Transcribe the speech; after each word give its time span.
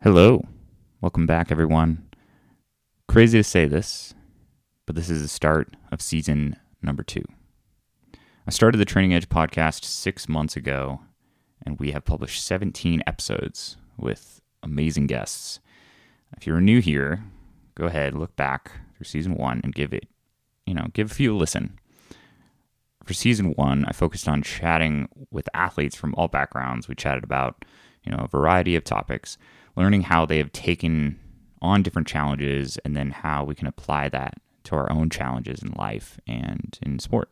Hello. 0.00 0.46
Welcome 1.00 1.26
back, 1.26 1.50
everyone. 1.50 2.06
Crazy 3.08 3.36
to 3.36 3.42
say 3.42 3.66
this, 3.66 4.14
but 4.86 4.94
this 4.94 5.10
is 5.10 5.22
the 5.22 5.28
start 5.28 5.74
of 5.90 6.00
season 6.00 6.54
number 6.80 7.02
two. 7.02 7.24
I 8.46 8.50
started 8.52 8.78
the 8.78 8.84
Training 8.84 9.12
Edge 9.12 9.28
podcast 9.28 9.82
six 9.82 10.28
months 10.28 10.54
ago, 10.54 11.00
and 11.66 11.80
we 11.80 11.90
have 11.90 12.04
published 12.04 12.46
17 12.46 13.02
episodes 13.08 13.76
with 13.96 14.40
amazing 14.62 15.08
guests. 15.08 15.58
If 16.36 16.46
you're 16.46 16.60
new 16.60 16.80
here, 16.80 17.24
go 17.74 17.86
ahead, 17.86 18.14
look 18.14 18.36
back 18.36 18.70
through 18.96 19.04
season 19.04 19.34
one 19.34 19.60
and 19.64 19.74
give 19.74 19.92
it, 19.92 20.06
you 20.64 20.74
know, 20.74 20.86
give 20.92 21.10
a 21.10 21.14
few 21.14 21.34
a 21.34 21.36
listen. 21.36 21.76
For 23.02 23.14
season 23.14 23.52
one, 23.54 23.84
I 23.84 23.92
focused 23.92 24.28
on 24.28 24.42
chatting 24.42 25.08
with 25.32 25.48
athletes 25.54 25.96
from 25.96 26.14
all 26.14 26.28
backgrounds. 26.28 26.86
We 26.86 26.94
chatted 26.94 27.24
about, 27.24 27.64
you 28.04 28.12
know, 28.12 28.18
a 28.18 28.28
variety 28.28 28.76
of 28.76 28.84
topics, 28.84 29.38
learning 29.78 30.02
how 30.02 30.26
they 30.26 30.38
have 30.38 30.50
taken 30.50 31.16
on 31.62 31.84
different 31.84 32.08
challenges 32.08 32.78
and 32.84 32.96
then 32.96 33.12
how 33.12 33.44
we 33.44 33.54
can 33.54 33.68
apply 33.68 34.08
that 34.08 34.34
to 34.64 34.74
our 34.74 34.90
own 34.90 35.08
challenges 35.08 35.62
in 35.62 35.70
life 35.70 36.18
and 36.26 36.76
in 36.82 36.98
sport. 36.98 37.30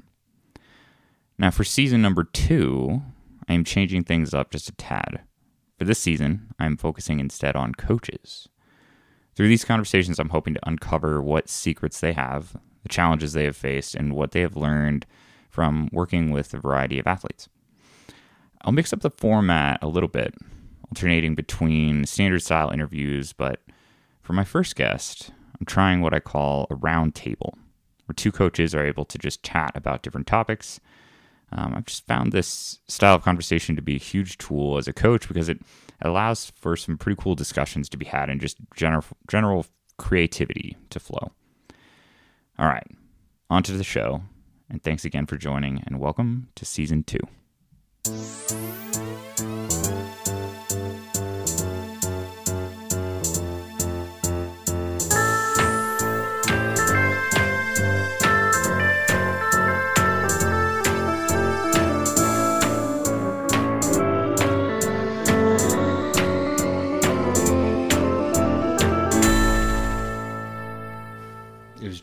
Now, 1.37 1.51
for 1.51 1.65
season 1.65 2.01
number 2.01 2.23
two, 2.23 3.03
I 3.49 3.55
am 3.55 3.65
changing 3.65 4.05
things 4.05 4.33
up 4.33 4.53
just 4.53 4.69
a 4.69 4.73
tad. 4.73 5.23
For 5.77 5.85
this 5.85 5.99
season, 5.99 6.55
I'm 6.59 6.77
focusing 6.77 7.19
instead 7.19 7.57
on 7.57 7.75
coaches. 7.75 8.49
Through 9.35 9.49
these 9.49 9.65
conversations, 9.65 10.21
I'm 10.21 10.31
hoping 10.31 10.55
to 10.55 10.69
uncover 10.69 11.21
what 11.21 11.49
secrets 11.49 12.01
they 12.01 12.13
have, 12.13 12.57
the 12.85 12.89
challenges 12.89 13.33
they 13.33 13.45
have 13.45 13.57
faced, 13.57 13.97
and 13.97 14.15
what 14.15 14.31
they 14.31 14.41
have 14.41 14.57
learned 14.57 15.05
from 15.51 15.89
working 15.93 16.31
with 16.31 16.55
a 16.55 16.59
variety 16.59 17.01
of 17.01 17.09
athletes. 17.09 17.49
I'll 18.63 18.73
mix 18.73 18.93
up 18.93 19.01
the 19.01 19.11
format 19.11 19.81
a 19.83 19.89
little 19.89 20.09
bit, 20.09 20.35
alternating 20.91 21.35
between 21.35 22.05
standard 22.07 22.43
style 22.43 22.71
interviews, 22.71 23.33
but 23.33 23.61
for 24.23 24.33
my 24.33 24.45
first 24.45 24.77
guest, 24.77 25.31
I'm 25.59 25.67
trying 25.67 26.01
what 26.01 26.15
I 26.15 26.21
call 26.21 26.67
a 26.71 26.75
round 26.75 27.15
table, 27.15 27.57
where 28.07 28.15
two 28.15 28.33
coaches 28.33 28.75
are 28.75 28.85
able 28.85 29.05
to 29.07 29.19
just 29.19 29.43
chat 29.43 29.73
about 29.75 30.03
different 30.03 30.27
topics. 30.27 30.81
Um, 31.53 31.75
I've 31.77 31.87
just 31.87 32.07
found 32.07 32.33
this 32.33 32.81
style 32.89 33.15
of 33.15 33.23
conversation 33.23 33.77
to 33.77 33.83
be 33.83 33.95
a 33.95 34.01
huge 34.01 34.37
tool 34.39 34.79
as 34.79 34.89
a 34.89 34.93
coach 34.93 35.29
because 35.29 35.49
it 35.49 35.61
allows 36.03 36.51
for 36.57 36.77
some 36.77 36.99
pretty 36.99 37.21
cool 37.21 37.35
discussions 37.35 37.89
to 37.89 37.97
be 37.97 38.05
had 38.05 38.29
and 38.29 38.41
just 38.41 38.59
general 38.75 39.05
general 39.29 39.67
creativity 39.97 40.77
to 40.91 41.01
flow. 41.01 41.33
All 42.59 42.67
right, 42.67 42.87
on 43.49 43.63
to 43.65 43.73
the 43.73 43.85
show, 43.85 44.23
and 44.69 44.83
thanks 44.83 45.05
again 45.05 45.27
for 45.27 45.37
joining, 45.37 45.83
and 45.87 46.01
welcome 46.01 46.49
to 46.57 46.65
season 46.65 47.05
two. 47.05 47.21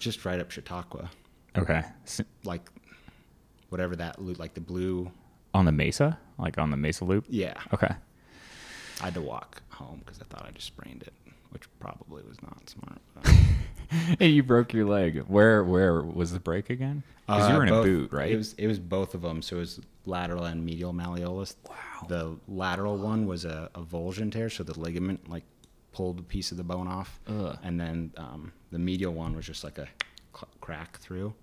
Just 0.04 0.24
right 0.26 0.40
up 0.40 0.52
Chautauqua, 0.52 1.10
Okay, 1.58 1.84
like 2.44 2.62
whatever 3.70 3.96
that 3.96 4.22
loop, 4.22 4.40
like 4.40 4.54
the 4.54 4.62
blue. 4.62 5.12
on 5.54 5.66
the 5.66 5.72
Mesa, 5.72 6.18
like 6.38 6.58
on 6.58 6.72
the 6.72 6.78
Mesa 6.78 7.06
Loop. 7.06 7.26
Yeah, 7.30 7.54
Okay, 7.74 7.94
I 9.02 9.04
had 9.06 9.14
to 9.16 9.22
walk 9.22 9.62
home 9.70 10.02
because 10.06 10.20
I 10.22 10.26
thought 10.26 10.46
I 10.48 10.52
just 10.52 10.68
sprained 10.68 11.04
it, 11.04 11.14
which 11.52 11.64
probably 11.80 12.24
was 12.24 12.42
not 12.42 12.70
smart. 12.70 13.00
hey, 14.20 14.28
you 14.30 14.44
broke 14.44 14.74
your 14.74 14.86
leg. 14.86 15.24
Where 15.28 15.64
where 15.64 16.02
was 16.02 16.32
the 16.32 16.40
break 16.40 16.70
again? 16.70 17.04
Because 17.28 17.48
you 17.50 17.56
Uh, 17.56 17.58
were 17.58 17.64
in 17.64 17.70
both- 17.70 17.86
a 17.86 17.90
boot, 17.90 18.12
right? 18.12 18.32
It 18.32 18.38
was 18.38 18.54
it 18.54 18.68
was 18.68 18.80
both 18.80 19.14
of 19.16 19.22
them. 19.22 19.42
So 19.42 19.58
it 19.58 19.60
was 19.60 19.80
lateral 20.06 20.44
and 20.46 20.66
medial 20.66 20.94
malleolus. 20.94 21.56
Wow. 21.70 22.08
The 22.10 22.36
lateral 22.50 22.98
one 22.98 23.26
was 23.28 23.46
a, 23.46 23.70
a 23.76 23.80
avulsion 23.82 24.32
tear, 24.32 24.50
so 24.50 24.64
the 24.64 24.78
ligament 24.80 25.30
like 25.30 25.44
pulled 25.94 26.20
a 26.20 26.24
piece 26.24 26.52
of 26.52 26.58
the 26.58 26.64
bone 26.64 26.88
off, 26.88 27.20
Ugh. 27.28 27.58
and 27.64 27.80
then 27.80 28.12
um, 28.18 28.52
the 28.72 28.80
medial 28.80 29.14
one 29.14 29.36
was 29.36 29.46
just 29.46 29.64
like 29.64 29.78
a 29.78 29.88
crack 30.62 30.98
through. 31.00 31.34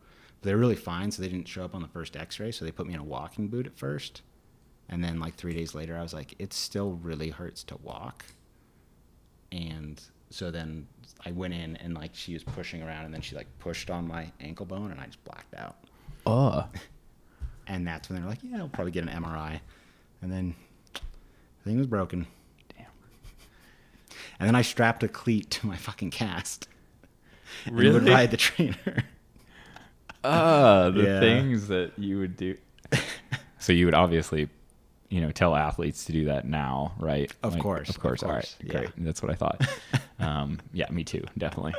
But 0.41 0.47
they're 0.47 0.57
really 0.57 0.77
fine, 0.77 1.11
so 1.11 1.23
they 1.23 1.29
didn't 1.29 1.49
show 1.49 1.65
up 1.65 1.75
on 1.75 1.83
the 1.83 1.89
first 1.89 2.17
X-ray. 2.17 2.51
So 2.53 2.65
they 2.65 2.73
put 2.73 2.87
me 2.87 2.95
in 2.95 3.01
a 3.01 3.05
walking 3.05 3.49
boot 3.49 3.67
at 3.67 3.77
first, 3.79 4.23
and 4.89 5.03
then 5.03 5.21
like 5.21 5.35
three 5.37 5.55
days 5.55 5.75
later, 5.75 5.97
I 5.97 6.03
was 6.03 6.13
like, 6.15 6.35
it 6.39 6.53
still 6.53 6.93
really 7.03 7.31
hurts 7.31 7.63
to 7.65 7.77
walk. 7.83 8.25
And 9.53 10.01
so 10.31 10.51
then 10.51 10.87
I 11.27 11.33
went 11.33 11.55
in 11.55 11.77
and 11.77 11.95
like 11.95 12.15
she 12.15 12.35
was 12.35 12.45
pushing 12.45 12.83
around, 12.83 13.05
and 13.05 13.15
then 13.15 13.21
she 13.21 13.35
like 13.37 13.47
pushed 13.59 13.91
on 13.91 14.07
my 14.07 14.31
ankle 14.41 14.67
bone, 14.67 14.91
and 14.91 15.01
I 15.01 15.07
just 15.07 15.23
blacked 15.25 15.55
out. 15.55 15.77
oh, 16.27 16.67
And 17.67 17.87
that's 17.87 18.09
when 18.09 18.19
they're 18.19 18.29
like, 18.29 18.41
yeah, 18.43 18.57
we'll 18.57 18.69
probably 18.69 18.91
get 18.91 19.07
an 19.07 19.23
MRI. 19.23 19.61
And 20.23 20.33
then 20.33 20.57
the 20.93 21.01
thing 21.71 21.79
was 21.79 21.87
broken. 21.87 22.27
And 24.41 24.49
then 24.49 24.57
I 24.57 24.63
strapped 24.63 25.03
a 25.05 25.09
cleat 25.09 25.51
to 25.51 25.67
my 25.67 25.77
fucking 25.77 26.11
cast. 26.11 26.67
And 27.67 27.77
would 27.77 28.09
ride 28.09 28.31
the 28.31 28.37
trainer. 28.37 29.05
Ah, 30.23 30.91
the 30.91 31.03
Yeah. 31.03 31.21
things 31.21 31.69
that 31.69 31.93
you 31.97 32.19
would 32.19 32.37
do. 32.37 32.57
so 33.59 33.73
you 33.73 33.87
would 33.87 33.95
obviously, 33.95 34.51
you 35.09 35.21
know, 35.23 35.31
tell 35.31 35.57
athletes 35.57 36.05
to 36.07 36.13
do 36.13 36.27
that 36.27 36.47
now, 36.47 36.93
right? 36.99 37.33
Of 37.43 37.59
course, 37.59 37.89
Of 37.89 37.97
of 37.97 38.03
course. 38.03 38.23
All 38.23 38.33
right. 38.33 38.57
yeah. 38.63 38.71
Great. 38.73 38.91
That's 38.99 39.23
what 39.23 39.31
I 39.31 39.35
thought. 39.35 39.67
um, 40.19 40.61
yeah, 40.75 40.91
me 40.91 41.05
too. 41.05 41.25
Definitely. 41.39 41.73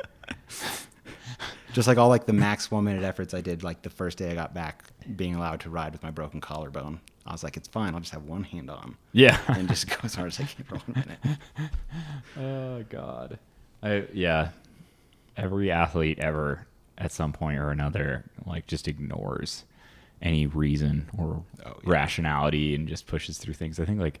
Just 1.72 1.86
like 1.88 1.98
all 1.98 2.08
like 2.08 2.26
the 2.26 2.32
max 2.32 2.68
one 2.70 2.84
minute 2.84 3.04
efforts 3.04 3.32
I 3.32 3.40
did 3.40 3.62
like 3.62 3.82
the 3.82 3.90
first 3.90 4.18
day 4.18 4.30
I 4.30 4.34
got 4.34 4.52
back 4.54 4.82
being 5.16 5.34
allowed 5.36 5.60
to 5.60 5.70
ride 5.70 5.92
with 5.92 6.02
my 6.02 6.10
broken 6.10 6.40
collarbone. 6.40 7.00
I 7.26 7.32
was 7.32 7.44
like, 7.44 7.56
it's 7.56 7.68
fine, 7.68 7.94
I'll 7.94 8.00
just 8.00 8.12
have 8.12 8.24
one 8.24 8.42
hand 8.44 8.68
on. 8.70 8.96
Yeah. 9.12 9.38
And 9.48 9.68
just 9.68 9.88
go 9.88 9.96
as 10.02 10.14
hard 10.14 10.28
as 10.28 10.40
I 10.40 10.44
can 10.44 10.64
for 10.64 10.76
one 10.76 11.04
minute. 11.06 11.38
oh 12.38 12.84
God. 12.88 13.38
I 13.82 14.04
yeah. 14.12 14.50
Every 15.36 15.70
athlete 15.70 16.18
ever 16.18 16.66
at 16.98 17.10
some 17.12 17.32
point 17.32 17.58
or 17.58 17.70
another 17.70 18.24
like 18.44 18.66
just 18.66 18.86
ignores 18.88 19.64
any 20.20 20.46
reason 20.46 21.08
or 21.16 21.42
Oh, 21.64 21.74
yeah. 21.84 21.90
rationality 21.90 22.74
and 22.74 22.86
just 22.88 23.06
pushes 23.06 23.38
through 23.38 23.54
things. 23.54 23.78
I 23.80 23.84
think 23.84 24.00
like 24.00 24.20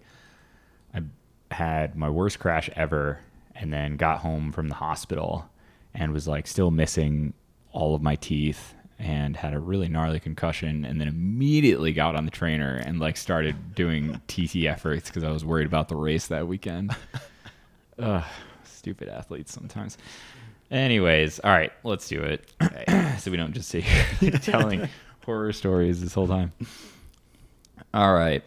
I 0.94 1.02
had 1.50 1.96
my 1.96 2.08
worst 2.08 2.38
crash 2.38 2.70
ever 2.74 3.18
and 3.54 3.72
then 3.72 3.96
got 3.96 4.18
home 4.20 4.52
from 4.52 4.68
the 4.68 4.74
hospital 4.76 5.48
and 5.94 6.12
was 6.12 6.26
like 6.26 6.46
still 6.46 6.70
missing 6.70 7.34
all 7.72 7.94
of 7.94 8.02
my 8.02 8.16
teeth 8.16 8.74
and 9.02 9.36
had 9.36 9.52
a 9.52 9.58
really 9.58 9.88
gnarly 9.88 10.20
concussion 10.20 10.84
and 10.84 11.00
then 11.00 11.08
immediately 11.08 11.92
got 11.92 12.14
on 12.14 12.24
the 12.24 12.30
trainer 12.30 12.76
and 12.86 13.00
like 13.00 13.16
started 13.16 13.74
doing 13.74 14.20
TT 14.28 14.64
efforts 14.64 15.08
because 15.08 15.24
I 15.24 15.30
was 15.32 15.44
worried 15.44 15.66
about 15.66 15.88
the 15.88 15.96
race 15.96 16.28
that 16.28 16.46
weekend. 16.46 16.94
Ugh, 17.98 18.24
stupid 18.64 19.08
athletes 19.08 19.52
sometimes. 19.52 19.98
Anyways, 20.70 21.40
all 21.40 21.50
right, 21.50 21.72
let's 21.82 22.08
do 22.08 22.22
it. 22.22 22.48
so 23.18 23.30
we 23.30 23.36
don't 23.36 23.52
just 23.52 23.68
sit 23.68 23.82
here 23.82 24.30
telling 24.38 24.88
horror 25.24 25.52
stories 25.52 26.00
this 26.00 26.14
whole 26.14 26.28
time. 26.28 26.52
All 27.92 28.14
right. 28.14 28.44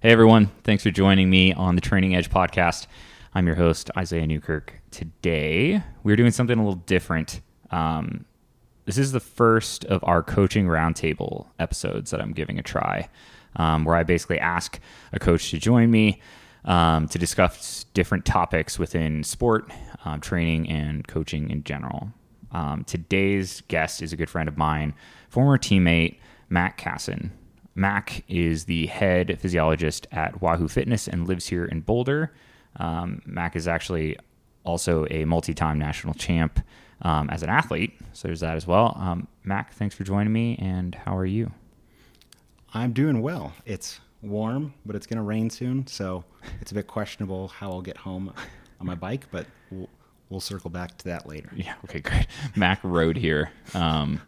Hey, 0.00 0.10
everyone. 0.10 0.50
Thanks 0.62 0.82
for 0.82 0.90
joining 0.90 1.30
me 1.30 1.54
on 1.54 1.74
the 1.74 1.80
Training 1.80 2.14
Edge 2.14 2.28
podcast. 2.28 2.86
I'm 3.34 3.46
your 3.46 3.56
host, 3.56 3.90
Isaiah 3.96 4.26
Newkirk. 4.26 4.74
Today, 4.90 5.82
we're 6.04 6.16
doing 6.16 6.30
something 6.32 6.58
a 6.58 6.62
little 6.62 6.82
different. 6.84 7.40
Um, 7.70 8.26
this 8.86 8.96
is 8.96 9.12
the 9.12 9.20
first 9.20 9.84
of 9.86 10.02
our 10.04 10.22
coaching 10.22 10.66
roundtable 10.66 11.46
episodes 11.58 12.12
that 12.12 12.20
I'm 12.20 12.32
giving 12.32 12.58
a 12.58 12.62
try, 12.62 13.08
um, 13.56 13.84
where 13.84 13.96
I 13.96 14.04
basically 14.04 14.38
ask 14.38 14.80
a 15.12 15.18
coach 15.18 15.50
to 15.50 15.58
join 15.58 15.90
me 15.90 16.20
um, 16.64 17.08
to 17.08 17.18
discuss 17.18 17.84
different 17.94 18.24
topics 18.24 18.78
within 18.78 19.24
sport, 19.24 19.70
um, 20.04 20.20
training, 20.20 20.68
and 20.68 21.06
coaching 21.06 21.50
in 21.50 21.64
general. 21.64 22.12
Um, 22.52 22.84
today's 22.84 23.60
guest 23.62 24.02
is 24.02 24.12
a 24.12 24.16
good 24.16 24.30
friend 24.30 24.48
of 24.48 24.56
mine, 24.56 24.94
former 25.28 25.58
teammate 25.58 26.18
Mac 26.48 26.78
Cassin. 26.78 27.32
Mac 27.74 28.24
is 28.28 28.64
the 28.64 28.86
head 28.86 29.38
physiologist 29.40 30.06
at 30.12 30.40
Wahoo 30.40 30.68
Fitness 30.68 31.08
and 31.08 31.28
lives 31.28 31.48
here 31.48 31.64
in 31.64 31.80
Boulder. 31.80 32.32
Um, 32.76 33.20
Mac 33.26 33.56
is 33.56 33.68
actually 33.68 34.16
also 34.64 35.06
a 35.10 35.24
multi-time 35.24 35.78
national 35.78 36.14
champ 36.14 36.60
um, 37.02 37.28
as 37.30 37.42
an 37.42 37.48
athlete, 37.48 37.98
so 38.12 38.28
there's 38.28 38.40
that 38.40 38.56
as 38.56 38.66
well. 38.66 38.96
Um, 38.98 39.28
Mac, 39.44 39.72
thanks 39.74 39.94
for 39.94 40.04
joining 40.04 40.32
me. 40.32 40.56
And 40.60 40.94
how 40.94 41.16
are 41.16 41.26
you? 41.26 41.52
I'm 42.74 42.92
doing 42.92 43.22
well. 43.22 43.52
It's 43.64 44.00
warm, 44.22 44.74
but 44.84 44.96
it's 44.96 45.06
going 45.06 45.16
to 45.16 45.22
rain 45.22 45.50
soon, 45.50 45.86
so 45.86 46.24
it's 46.60 46.72
a 46.72 46.74
bit 46.74 46.86
questionable 46.86 47.48
how 47.48 47.70
I'll 47.70 47.82
get 47.82 47.96
home 47.96 48.32
on 48.80 48.86
my 48.86 48.94
bike, 48.94 49.26
but 49.30 49.46
we'll, 49.70 49.88
we'll 50.28 50.40
circle 50.40 50.70
back 50.70 50.96
to 50.98 51.04
that 51.06 51.26
later. 51.28 51.50
Yeah. 51.54 51.74
Okay. 51.84 52.00
Great. 52.00 52.26
Mac 52.56 52.80
rode 52.82 53.16
here. 53.16 53.50
Um, 53.74 54.20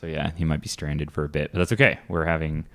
so 0.00 0.06
yeah, 0.06 0.32
he 0.36 0.44
might 0.44 0.60
be 0.60 0.68
stranded 0.68 1.10
for 1.10 1.24
a 1.24 1.28
bit, 1.28 1.52
but 1.52 1.58
that's 1.58 1.72
okay. 1.72 1.98
We're 2.08 2.26
having 2.26 2.66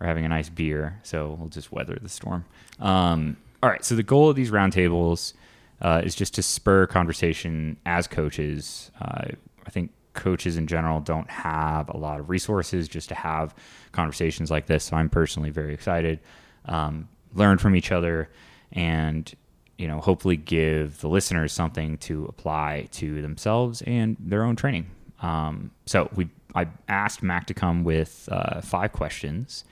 we're 0.00 0.06
having 0.08 0.24
a 0.24 0.28
nice 0.28 0.48
beer, 0.48 0.98
so 1.04 1.36
we'll 1.38 1.48
just 1.48 1.70
weather 1.70 1.96
the 2.00 2.08
storm. 2.08 2.44
Um, 2.80 3.36
all 3.62 3.70
right. 3.70 3.84
So 3.84 3.94
the 3.94 4.02
goal 4.02 4.28
of 4.28 4.34
these 4.34 4.50
roundtables 4.50 5.34
uh, 5.82 6.00
is 6.04 6.14
just 6.14 6.34
to 6.34 6.42
spur 6.42 6.86
conversation 6.86 7.76
as 7.84 8.06
coaches. 8.06 8.90
Uh, 9.00 9.26
I 9.66 9.70
think 9.70 9.90
coaches 10.14 10.56
in 10.56 10.66
general 10.66 11.00
don't 11.00 11.30
have 11.30 11.88
a 11.88 11.96
lot 11.96 12.20
of 12.20 12.30
resources 12.30 12.88
just 12.88 13.08
to 13.08 13.14
have 13.14 13.54
conversations 13.92 14.50
like 14.50 14.66
this. 14.66 14.84
So 14.84 14.96
I'm 14.96 15.08
personally 15.08 15.50
very 15.50 15.74
excited. 15.74 16.20
Um, 16.66 17.08
learn 17.34 17.58
from 17.58 17.74
each 17.74 17.90
other 17.90 18.28
and 18.72 19.32
you 19.78 19.88
know 19.88 20.00
hopefully 20.00 20.36
give 20.36 21.00
the 21.00 21.08
listeners 21.08 21.52
something 21.52 21.98
to 21.98 22.26
apply 22.26 22.88
to 22.92 23.20
themselves 23.22 23.82
and 23.82 24.16
their 24.20 24.44
own 24.44 24.56
training. 24.56 24.90
Um, 25.20 25.70
so 25.86 26.08
we 26.14 26.28
I 26.54 26.68
asked 26.88 27.22
Mac 27.22 27.46
to 27.46 27.54
come 27.54 27.82
with 27.82 28.28
uh, 28.30 28.60
five 28.60 28.92
questions, 28.92 29.64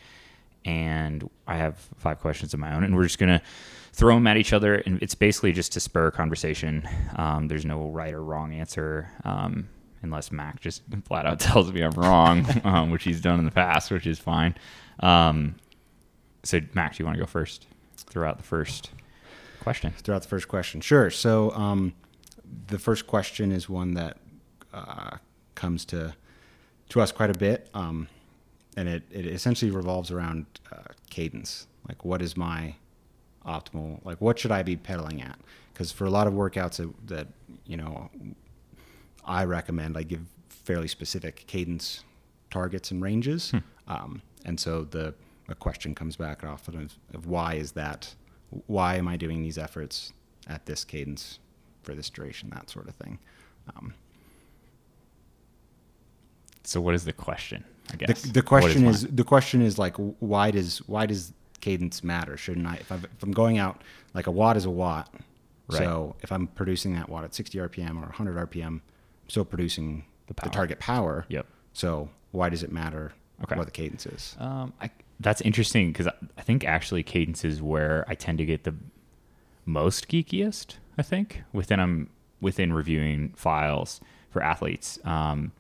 and 0.65 1.29
I 1.47 1.57
have 1.57 1.77
five 1.97 2.21
questions 2.21 2.55
of 2.55 2.61
my 2.61 2.75
own, 2.75 2.83
and 2.83 2.97
we're 2.97 3.05
just 3.05 3.19
gonna 3.19 3.43
throw 3.93 4.15
them 4.15 4.27
at 4.27 4.37
each 4.37 4.53
other, 4.53 4.77
and 4.77 5.03
it's 5.03 5.15
basically 5.15 5.53
just 5.53 5.73
to 5.73 5.81
spur 5.81 6.11
conversation. 6.11 6.89
Um, 7.17 7.49
there's 7.49 7.65
no 7.65 7.89
right 7.89 8.15
or 8.15 8.23
wrong 8.23 8.53
answer. 8.53 9.11
Um, 9.25 9.69
unless 10.03 10.33
Mac 10.33 10.61
just 10.61 10.83
flat 11.05 11.27
out 11.27 11.41
tells 11.41 11.73
me 11.73 11.83
I'm 11.83 11.93
wrong, 11.93 12.47
um, 12.65 12.91
which 12.91 13.05
he's 13.05 13.21
done 13.21 13.39
in 13.39 13.45
the 13.45 13.51
past, 13.51 13.91
which 13.91 14.07
is 14.07 14.19
fine. 14.19 14.55
Um, 15.01 15.57
so, 16.43 16.61
Mac, 16.75 16.97
do 16.97 17.03
you 17.03 17.05
want 17.05 17.17
to 17.17 17.21
go 17.21 17.27
first 17.27 17.67
throughout 17.97 18.39
the 18.39 18.45
first 18.45 18.91
question? 19.61 19.93
Throughout 19.99 20.23
the 20.23 20.29
first 20.29 20.49
question, 20.49 20.81
sure. 20.81 21.11
So, 21.11 21.51
um, 21.53 21.95
the 22.69 22.79
first 22.79 23.07
question 23.07 23.53
is 23.53 23.69
one 23.69 23.95
that 23.95 24.17
uh, 24.73 25.17
comes 25.55 25.85
to 25.87 26.15
to 26.89 27.01
us 27.01 27.13
quite 27.13 27.31
a 27.31 27.39
bit, 27.39 27.69
um, 27.73 28.09
and 28.77 28.89
it, 28.89 29.05
it 29.13 29.25
essentially 29.25 29.71
revolves 29.71 30.11
around 30.11 30.47
uh, 30.73 30.93
cadence. 31.09 31.69
Like, 31.89 32.05
what 32.05 32.21
is 32.21 32.37
my 32.37 32.75
optimal? 33.47 34.05
Like, 34.05 34.21
what 34.21 34.39
should 34.39 34.53
I 34.53 34.63
be 34.63 34.77
pedaling 34.77 35.23
at? 35.23 35.39
Because 35.73 35.93
for 35.93 36.05
a 36.05 36.11
lot 36.11 36.27
of 36.27 36.35
workouts 36.35 36.77
that, 36.77 37.07
that 37.09 37.29
you 37.67 37.77
know 37.77 38.11
I 39.25 39.45
recommend, 39.45 39.97
I 39.97 40.03
give 40.03 40.23
fairly 40.49 40.89
specific 40.89 41.45
cadence 41.47 42.05
targets 42.51 42.91
and 42.91 43.03
ranges. 43.03 43.51
Hmm. 43.51 43.59
Um, 43.89 44.23
and 44.45 44.59
so 44.59 44.85
the 44.85 45.15
a 45.49 45.55
question 45.55 45.95
comes 45.95 46.17
back 46.17 46.45
often 46.45 46.81
of, 46.81 46.99
of 47.15 47.27
why 47.27 47.55
is 47.55 47.73
that? 47.73 48.15
Why 48.67 48.97
am 48.97 49.09
I 49.09 49.17
doing 49.17 49.43
these 49.43 49.59
efforts 49.59 50.13
at 50.49 50.67
this 50.67 50.85
cadence 50.85 51.39
for 51.83 51.95
this 51.95 52.09
duration? 52.11 52.51
That 52.51 52.71
sort 52.71 52.89
of 52.89 52.95
thing. 52.95 53.19
Um, 53.77 53.95
So, 56.71 56.81
what 56.81 56.95
is 56.95 57.05
the 57.05 57.13
question? 57.13 57.65
I 57.89 57.97
the, 57.97 58.07
guess 58.07 58.23
the 58.23 58.43
question 58.43 58.87
is, 58.87 59.03
mine? 59.05 59.17
the 59.17 59.25
question 59.25 59.63
is 59.63 59.79
like 59.79 59.97
why 59.97 60.53
does 60.53 60.79
why 60.87 61.07
does 61.07 61.33
cadence 61.61 62.03
matter? 62.05 62.37
Shouldn't 62.37 62.67
I 62.67 62.75
if, 62.77 62.91
i 62.93 62.97
if 62.97 63.23
I'm 63.23 63.33
going 63.33 63.59
out 63.59 63.83
like 64.15 64.27
a 64.27 64.31
watt 64.31 64.57
is 64.57 64.65
a 64.65 64.71
watt, 64.71 65.13
Right. 65.69 65.79
so 65.79 66.17
if 66.23 66.33
I'm 66.33 66.49
producing 66.49 66.95
that 66.95 67.09
watt 67.09 67.23
at 67.25 67.35
60 67.35 67.59
RPM 67.59 67.97
or 67.97 68.07
100 68.07 68.51
RPM, 68.51 68.67
I'm 68.67 68.83
still 69.29 69.45
producing 69.45 70.05
The 70.27 70.35
power. 70.35 70.49
the, 70.49 70.55
target 70.55 70.79
power. 70.81 71.25
Yep. 71.29 71.47
So 71.73 72.09
why 72.33 72.49
does 72.49 72.63
it 72.63 72.73
matter 72.73 73.13
Okay. 73.45 73.57
what 73.57 73.67
the 73.67 73.71
cadence 73.71 74.05
is? 74.07 74.37
Um, 74.41 74.73
I, 74.81 74.91
that's 75.21 75.41
interesting 75.43 75.93
because 75.93 76.09
I, 76.09 76.43
think 76.43 76.65
actually 76.65 77.03
cadence 77.03 77.45
is 77.45 77.63
where 77.63 78.05
I 78.09 78.15
tend 78.15 78.39
to 78.39 78.45
get 78.47 78.65
the 78.65 78.75
most 79.65 80.09
geekiest. 80.09 80.77
I 80.99 81.03
think 81.03 81.43
within 81.53 81.79
I'm 81.81 82.11
within 82.41 82.73
reviewing 82.73 83.33
files 83.37 84.01
for 84.31 84.43
athletes. 84.43 84.99
Um, 85.05 85.53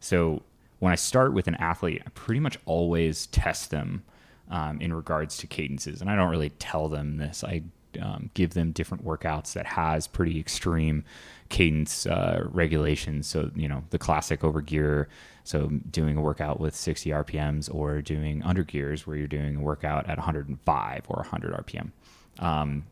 so 0.00 0.42
when 0.78 0.92
I 0.92 0.96
start 0.96 1.32
with 1.32 1.48
an 1.48 1.56
athlete, 1.56 2.02
I 2.06 2.10
pretty 2.10 2.40
much 2.40 2.58
always 2.64 3.26
test 3.26 3.70
them 3.70 4.02
um, 4.50 4.80
in 4.80 4.92
regards 4.92 5.36
to 5.38 5.46
cadences, 5.46 6.00
and 6.00 6.10
I 6.10 6.16
don't 6.16 6.30
really 6.30 6.50
tell 6.50 6.88
them 6.88 7.18
this. 7.18 7.44
I 7.44 7.62
um, 8.00 8.30
give 8.34 8.54
them 8.54 8.72
different 8.72 9.04
workouts 9.04 9.54
that 9.54 9.66
has 9.66 10.06
pretty 10.06 10.38
extreme 10.38 11.04
cadence 11.48 12.06
uh, 12.06 12.44
regulations. 12.50 13.26
So 13.26 13.50
you 13.54 13.68
know 13.68 13.84
the 13.90 13.98
classic 13.98 14.44
over 14.44 14.60
gear. 14.60 15.08
So 15.44 15.68
doing 15.90 16.18
a 16.18 16.20
workout 16.20 16.60
with 16.60 16.76
60 16.76 17.08
RPMs 17.08 17.74
or 17.74 18.02
doing 18.02 18.42
under 18.42 18.62
gears 18.62 19.06
where 19.06 19.16
you're 19.16 19.26
doing 19.26 19.56
a 19.56 19.60
workout 19.60 20.06
at 20.06 20.18
105 20.18 21.04
or 21.08 21.16
100 21.16 21.66
RPM. 21.66 21.90
Um, 22.38 22.84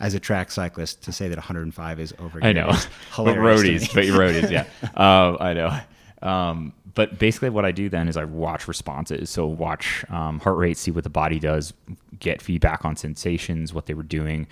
As 0.00 0.12
a 0.12 0.20
track 0.20 0.50
cyclist, 0.50 1.02
to 1.04 1.12
say 1.12 1.28
that 1.28 1.38
105 1.38 2.00
is 2.00 2.12
over. 2.18 2.44
I 2.44 2.52
know, 2.52 2.66
but 2.66 2.76
roadies, 3.38 3.92
but 3.94 4.04
roadies, 4.04 4.50
yeah. 4.50 4.66
um, 4.96 5.38
I 5.40 5.54
know. 5.54 5.80
Um, 6.24 6.72
but 6.94 7.18
basically, 7.18 7.50
what 7.50 7.64
I 7.64 7.72
do 7.72 7.88
then 7.88 8.08
is 8.08 8.16
I 8.16 8.24
watch 8.24 8.66
responses. 8.66 9.30
So 9.30 9.46
watch 9.46 10.04
um, 10.10 10.40
heart 10.40 10.56
rate, 10.56 10.76
see 10.76 10.90
what 10.90 11.04
the 11.04 11.10
body 11.10 11.38
does, 11.38 11.72
get 12.18 12.40
feedback 12.40 12.84
on 12.84 12.96
sensations, 12.96 13.74
what 13.74 13.86
they 13.86 13.94
were 13.94 14.02
doing. 14.02 14.46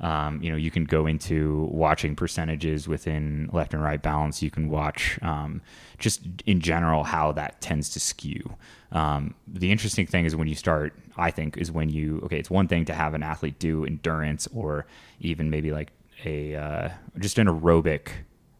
Um, 0.00 0.42
you 0.42 0.50
know, 0.50 0.56
you 0.56 0.70
can 0.70 0.84
go 0.84 1.06
into 1.06 1.68
watching 1.72 2.14
percentages 2.14 2.86
within 2.86 3.48
left 3.52 3.72
and 3.72 3.82
right 3.82 4.00
balance. 4.00 4.42
You 4.42 4.50
can 4.50 4.68
watch 4.68 5.18
um, 5.22 5.62
just 5.98 6.22
in 6.44 6.60
general 6.60 7.02
how 7.02 7.32
that 7.32 7.60
tends 7.60 7.88
to 7.90 8.00
skew. 8.00 8.54
Um, 8.92 9.34
the 9.48 9.72
interesting 9.72 10.06
thing 10.06 10.26
is 10.26 10.36
when 10.36 10.48
you 10.48 10.54
start, 10.54 10.94
I 11.16 11.30
think, 11.30 11.56
is 11.56 11.72
when 11.72 11.88
you 11.88 12.20
okay. 12.24 12.38
It's 12.38 12.50
one 12.50 12.68
thing 12.68 12.84
to 12.84 12.94
have 12.94 13.14
an 13.14 13.22
athlete 13.22 13.58
do 13.58 13.84
endurance 13.84 14.46
or 14.54 14.86
even 15.20 15.48
maybe 15.48 15.72
like 15.72 15.92
a 16.24 16.54
uh, 16.54 16.88
just 17.18 17.38
an 17.38 17.46
aerobic 17.46 18.08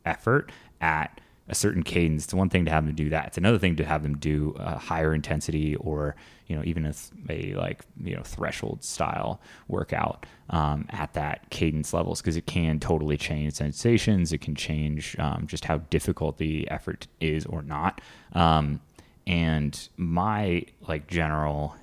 effort 0.06 0.50
at 0.80 1.20
a 1.48 1.54
certain 1.54 1.82
cadence. 1.82 2.24
It's 2.24 2.34
one 2.34 2.48
thing 2.48 2.64
to 2.64 2.70
have 2.70 2.86
them 2.86 2.94
do 2.94 3.10
that. 3.10 3.26
It's 3.28 3.38
another 3.38 3.58
thing 3.58 3.76
to 3.76 3.84
have 3.84 4.02
them 4.02 4.16
do 4.18 4.54
a 4.58 4.76
higher 4.78 5.14
intensity 5.14 5.76
or 5.76 6.16
you 6.46 6.56
know 6.56 6.62
even 6.64 6.86
a, 6.86 6.94
a 7.30 7.54
like 7.54 7.84
you 8.02 8.16
know 8.16 8.22
threshold 8.22 8.82
style 8.84 9.40
workout 9.68 10.26
um, 10.50 10.86
at 10.90 11.14
that 11.14 11.48
cadence 11.50 11.92
levels 11.92 12.20
because 12.20 12.36
it 12.36 12.46
can 12.46 12.80
totally 12.80 13.16
change 13.16 13.54
sensations. 13.54 14.32
It 14.32 14.40
can 14.40 14.54
change 14.54 15.16
um, 15.18 15.46
just 15.46 15.64
how 15.64 15.78
difficult 15.78 16.38
the 16.38 16.68
effort 16.70 17.06
is 17.20 17.46
or 17.46 17.62
not. 17.62 18.00
Um, 18.32 18.80
and 19.26 19.88
my 19.96 20.64
like 20.86 21.06
general 21.06 21.76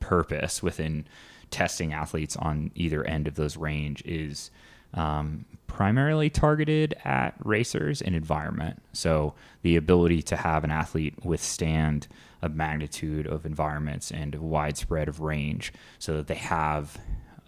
purpose 0.00 0.62
within 0.62 1.06
testing 1.50 1.92
athletes 1.92 2.36
on 2.36 2.70
either 2.74 3.04
end 3.04 3.26
of 3.26 3.34
those 3.34 3.56
range 3.56 4.02
is 4.04 4.50
um, 4.94 5.44
primarily 5.66 6.28
targeted 6.28 6.94
at 7.04 7.34
racers 7.44 8.02
and 8.02 8.14
environment. 8.14 8.82
So 8.92 9.34
the 9.62 9.76
ability 9.76 10.22
to 10.22 10.36
have 10.36 10.64
an 10.64 10.70
athlete 10.70 11.24
withstand 11.24 12.08
a 12.42 12.48
magnitude 12.48 13.26
of 13.26 13.46
environments 13.46 14.10
and 14.10 14.34
a 14.34 14.40
widespread 14.40 15.08
of 15.08 15.20
range, 15.20 15.72
so 15.98 16.16
that 16.16 16.26
they 16.26 16.34
have 16.34 16.98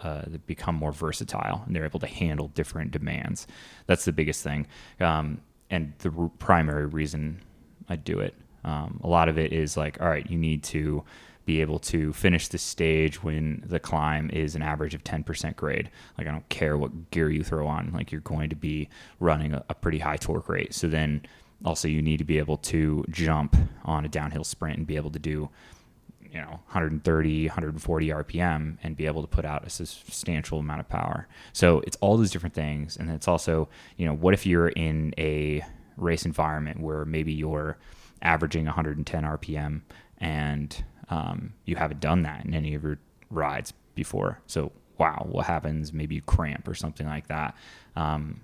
uh, 0.03 0.23
become 0.47 0.75
more 0.75 0.93
versatile 0.93 1.63
and 1.65 1.75
they're 1.75 1.85
able 1.85 2.01
to 2.01 2.07
handle 2.07 2.49
different 2.49 2.91
demands. 2.91 3.47
That's 3.87 4.05
the 4.05 4.13
biggest 4.13 4.43
thing, 4.43 4.67
um, 5.01 5.41
and 5.71 5.95
the 5.99 6.13
r- 6.17 6.31
primary 6.39 6.87
reason 6.87 7.41
I 7.89 7.97
do 7.97 8.21
it. 8.21 8.35
Um, 8.65 9.01
a 9.03 9.09
lot 9.09 9.29
of 9.29 9.39
it 9.39 9.53
is 9.53 9.77
like, 9.77 10.01
all 10.01 10.09
right, 10.09 10.29
you 10.31 10.39
need 10.39 10.63
to 10.65 11.05
be 11.45 11.61
able 11.61 11.79
to 11.79 12.13
finish 12.13 12.49
the 12.49 12.59
stage 12.59 13.23
when 13.23 13.63
the 13.67 13.81
climb 13.81 14.31
is 14.31 14.55
an 14.55 14.63
average 14.63 14.95
of 14.95 15.03
10% 15.03 15.57
grade. 15.57 15.91
Like, 16.17 16.27
I 16.27 16.31
don't 16.31 16.49
care 16.49 16.77
what 16.77 17.11
gear 17.11 17.31
you 17.31 17.43
throw 17.43 17.67
on, 17.67 17.93
like, 17.93 18.13
you're 18.13 18.21
going 18.21 18.51
to 18.51 18.57
be 18.57 18.89
running 19.21 19.55
a, 19.55 19.65
a 19.69 19.75
pretty 19.75 19.99
high 19.99 20.17
torque 20.17 20.49
rate. 20.49 20.75
So 20.75 20.89
then 20.89 21.23
also, 21.65 21.89
you 21.89 22.03
need 22.03 22.19
to 22.19 22.25
be 22.25 22.39
able 22.39 22.57
to 22.59 23.05
jump 23.11 23.57
on 23.85 24.05
a 24.05 24.09
downhill 24.09 24.45
sprint 24.45 24.79
and 24.79 24.87
be 24.87 24.97
able 24.97 25.11
to 25.11 25.19
do 25.19 25.51
you 26.33 26.41
know 26.41 26.49
130 26.49 27.47
140 27.49 28.09
rpm 28.09 28.79
and 28.83 28.97
be 28.97 29.07
able 29.07 29.21
to 29.21 29.29
put 29.29 29.45
out 29.45 29.67
a 29.67 29.71
substantial 29.71 30.59
amount 30.59 30.81
of 30.81 30.89
power 30.89 31.29
so 31.53 31.81
it's 31.81 31.97
all 32.01 32.17
those 32.17 32.31
different 32.31 32.55
things 32.55 32.97
and 32.97 33.11
it's 33.11 33.29
also 33.29 33.69
you 33.99 34.07
know 34.07 34.15
what 34.15 34.33
if 34.33 34.47
you're 34.47 34.71
in 34.71 35.15
a 35.19 35.63
race 35.97 36.25
environment 36.25 36.81
where 36.81 37.05
maybe 37.05 37.33
you're 37.33 37.77
averaging 38.23 38.65
110 38.65 39.25
rpm 39.25 39.83
and 40.19 40.85
um, 41.13 41.53
you 41.65 41.77
haven't 41.77 42.01
done 42.01 42.23
that 42.23 42.45
in 42.45 42.55
any 42.55 42.75
of 42.75 42.83
your 42.83 42.99
rides 43.31 43.73
before 43.95 44.41
so 44.47 44.73
wow 44.99 45.27
what 45.29 45.47
happens 45.47 45.93
maybe 45.93 46.17
you 46.17 46.23
cramp 46.23 46.67
or 46.69 46.75
something 46.75 47.07
like 47.07 47.27
that 47.29 47.55
um, 47.97 48.41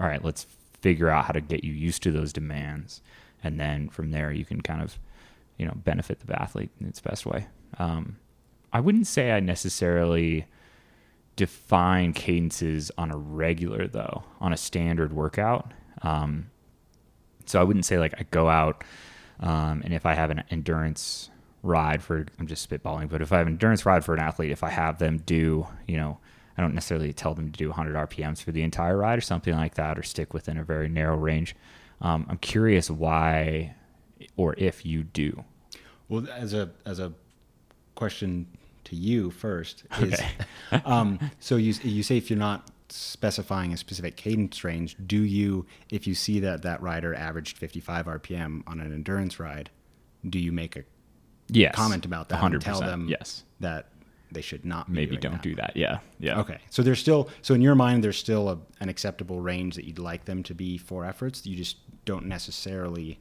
all 0.00 0.06
right 0.06 0.24
let's 0.24 0.46
figure 0.80 1.08
out 1.08 1.24
how 1.24 1.32
to 1.32 1.40
get 1.40 1.62
you 1.64 1.72
used 1.72 2.02
to 2.02 2.10
those 2.10 2.32
demands 2.32 3.00
and 3.42 3.58
then 3.58 3.88
from 3.88 4.10
there 4.10 4.32
you 4.32 4.44
can 4.44 4.60
kind 4.60 4.82
of 4.82 4.98
you 5.62 5.66
know 5.66 5.74
benefit 5.76 6.18
the 6.26 6.42
athlete 6.42 6.70
in 6.80 6.86
its 6.88 7.00
best 7.00 7.24
way. 7.24 7.46
Um, 7.78 8.16
I 8.72 8.80
wouldn't 8.80 9.06
say 9.06 9.30
I 9.30 9.38
necessarily 9.38 10.46
define 11.36 12.12
cadences 12.12 12.90
on 12.98 13.12
a 13.12 13.16
regular 13.16 13.86
though 13.86 14.24
on 14.40 14.52
a 14.52 14.56
standard 14.56 15.12
workout. 15.12 15.72
Um, 16.02 16.50
so 17.46 17.60
I 17.60 17.64
wouldn't 17.64 17.84
say 17.84 17.98
like 17.98 18.14
I 18.18 18.24
go 18.30 18.48
out 18.48 18.82
um, 19.40 19.82
and 19.84 19.94
if 19.94 20.04
I 20.04 20.14
have 20.14 20.30
an 20.30 20.42
endurance 20.50 21.30
ride 21.62 22.02
for 22.02 22.26
I'm 22.38 22.46
just 22.46 22.68
spitballing, 22.68 23.08
but 23.08 23.22
if 23.22 23.32
I 23.32 23.38
have 23.38 23.46
endurance 23.46 23.86
ride 23.86 24.04
for 24.04 24.14
an 24.14 24.20
athlete, 24.20 24.50
if 24.50 24.62
I 24.62 24.70
have 24.70 24.98
them 24.98 25.18
do 25.18 25.66
you 25.86 25.96
know 25.96 26.18
I 26.56 26.62
don't 26.62 26.74
necessarily 26.74 27.12
tell 27.12 27.34
them 27.34 27.50
to 27.50 27.58
do 27.58 27.68
100 27.68 27.94
RPMs 28.10 28.42
for 28.42 28.52
the 28.52 28.62
entire 28.62 28.96
ride 28.96 29.18
or 29.18 29.22
something 29.22 29.54
like 29.54 29.74
that, 29.74 29.98
or 29.98 30.02
stick 30.02 30.34
within 30.34 30.58
a 30.58 30.64
very 30.64 30.88
narrow 30.88 31.16
range. 31.16 31.56
Um, 32.00 32.26
I'm 32.28 32.38
curious 32.38 32.90
why 32.90 33.74
or 34.36 34.54
if 34.58 34.84
you 34.84 35.02
do. 35.02 35.44
Well, 36.08 36.26
as 36.30 36.52
a 36.52 36.70
as 36.84 36.98
a 36.98 37.12
question 37.94 38.46
to 38.84 38.96
you 38.96 39.30
first 39.30 39.84
is, 40.00 40.14
Okay. 40.14 40.28
um, 40.84 41.30
so 41.38 41.56
you 41.56 41.74
you 41.82 42.02
say 42.02 42.16
if 42.16 42.28
you're 42.28 42.38
not 42.38 42.70
specifying 42.88 43.72
a 43.72 43.76
specific 43.76 44.16
cadence 44.16 44.62
range, 44.64 44.96
do 45.06 45.22
you, 45.22 45.64
if 45.90 46.06
you 46.06 46.14
see 46.14 46.40
that 46.40 46.62
that 46.62 46.82
rider 46.82 47.14
averaged 47.14 47.56
55 47.56 48.06
RPM 48.06 48.62
on 48.66 48.80
an 48.80 48.92
endurance 48.92 49.40
ride, 49.40 49.70
do 50.28 50.38
you 50.38 50.52
make 50.52 50.76
a 50.76 50.84
yes, 51.52 51.74
comment 51.74 52.04
about 52.04 52.28
that 52.28 52.42
and 52.42 52.54
100%. 52.54 52.60
tell 52.60 52.80
them 52.80 53.08
yes, 53.08 53.44
that 53.60 53.86
they 54.30 54.40
should 54.40 54.64
not 54.64 54.88
be 54.88 54.94
maybe 54.94 55.16
don't 55.16 55.32
that? 55.32 55.42
do 55.42 55.54
that. 55.56 55.76
Yeah, 55.76 55.98
yeah. 56.18 56.40
Okay, 56.40 56.58
so 56.70 56.82
there's 56.82 56.98
still 56.98 57.28
so 57.42 57.54
in 57.54 57.62
your 57.62 57.74
mind 57.74 58.02
there's 58.02 58.18
still 58.18 58.48
a, 58.48 58.58
an 58.80 58.88
acceptable 58.88 59.40
range 59.40 59.76
that 59.76 59.84
you'd 59.84 59.98
like 59.98 60.24
them 60.24 60.42
to 60.44 60.54
be 60.54 60.78
for 60.78 61.04
efforts. 61.04 61.46
You 61.46 61.56
just 61.56 61.76
don't 62.04 62.26
necessarily 62.26 63.18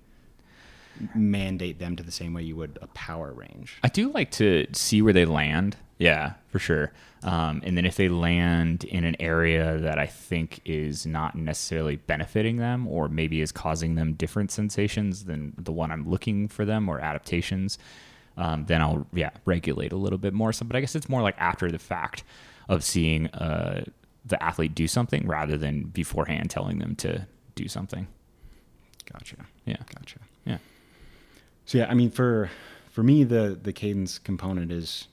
mandate 1.15 1.79
them 1.79 1.95
to 1.95 2.03
the 2.03 2.11
same 2.11 2.33
way 2.33 2.43
you 2.43 2.55
would 2.55 2.77
a 2.81 2.87
power 2.87 3.31
range. 3.33 3.77
I 3.83 3.87
do 3.87 4.11
like 4.11 4.31
to 4.31 4.67
see 4.73 5.01
where 5.01 5.13
they 5.13 5.25
land. 5.25 5.77
Yeah, 5.97 6.33
for 6.47 6.59
sure. 6.59 6.91
Um, 7.23 7.61
and 7.63 7.77
then 7.77 7.85
if 7.85 7.95
they 7.95 8.09
land 8.09 8.83
in 8.85 9.03
an 9.03 9.15
area 9.19 9.77
that 9.77 9.99
I 9.99 10.07
think 10.07 10.59
is 10.65 11.05
not 11.05 11.35
necessarily 11.35 11.97
benefiting 11.97 12.57
them, 12.57 12.87
or 12.87 13.07
maybe 13.07 13.41
is 13.41 13.51
causing 13.51 13.95
them 13.95 14.13
different 14.13 14.51
sensations 14.51 15.25
than 15.25 15.53
the 15.57 15.71
one 15.71 15.91
I'm 15.91 16.09
looking 16.09 16.47
for 16.47 16.65
them, 16.65 16.89
or 16.89 16.99
adaptations, 16.99 17.77
um, 18.37 18.65
then 18.65 18.81
I'll 18.81 19.05
yeah 19.13 19.31
regulate 19.45 19.91
a 19.91 19.97
little 19.97 20.17
bit 20.19 20.33
more. 20.33 20.53
So, 20.53 20.65
but 20.65 20.75
I 20.75 20.79
guess 20.81 20.95
it's 20.95 21.09
more 21.09 21.21
like 21.21 21.35
after 21.37 21.69
the 21.71 21.79
fact 21.79 22.23
of 22.69 22.83
seeing 22.83 23.27
uh, 23.27 23.83
the 24.25 24.41
athlete 24.43 24.73
do 24.75 24.87
something 24.87 25.27
rather 25.27 25.57
than 25.57 25.83
beforehand 25.83 26.49
telling 26.49 26.79
them 26.79 26.95
to 26.97 27.27
do 27.55 27.67
something. 27.67 28.07
Gotcha. 29.11 29.35
Yeah, 29.65 29.77
Gotcha. 29.93 30.19
yeah, 30.45 30.57
So 31.65 31.77
yeah, 31.79 31.87
I 31.89 31.93
mean 31.93 32.11
for 32.11 32.49
for 32.91 33.03
me 33.03 33.23
the 33.23 33.59
the 33.61 33.73
cadence 33.73 34.17
component 34.19 34.71
is 34.71 35.07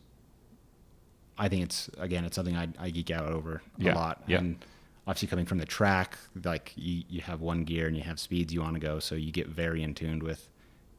I 1.39 1.49
think 1.49 1.63
it's 1.65 1.89
again 1.99 2.25
it's 2.25 2.37
something 2.37 2.57
I, 2.57 2.69
I 2.79 2.91
geek 2.91 3.11
out 3.11 3.33
over 3.33 3.63
a 3.81 3.83
Yeah, 3.83 3.95
lot. 3.95 4.23
yeah. 4.27 4.39
And 4.39 4.65
obviously 5.07 5.29
coming 5.29 5.47
from 5.47 5.59
the 5.59 5.65
track, 5.67 6.19
like 6.45 6.73
you, 6.77 7.03
you 7.09 7.21
have 7.23 7.41
one 7.41 7.65
gear 7.65 7.87
and 7.87 7.97
you 7.97 8.03
have 8.03 8.19
speeds 8.21 8.53
you 8.53 8.61
want 8.61 8.75
to 8.75 8.81
go, 8.81 8.99
so 8.99 9.15
you 9.15 9.33
get 9.33 9.49
very 9.49 9.83
in 9.83 9.95
tuned 9.95 10.23
with 10.23 10.49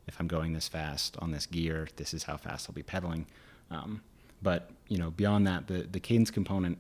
if 0.09 0.19
I'm 0.19 0.27
going 0.27 0.51
this 0.53 0.67
fast 0.67 1.15
on 1.19 1.31
this 1.31 1.45
gear, 1.45 1.87
this 1.95 2.13
is 2.13 2.23
how 2.23 2.35
fast 2.35 2.67
I'll 2.67 2.73
be 2.73 2.83
pedaling. 2.83 3.27
Um, 3.71 4.01
but 4.41 4.71
you 4.89 4.97
know, 4.97 5.11
beyond 5.11 5.47
that, 5.47 5.67
the 5.67 5.87
the 5.89 5.99
cadence 6.01 6.31
component 6.31 6.77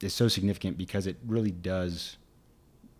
is 0.00 0.12
so 0.12 0.26
significant 0.28 0.76
because 0.76 1.06
it 1.06 1.16
really 1.26 1.50
does 1.52 2.16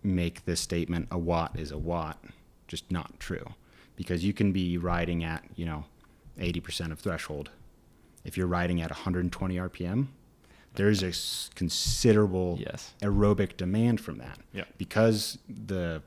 make 0.03 0.45
this 0.45 0.59
statement 0.61 1.07
a 1.11 1.17
watt 1.17 1.51
is 1.59 1.71
a 1.71 1.77
watt 1.77 2.23
just 2.67 2.89
not 2.91 3.19
true 3.19 3.45
because 3.95 4.23
you 4.23 4.33
can 4.33 4.51
be 4.51 4.77
riding 4.77 5.23
at 5.23 5.43
you 5.55 5.65
know 5.65 5.83
80% 6.39 6.91
of 6.91 6.99
threshold 6.99 7.49
if 8.23 8.37
you're 8.37 8.45
riding 8.47 8.81
at 8.81 8.91
120 8.91 9.55
rpm 9.55 10.07
there's 10.75 11.01
a 11.01 11.11
considerable 11.55 12.57
Yes. 12.59 12.93
aerobic 13.01 13.57
demand 13.57 13.99
from 13.99 14.17
that 14.19 14.37
Yeah. 14.53 14.65
because 14.77 15.39
the 15.49 16.01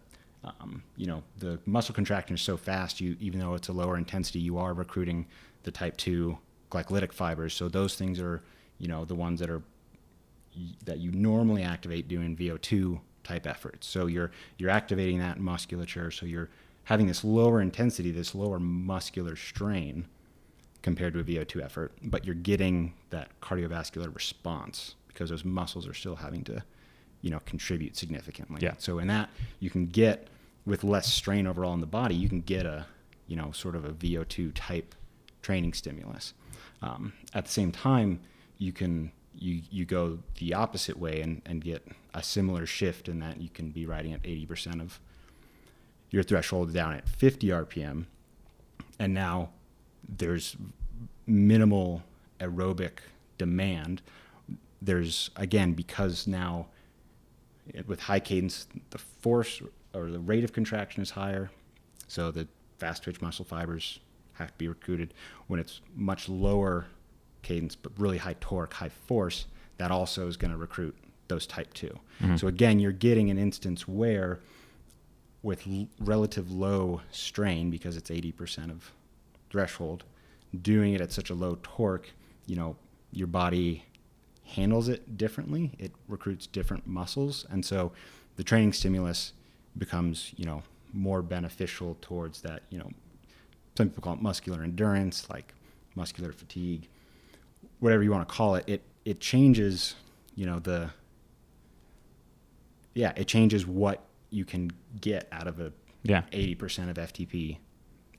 um, 0.44 0.82
you 0.96 1.06
know 1.06 1.22
the 1.38 1.58
muscle 1.66 1.94
contraction 1.94 2.34
is 2.34 2.42
so 2.42 2.56
fast 2.56 3.00
you 3.00 3.16
even 3.20 3.40
though 3.40 3.54
it's 3.54 3.68
a 3.68 3.72
lower 3.72 3.96
intensity 3.96 4.38
you 4.38 4.58
are 4.58 4.72
recruiting 4.72 5.26
the 5.64 5.70
type 5.70 5.96
2 5.96 6.38
glycolytic 6.70 7.12
fibers 7.12 7.54
so 7.54 7.68
those 7.68 7.96
things 7.96 8.20
are 8.20 8.42
you 8.78 8.88
know 8.88 9.04
the 9.04 9.14
ones 9.14 9.40
that 9.40 9.50
are 9.50 9.62
that 10.84 10.98
you 10.98 11.10
normally 11.12 11.62
activate 11.62 12.08
doing 12.08 12.36
VO2 12.36 13.00
type 13.24 13.46
efforts. 13.46 13.86
So 13.86 14.06
you're 14.06 14.30
you're 14.56 14.70
activating 14.70 15.18
that 15.18 15.38
musculature. 15.38 16.10
So 16.10 16.26
you're 16.26 16.48
having 16.84 17.06
this 17.06 17.24
lower 17.24 17.60
intensity, 17.60 18.10
this 18.10 18.34
lower 18.34 18.58
muscular 18.58 19.36
strain 19.36 20.06
compared 20.82 21.12
to 21.12 21.20
a 21.20 21.24
VO2 21.24 21.62
effort, 21.62 21.92
but 22.02 22.24
you're 22.24 22.34
getting 22.34 22.94
that 23.10 23.28
cardiovascular 23.40 24.14
response 24.14 24.94
because 25.08 25.30
those 25.30 25.44
muscles 25.44 25.86
are 25.86 25.92
still 25.92 26.16
having 26.16 26.44
to, 26.44 26.62
you 27.22 27.30
know, 27.30 27.40
contribute 27.46 27.96
significantly. 27.96 28.60
Yeah. 28.62 28.74
So 28.78 28.98
in 28.98 29.08
that 29.08 29.30
you 29.60 29.70
can 29.70 29.86
get 29.86 30.28
with 30.66 30.84
less 30.84 31.12
strain 31.12 31.46
overall 31.46 31.74
in 31.74 31.80
the 31.80 31.86
body, 31.86 32.14
you 32.14 32.28
can 32.28 32.42
get 32.42 32.66
a, 32.66 32.86
you 33.26 33.36
know, 33.36 33.52
sort 33.52 33.74
of 33.74 33.84
a 33.84 33.90
VO2 33.90 34.52
type 34.54 34.94
training 35.42 35.72
stimulus. 35.72 36.34
Um, 36.82 37.12
at 37.34 37.46
the 37.46 37.50
same 37.50 37.72
time, 37.72 38.20
you 38.58 38.72
can 38.72 39.12
you 39.34 39.62
you 39.70 39.84
go 39.84 40.18
the 40.38 40.54
opposite 40.54 40.98
way 40.98 41.20
and, 41.20 41.42
and 41.46 41.62
get 41.62 41.86
a 42.14 42.22
similar 42.22 42.66
shift 42.66 43.08
in 43.08 43.20
that 43.20 43.40
you 43.40 43.48
can 43.48 43.70
be 43.70 43.86
riding 43.86 44.12
at 44.12 44.22
80% 44.22 44.80
of 44.80 45.00
your 46.10 46.22
threshold 46.22 46.72
down 46.72 46.94
at 46.94 47.08
50 47.08 47.48
RPM, 47.48 48.06
and 48.98 49.14
now 49.14 49.50
there's 50.08 50.56
minimal 51.26 52.02
aerobic 52.40 52.98
demand. 53.36 54.02
There's 54.80 55.30
again 55.36 55.72
because 55.72 56.26
now 56.26 56.68
with 57.86 58.00
high 58.00 58.20
cadence, 58.20 58.66
the 58.90 58.98
force 58.98 59.62
or 59.94 60.10
the 60.10 60.20
rate 60.20 60.44
of 60.44 60.52
contraction 60.52 61.02
is 61.02 61.10
higher, 61.10 61.50
so 62.06 62.30
the 62.30 62.46
fast 62.78 63.02
twitch 63.02 63.20
muscle 63.20 63.44
fibers 63.44 64.00
have 64.34 64.48
to 64.48 64.58
be 64.58 64.68
recruited. 64.68 65.14
When 65.46 65.60
it's 65.60 65.80
much 65.94 66.28
lower 66.28 66.86
cadence 67.42 67.74
but 67.74 67.92
really 67.98 68.18
high 68.18 68.36
torque, 68.40 68.74
high 68.74 68.88
force, 68.88 69.46
that 69.78 69.90
also 69.90 70.26
is 70.28 70.36
going 70.36 70.50
to 70.50 70.56
recruit 70.56 70.96
those 71.28 71.46
type 71.46 71.72
2. 71.74 71.86
Mm-hmm. 71.86 72.36
So 72.36 72.46
again, 72.46 72.80
you're 72.80 72.92
getting 72.92 73.30
an 73.30 73.38
instance 73.38 73.86
where 73.86 74.40
with 75.42 75.66
l- 75.68 75.88
relative 76.00 76.50
low 76.50 77.00
strain 77.10 77.70
because 77.70 77.96
it's 77.96 78.10
80% 78.10 78.70
of 78.70 78.92
threshold, 79.50 80.04
doing 80.62 80.94
it 80.94 81.00
at 81.00 81.12
such 81.12 81.30
a 81.30 81.34
low 81.34 81.58
torque, 81.62 82.10
you 82.46 82.56
know, 82.56 82.76
your 83.12 83.26
body 83.26 83.84
handles 84.48 84.88
it 84.88 85.16
differently. 85.16 85.72
It 85.78 85.92
recruits 86.08 86.46
different 86.46 86.86
muscles, 86.86 87.46
and 87.50 87.64
so 87.64 87.92
the 88.36 88.44
training 88.44 88.72
stimulus 88.72 89.32
becomes, 89.76 90.32
you 90.36 90.44
know, 90.44 90.62
more 90.92 91.22
beneficial 91.22 91.96
towards 92.00 92.40
that. 92.42 92.62
You 92.70 92.78
know, 92.78 92.90
some 93.76 93.88
people 93.88 94.02
call 94.02 94.14
it 94.14 94.22
muscular 94.22 94.62
endurance, 94.62 95.28
like 95.30 95.54
muscular 95.94 96.32
fatigue, 96.32 96.88
whatever 97.80 98.02
you 98.02 98.10
want 98.10 98.28
to 98.28 98.34
call 98.34 98.54
it. 98.54 98.64
It 98.66 98.82
it 99.04 99.20
changes, 99.20 99.94
you 100.34 100.46
know, 100.46 100.58
the 100.58 100.90
yeah, 102.94 103.12
it 103.16 103.28
changes 103.28 103.66
what 103.66 104.04
you 104.30 104.44
can 104.44 104.70
get 105.00 105.28
out 105.32 105.46
of 105.46 105.60
a 105.60 105.72
Yeah. 106.02 106.22
80% 106.32 106.90
of 106.90 106.96
FTP 106.96 107.58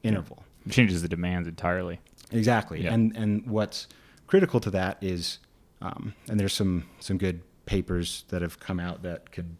interval. 0.03 0.43
It 0.65 0.71
changes 0.71 1.01
the 1.01 1.07
demands 1.09 1.47
entirely. 1.47 1.99
Exactly. 2.31 2.83
Yeah. 2.83 2.93
And 2.93 3.15
and 3.15 3.45
what's 3.47 3.87
critical 4.27 4.59
to 4.61 4.71
that 4.71 4.97
is, 5.01 5.39
um, 5.81 6.13
and 6.29 6.39
there's 6.39 6.53
some 6.53 6.85
some 6.99 7.17
good 7.17 7.41
papers 7.65 8.25
that 8.29 8.41
have 8.41 8.59
come 8.59 8.79
out 8.79 9.03
that 9.03 9.31
could 9.31 9.55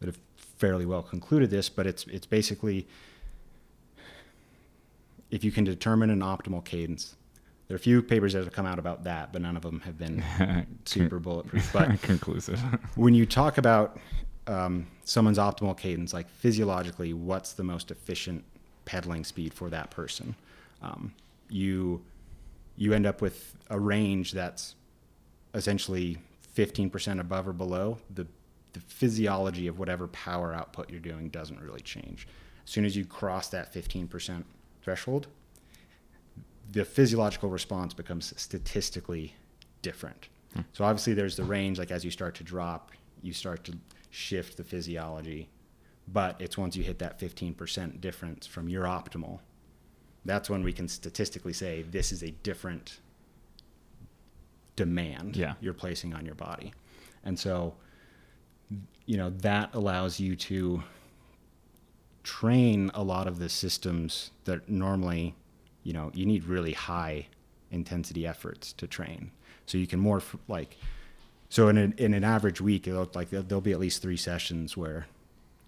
that 0.00 0.06
have 0.06 0.18
fairly 0.36 0.86
well 0.86 1.02
concluded 1.02 1.50
this, 1.50 1.68
but 1.68 1.86
it's 1.86 2.04
it's 2.06 2.26
basically 2.26 2.86
if 5.30 5.42
you 5.42 5.50
can 5.50 5.64
determine 5.64 6.10
an 6.10 6.20
optimal 6.20 6.64
cadence. 6.64 7.16
There 7.66 7.74
are 7.74 7.76
a 7.76 7.80
few 7.80 8.02
papers 8.02 8.34
that 8.34 8.44
have 8.44 8.52
come 8.52 8.66
out 8.66 8.78
about 8.78 9.04
that, 9.04 9.32
but 9.32 9.40
none 9.40 9.56
of 9.56 9.62
them 9.62 9.80
have 9.80 9.96
been 9.96 10.22
super 10.84 11.18
bulletproof. 11.18 11.72
But 11.72 12.00
Conclusive. 12.02 12.60
when 12.94 13.14
you 13.14 13.24
talk 13.24 13.56
about 13.56 13.98
um, 14.46 14.86
someone's 15.04 15.38
optimal 15.38 15.76
cadence, 15.76 16.12
like 16.12 16.28
physiologically, 16.28 17.14
what's 17.14 17.54
the 17.54 17.64
most 17.64 17.90
efficient 17.90 18.44
pedaling 18.84 19.24
speed 19.24 19.54
for 19.54 19.70
that 19.70 19.90
person? 19.90 20.36
Um, 20.82 21.14
you 21.48 22.02
you 22.76 22.92
end 22.92 23.06
up 23.06 23.22
with 23.22 23.56
a 23.70 23.80
range 23.80 24.32
that's 24.32 24.74
essentially 25.54 26.18
15% 26.56 27.20
above 27.20 27.48
or 27.48 27.52
below. 27.52 27.98
The 28.12 28.26
the 28.74 28.80
physiology 28.80 29.66
of 29.68 29.78
whatever 29.78 30.08
power 30.08 30.52
output 30.52 30.90
you're 30.90 31.00
doing 31.00 31.30
doesn't 31.30 31.60
really 31.60 31.80
change. 31.80 32.28
As 32.64 32.70
soon 32.70 32.84
as 32.84 32.96
you 32.96 33.04
cross 33.04 33.48
that 33.48 33.72
15% 33.72 34.44
threshold, 34.82 35.28
the 36.70 36.84
physiological 36.84 37.48
response 37.48 37.94
becomes 37.94 38.34
statistically 38.36 39.34
different. 39.80 40.28
Hmm. 40.54 40.62
So 40.72 40.84
obviously 40.84 41.14
there's 41.14 41.36
the 41.36 41.44
range 41.44 41.78
like 41.78 41.90
as 41.90 42.04
you 42.04 42.10
start 42.10 42.34
to 42.36 42.44
drop, 42.44 42.90
you 43.22 43.32
start 43.32 43.64
to 43.64 43.74
shift 44.10 44.56
the 44.56 44.64
physiology, 44.64 45.48
but 46.08 46.36
it's 46.40 46.58
once 46.58 46.76
you 46.76 46.82
hit 46.82 46.98
that 46.98 47.18
15% 47.18 48.00
difference 48.00 48.46
from 48.46 48.68
your 48.68 48.84
optimal, 48.84 49.38
that's 50.24 50.50
when 50.50 50.64
we 50.64 50.72
can 50.72 50.88
statistically 50.88 51.52
say 51.52 51.82
this 51.82 52.10
is 52.10 52.22
a 52.22 52.30
different 52.30 52.98
demand 54.76 55.36
Yeah. 55.36 55.54
you're 55.60 55.74
placing 55.74 56.14
on 56.14 56.24
your 56.26 56.34
body. 56.34 56.72
And 57.24 57.38
so 57.38 57.74
you 59.06 59.16
know 59.16 59.30
that 59.30 59.74
allows 59.74 60.18
you 60.18 60.36
to 60.36 60.82
train 62.22 62.90
a 62.94 63.02
lot 63.02 63.26
of 63.26 63.38
the 63.38 63.48
systems 63.48 64.30
that 64.44 64.68
normally 64.68 65.34
you 65.82 65.92
know 65.92 66.10
you 66.14 66.24
need 66.24 66.44
really 66.44 66.72
high 66.72 67.26
intensity 67.70 68.26
efforts 68.26 68.72
to 68.72 68.86
train 68.86 69.30
so 69.66 69.76
you 69.76 69.86
can 69.86 69.98
more 69.98 70.18
f- 70.18 70.36
like 70.48 70.76
so 71.50 71.68
in, 71.68 71.76
a, 71.76 72.02
in 72.02 72.14
an 72.14 72.24
average 72.24 72.60
week 72.60 72.88
it'll, 72.88 73.08
like 73.14 73.30
there'll, 73.30 73.44
there'll 73.44 73.60
be 73.60 73.72
at 73.72 73.78
least 73.80 74.00
three 74.00 74.16
sessions 74.16 74.76
where 74.76 75.06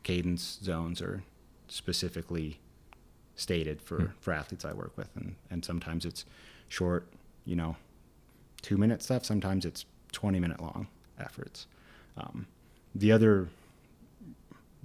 cadence 0.02 0.58
zones 0.62 1.02
are 1.02 1.22
specifically 1.68 2.58
stated 3.34 3.82
for, 3.82 4.00
hmm. 4.00 4.06
for 4.18 4.32
athletes 4.32 4.64
I 4.64 4.72
work 4.72 4.96
with 4.96 5.10
and, 5.14 5.34
and 5.50 5.64
sometimes 5.64 6.06
it's 6.06 6.24
short 6.68 7.06
you 7.44 7.56
know 7.56 7.76
two 8.66 8.76
minute 8.76 9.02
stuff 9.02 9.24
sometimes 9.24 9.64
it's 9.64 9.84
20 10.12 10.40
minute 10.40 10.60
long 10.60 10.86
efforts 11.18 11.66
um, 12.16 12.46
the 12.94 13.12
other 13.12 13.48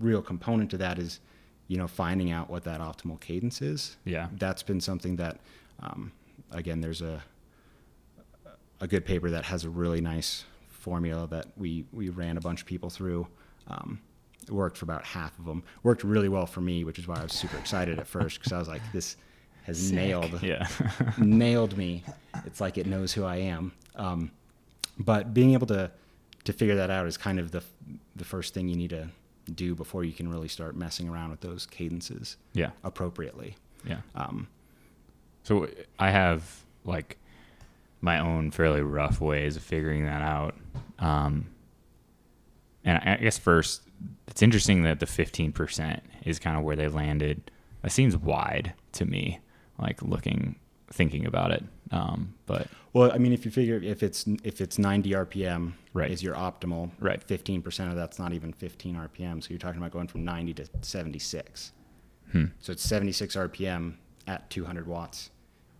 real 0.02 0.22
component 0.22 0.70
to 0.72 0.78
that 0.78 1.00
is, 1.00 1.20
you 1.68 1.78
know, 1.78 1.88
finding 1.88 2.32
out 2.32 2.50
what 2.50 2.64
that 2.66 2.82
optimal 2.82 3.20
cadence 3.20 3.62
is. 3.62 3.98
Yeah. 4.04 4.28
That's 4.34 4.64
been 4.64 4.82
something 4.82 5.16
that, 5.18 5.40
um, 5.82 6.12
again, 6.52 6.82
there's 6.82 7.02
a 7.02 7.24
a 8.80 8.88
good 8.88 9.06
paper 9.06 9.30
that 9.30 9.46
has 9.46 9.64
a 9.64 9.70
really 9.70 10.02
nice 10.02 10.44
formula 10.70 11.28
that 11.28 11.46
we 11.56 11.86
we 11.94 12.10
ran 12.10 12.38
a 12.38 12.42
bunch 12.42 12.62
of 12.62 12.68
people 12.68 12.90
through. 12.90 13.28
Um, 13.68 14.02
it 14.42 14.50
worked 14.52 14.78
for 14.78 14.86
about 14.86 15.06
half 15.06 15.38
of 15.38 15.46
them. 15.46 15.64
Worked 15.84 16.04
really 16.04 16.30
well 16.30 16.48
for 16.48 16.62
me, 16.62 16.84
which 16.84 16.98
is 16.98 17.08
why 17.08 17.20
I 17.20 17.24
was 17.24 17.32
super 17.32 17.58
excited 17.58 18.00
at 18.00 18.08
first 18.08 18.40
because 18.40 18.52
I 18.52 18.58
was 18.58 18.68
like, 18.68 18.82
this 18.92 19.18
has 19.63 19.80
Sick. 19.88 19.96
nailed 19.96 20.41
Yeah. 20.41 20.68
nailed 21.18 21.77
me. 21.77 22.03
It's 22.46 22.60
like 22.62 22.77
it 22.77 22.88
knows 22.88 23.13
who 23.13 23.24
I 23.24 23.38
am. 23.38 23.72
Um, 23.96 24.32
but 24.98 25.34
being 25.34 25.53
able 25.53 25.68
to 25.68 25.91
to 26.44 26.53
figure 26.53 26.75
that 26.75 26.89
out 26.89 27.06
is 27.08 27.18
kind 27.18 27.39
of 27.39 27.51
the 27.51 27.63
the 28.15 28.25
first 28.25 28.53
thing 28.53 28.68
you 28.68 28.75
need 28.75 28.89
to 28.89 29.08
do 29.53 29.75
before 29.75 30.03
you 30.03 30.13
can 30.13 30.30
really 30.30 30.48
start 30.48 30.75
messing 30.75 31.10
around 31.10 31.32
with 31.32 31.41
those 31.41 31.65
cadences 31.65 32.38
yeah. 32.53 32.72
appropriately. 32.84 33.56
Yeah. 33.86 34.01
Um, 34.15 34.48
So 35.44 35.68
I 36.00 36.12
have 36.12 36.63
like 36.86 37.18
my 38.01 38.20
own 38.20 38.51
fairly 38.51 38.82
rough 38.82 39.20
ways 39.22 39.56
of 39.56 39.63
figuring 39.63 40.06
that 40.06 40.22
out. 40.22 40.56
Um, 41.00 41.48
and 42.84 42.98
I 42.98 43.13
I 43.13 43.18
guess 43.18 43.38
first, 43.38 43.82
it's 44.27 44.41
interesting 44.41 44.84
that 44.84 45.00
the 45.00 45.06
15% 45.06 46.00
is 46.25 46.39
kind 46.39 46.58
of 46.58 46.63
where 46.63 46.75
they 46.75 46.88
landed. 46.88 47.51
That 47.82 47.91
seems 47.91 48.15
wide 48.15 48.74
to 48.94 49.06
me, 49.06 49.39
like 49.82 50.02
looking, 50.02 50.56
thinking 50.92 51.26
about 51.26 51.52
it. 51.52 51.64
Um, 51.92 52.34
but 52.46 52.68
well, 52.94 53.12
I 53.12 53.18
mean, 53.18 53.34
if 53.34 53.44
you 53.46 53.52
figure 53.52 53.78
if 53.82 54.04
it's 54.04 54.26
if 54.44 54.62
it's 54.62 54.78
90 54.80 55.12
RPM 55.12 55.74
Right. 55.94 56.10
is 56.12 56.24
your 56.24 56.36
optimal, 56.36 56.92
Right. 57.00 57.26
15% 57.28 57.90
of 57.90 57.96
that's 57.98 58.18
not 58.18 58.32
even 58.32 58.54
15 58.54 58.96
RPM. 58.96 59.42
So 59.44 59.50
you're 59.50 59.60
talking 59.60 59.80
about 59.80 59.92
going 59.92 60.08
from 60.08 60.24
90 60.24 60.54
to 60.56 60.66
76. 60.82 61.72
hmm, 62.32 62.46
So 62.60 62.72
it's 62.72 62.84
76 62.84 63.36
RPM 63.36 63.96
at 64.28 64.50
200 64.50 64.88
watts. 64.88 65.32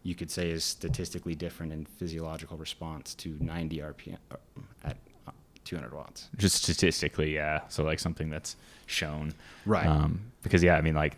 You 0.04 0.16
could 0.16 0.30
say 0.32 0.50
is 0.50 0.64
statistically 0.66 1.36
different 1.36 1.72
in 1.72 1.86
physiological 1.86 2.58
response 2.58 3.14
to 3.16 3.38
90 3.40 3.78
RPM 3.78 4.18
uh, 4.32 4.36
at 4.84 4.98
uh, 5.28 5.32
200 5.64 5.94
watts. 5.94 6.28
just 6.38 6.56
statistically, 6.64 7.34
yeah. 7.36 7.62
So 7.70 7.84
like 7.84 8.00
something 8.00 8.30
that's 8.30 8.56
shown. 8.88 9.34
Right. 9.66 9.86
Um, 9.88 10.20
because 10.44 10.62
yeah, 10.64 10.76
I 10.76 10.82
mean, 10.82 10.96
like 10.96 11.16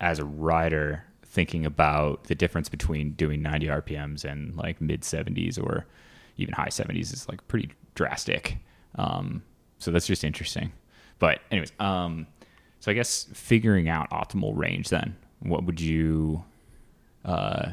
as 0.00 0.18
a 0.20 0.24
rider, 0.24 1.02
thinking 1.28 1.66
about 1.66 2.24
the 2.24 2.34
difference 2.34 2.68
between 2.68 3.10
doing 3.10 3.42
90 3.42 3.66
RPMs 3.66 4.24
and 4.24 4.56
like 4.56 4.80
mid 4.80 5.02
70s 5.02 5.62
or 5.62 5.86
even 6.36 6.54
high 6.54 6.68
70s 6.68 7.12
is 7.12 7.28
like 7.28 7.46
pretty 7.48 7.70
drastic. 7.94 8.58
Um, 8.96 9.42
so 9.78 9.90
that's 9.90 10.06
just 10.06 10.24
interesting. 10.24 10.72
But 11.18 11.40
anyways, 11.50 11.72
um, 11.80 12.26
so 12.80 12.90
I 12.90 12.94
guess 12.94 13.26
figuring 13.32 13.88
out 13.88 14.10
optimal 14.10 14.56
range 14.56 14.90
then, 14.90 15.16
what 15.40 15.64
would 15.64 15.80
you, 15.80 16.44
uh, 17.24 17.70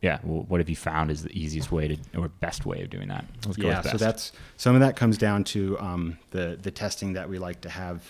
yeah, 0.00 0.18
well, 0.22 0.44
what 0.48 0.60
have 0.60 0.68
you 0.68 0.76
found 0.76 1.10
is 1.10 1.24
the 1.24 1.38
easiest 1.38 1.72
way 1.72 1.88
to 1.88 1.96
or 2.16 2.28
best 2.28 2.64
way 2.64 2.82
of 2.82 2.90
doing 2.90 3.08
that? 3.08 3.24
Let's 3.44 3.56
go 3.56 3.66
yeah, 3.66 3.82
so 3.82 3.96
that's 3.96 4.32
some 4.56 4.74
of 4.74 4.80
that 4.80 4.96
comes 4.96 5.18
down 5.18 5.44
to 5.44 5.78
um, 5.80 6.18
the 6.30 6.56
the 6.60 6.70
testing 6.70 7.14
that 7.14 7.28
we 7.28 7.38
like 7.38 7.60
to 7.62 7.68
have 7.68 8.08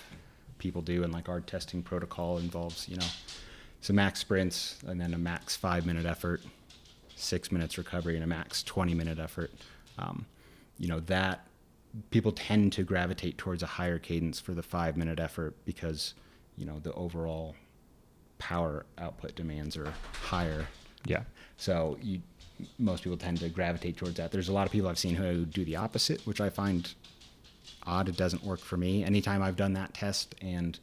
people 0.59 0.83
do, 0.83 1.03
and 1.03 1.13
like 1.13 1.29
our 1.29 1.41
testing 1.41 1.83
protocol 1.83 2.39
involves, 2.39 2.89
you 2.89 2.97
know, 2.97 3.07
some 3.81 3.97
max 3.97 4.21
sprints 4.21 4.79
and 4.87 5.01
then 5.01 5.15
a 5.15 5.19
max 5.19 5.57
five 5.57 5.87
minute 5.87 6.07
effort, 6.07 6.43
six 7.15 7.53
minutes 7.53 7.79
recovery, 7.79 8.15
and 8.15 8.25
a 8.25 8.27
max 8.27 8.63
twenty 8.63 8.95
minute 8.95 9.19
effort. 9.19 9.51
Um, 9.99 10.27
you 10.79 10.89
know 10.89 11.01
that 11.01 11.47
people 12.11 12.33
tend 12.33 12.73
to 12.75 12.83
gravitate 12.83 13.39
towards 13.39 13.63
a 13.63 13.67
higher 13.67 13.99
cadence 13.99 14.39
for 14.39 14.53
the 14.53 14.63
five 14.63 14.97
minute 14.97 15.19
effort 15.19 15.55
because 15.65 16.15
you 16.57 16.67
know 16.67 16.79
the 16.81 16.93
overall 16.93 17.57
power 18.39 18.87
output 18.99 19.35
demands 19.35 19.77
are 19.77 19.93
higher 20.13 20.67
yeah, 21.07 21.23
so 21.57 21.99
you, 22.03 22.21
most 22.79 23.05
people 23.05 23.17
tend 23.17 23.39
to 23.39 23.49
gravitate 23.49 23.97
towards 23.97 24.17
that. 24.17 24.33
There's 24.33 24.49
a 24.49 24.53
lot 24.53 24.67
of 24.67 24.73
people 24.73 24.89
I've 24.89 24.99
seen 24.99 25.15
who 25.15 25.45
do 25.45 25.65
the 25.65 25.77
opposite, 25.77 26.27
which 26.27 26.41
I 26.41 26.51
find 26.51 26.93
odd. 27.85 28.09
It 28.09 28.17
doesn't 28.17 28.45
work 28.45 28.61
for 28.61 28.77
me. 28.77 29.05
Anytime 29.05 29.43
I've 29.43 29.57
done 29.57 29.75
that 29.75 29.95
test 29.95 30.35
and 30.43 30.79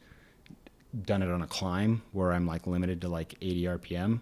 done 1.04 1.22
it 1.22 1.30
on 1.30 1.42
a 1.42 1.46
climb 1.46 2.02
where 2.12 2.32
I'm 2.32 2.46
like 2.46 2.66
limited 2.66 3.00
to 3.02 3.08
like 3.08 3.34
80 3.40 3.62
RPM, 3.64 4.20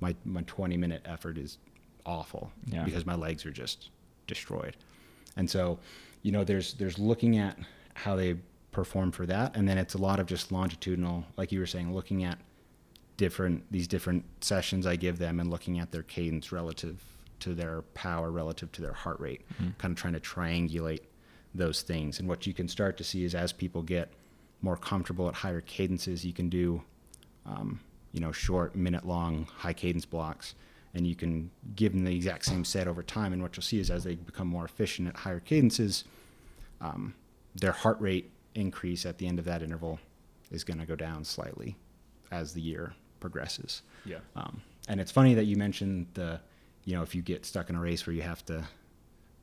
my 0.00 0.14
my 0.24 0.42
20 0.42 0.76
minute 0.76 1.02
effort 1.04 1.38
is 1.38 1.58
awful 2.04 2.50
Yeah. 2.66 2.84
because 2.84 3.06
my 3.06 3.14
legs 3.14 3.44
are 3.46 3.50
just 3.50 3.90
destroyed. 4.26 4.76
And 5.36 5.48
so, 5.50 5.78
you 6.22 6.32
know, 6.32 6.44
there's 6.44 6.74
there's 6.74 6.98
looking 6.98 7.38
at 7.38 7.58
how 7.94 8.16
they 8.16 8.36
perform 8.72 9.10
for 9.10 9.26
that, 9.26 9.56
and 9.56 9.68
then 9.68 9.78
it's 9.78 9.94
a 9.94 9.98
lot 9.98 10.20
of 10.20 10.26
just 10.26 10.52
longitudinal, 10.52 11.24
like 11.36 11.52
you 11.52 11.60
were 11.60 11.66
saying, 11.66 11.94
looking 11.94 12.24
at 12.24 12.38
different 13.16 13.64
these 13.70 13.88
different 13.88 14.24
sessions 14.42 14.86
I 14.86 14.96
give 14.96 15.18
them 15.18 15.40
and 15.40 15.50
looking 15.50 15.78
at 15.78 15.90
their 15.92 16.02
cadence 16.02 16.52
relative 16.52 17.02
to 17.40 17.54
their 17.54 17.82
power 17.94 18.30
relative 18.30 18.72
to 18.72 18.82
their 18.82 18.92
heart 18.92 19.20
rate, 19.20 19.42
mm-hmm. 19.54 19.70
kind 19.78 19.92
of 19.92 19.98
trying 19.98 20.14
to 20.14 20.20
triangulate 20.20 21.00
those 21.54 21.82
things. 21.82 22.18
And 22.18 22.28
what 22.28 22.46
you 22.46 22.52
can 22.54 22.68
start 22.68 22.96
to 22.98 23.04
see 23.04 23.24
is 23.24 23.34
as 23.34 23.52
people 23.52 23.82
get 23.82 24.10
more 24.66 24.76
comfortable 24.76 25.28
at 25.28 25.34
higher 25.34 25.62
cadences, 25.62 26.26
you 26.26 26.34
can 26.34 26.50
do 26.50 26.82
um, 27.46 27.80
you 28.12 28.20
know 28.20 28.32
short 28.32 28.76
minute 28.76 29.06
long 29.06 29.46
high 29.56 29.72
cadence 29.72 30.04
blocks 30.04 30.54
and 30.94 31.06
you 31.06 31.14
can 31.14 31.50
give 31.74 31.92
them 31.92 32.04
the 32.04 32.14
exact 32.14 32.44
same 32.44 32.64
set 32.64 32.88
over 32.88 33.02
time 33.02 33.32
and 33.32 33.42
what 33.42 33.54
you'll 33.56 33.62
see 33.62 33.78
is 33.78 33.90
as 33.90 34.04
they 34.04 34.14
become 34.14 34.48
more 34.48 34.64
efficient 34.64 35.06
at 35.06 35.16
higher 35.16 35.40
cadences 35.40 36.04
um, 36.80 37.14
their 37.54 37.72
heart 37.72 38.00
rate 38.00 38.30
increase 38.54 39.06
at 39.06 39.18
the 39.18 39.26
end 39.26 39.38
of 39.38 39.44
that 39.44 39.62
interval 39.62 39.98
is 40.50 40.64
going 40.64 40.78
to 40.78 40.86
go 40.86 40.96
down 40.96 41.24
slightly 41.24 41.76
as 42.30 42.52
the 42.52 42.60
year 42.60 42.94
progresses. 43.20 43.82
Yeah, 44.04 44.18
um, 44.34 44.62
and 44.88 45.00
it's 45.00 45.10
funny 45.10 45.34
that 45.34 45.44
you 45.44 45.56
mentioned 45.56 46.06
the, 46.14 46.40
you 46.84 46.94
know, 46.94 47.02
if 47.02 47.14
you 47.14 47.22
get 47.22 47.44
stuck 47.44 47.70
in 47.70 47.76
a 47.76 47.80
race 47.80 48.06
where 48.06 48.14
you 48.14 48.22
have 48.22 48.44
to 48.46 48.64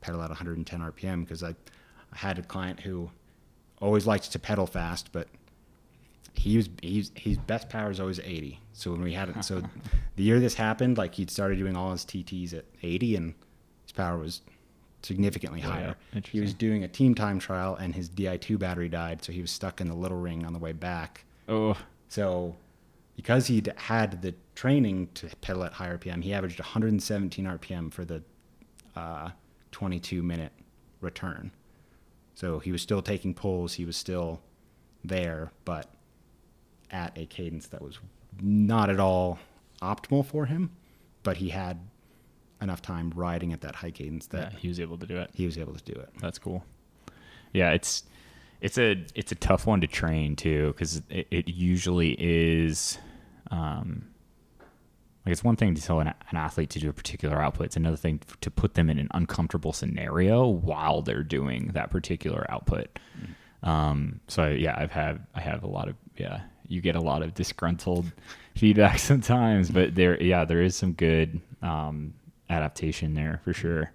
pedal 0.02 0.22
at 0.22 0.30
110 0.30 0.80
RPM, 0.80 1.22
because 1.22 1.44
I, 1.44 1.50
I 1.50 2.18
had 2.18 2.40
a 2.40 2.44
client 2.44 2.80
who 2.80 3.10
always 3.84 4.08
liked 4.08 4.32
to 4.32 4.40
pedal 4.40 4.66
fast, 4.66 5.12
but 5.12 5.28
he 6.34 6.58
was 6.58 6.70
he's 6.82 7.12
his 7.16 7.38
best 7.38 7.70
power 7.70 7.92
is 7.92 8.00
always 8.00 8.20
80. 8.20 8.60
So 8.72 8.92
when 8.92 9.02
we 9.02 9.14
had 9.14 9.30
it, 9.30 9.44
so 9.44 9.62
the 10.16 10.24
year 10.24 10.40
this 10.40 10.56
happened, 10.56 10.98
like 10.98 11.16
he'd 11.16 11.30
started 11.30 11.58
doing 11.60 11.76
all 11.76 11.92
his 11.92 12.06
TTs 12.06 12.54
at 12.54 12.66
80, 12.82 13.16
and 13.18 13.34
his 13.84 13.92
power 13.92 14.18
was 14.18 14.42
significantly 15.04 15.60
higher. 15.60 15.96
He 16.32 16.40
was 16.40 16.54
doing 16.54 16.84
a 16.84 16.88
team 16.88 17.14
time 17.14 17.40
trial, 17.40 17.76
and 17.76 17.94
his 17.94 18.10
Di2 18.10 18.58
battery 18.58 18.90
died, 18.90 19.24
so 19.24 19.32
he 19.32 19.42
was 19.42 19.52
stuck 19.52 19.82
in 19.82 19.88
the 19.90 19.94
little 19.96 20.18
ring 20.20 20.46
on 20.46 20.54
the 20.54 20.60
way 20.60 20.72
back. 20.72 21.26
Oh, 21.50 21.78
So, 22.08 22.56
because 23.18 23.48
he'd 23.48 23.74
had 23.76 24.22
the 24.22 24.34
training 24.56 25.10
to 25.16 25.28
pedal 25.42 25.64
at 25.66 25.74
higher 25.74 25.98
RPM, 25.98 26.24
he 26.24 26.34
averaged 26.34 26.60
117 26.60 27.46
RPM 27.46 27.92
for 27.92 28.06
the 28.06 28.24
uh, 28.96 29.32
22 29.72 30.24
minute 30.24 30.54
return. 31.02 31.52
So 32.36 32.60
he 32.60 32.72
was 32.72 32.82
still 32.82 33.02
taking 33.02 33.34
pulls, 33.34 33.74
he 33.74 33.86
was 33.86 33.96
still 33.96 34.42
there, 35.04 35.52
but 35.66 35.94
at 36.90 37.18
a 37.18 37.26
cadence 37.26 37.68
that 37.68 37.82
was 37.82 38.00
not 38.42 38.90
at 38.90 39.00
all 39.00 39.40
optimal 39.82 40.26
for 40.26 40.46
him. 40.46 40.72
But 41.24 41.38
he 41.38 41.50
had 41.50 41.80
enough 42.62 42.82
time 42.82 43.12
riding 43.16 43.54
at 43.54 43.62
that 43.62 43.76
high 43.76 43.92
cadence 43.92 44.28
yeah, 44.34 44.42
that 44.42 44.54
he 44.54 44.68
was 44.68 44.80
able 44.80 44.98
to 44.98 45.06
do 45.06 45.18
it. 45.18 45.30
he 45.34 45.46
was 45.46 45.58
able 45.58 45.74
to 45.74 45.84
do 45.84 46.00
it. 46.00 46.10
That's 46.20 46.40
cool. 46.40 46.64
Yeah, 47.54 47.72
it's 47.72 48.04
it's 48.62 48.78
a 48.78 49.06
it's 49.14 49.32
a 49.32 49.36
tough 49.36 49.68
one 49.68 49.82
to 49.82 49.88
train 49.88 50.36
too 50.36 50.74
because 50.74 51.02
it, 51.10 51.28
it 51.30 51.48
usually 51.50 52.16
is. 52.20 52.98
Um, 53.52 54.13
like 55.26 55.32
it's 55.32 55.44
one 55.44 55.56
thing 55.56 55.74
to 55.74 55.82
tell 55.82 56.00
an, 56.00 56.08
an 56.08 56.38
athlete 56.38 56.70
to 56.72 56.80
do 56.80 56.90
a 56.90 56.94
particular 56.94 57.42
output. 57.42 57.68
It's 57.68 57.78
another 57.78 57.96
thing 57.96 58.20
to 58.42 58.52
put 58.52 58.74
them 58.74 58.90
in 58.90 59.00
an 59.00 59.08
uncomfortable 59.12 59.72
scenario 59.72 60.46
while 60.46 61.02
they're 61.02 61.24
doing 61.24 61.72
that 61.74 61.92
particular 61.92 62.46
output. 62.50 63.00
Um, 63.64 64.20
so 64.28 64.48
yeah, 64.48 64.76
I've 64.78 64.92
had 64.92 65.26
I 65.34 65.42
have 65.42 65.64
a 65.64 65.68
lot 65.68 65.88
of 65.88 65.96
yeah. 66.18 66.42
You 66.68 66.82
get 66.82 66.96
a 66.96 67.02
lot 67.02 67.22
of 67.22 67.34
disgruntled 67.34 68.12
feedback 68.56 69.00
sometimes, 69.00 69.70
but 69.70 69.96
there 69.96 70.22
yeah 70.22 70.44
there 70.44 70.62
is 70.62 70.76
some 70.76 70.94
good 70.94 71.40
um, 71.62 72.14
adaptation 72.50 73.14
there 73.14 73.40
for 73.46 73.54
sure. 73.54 73.92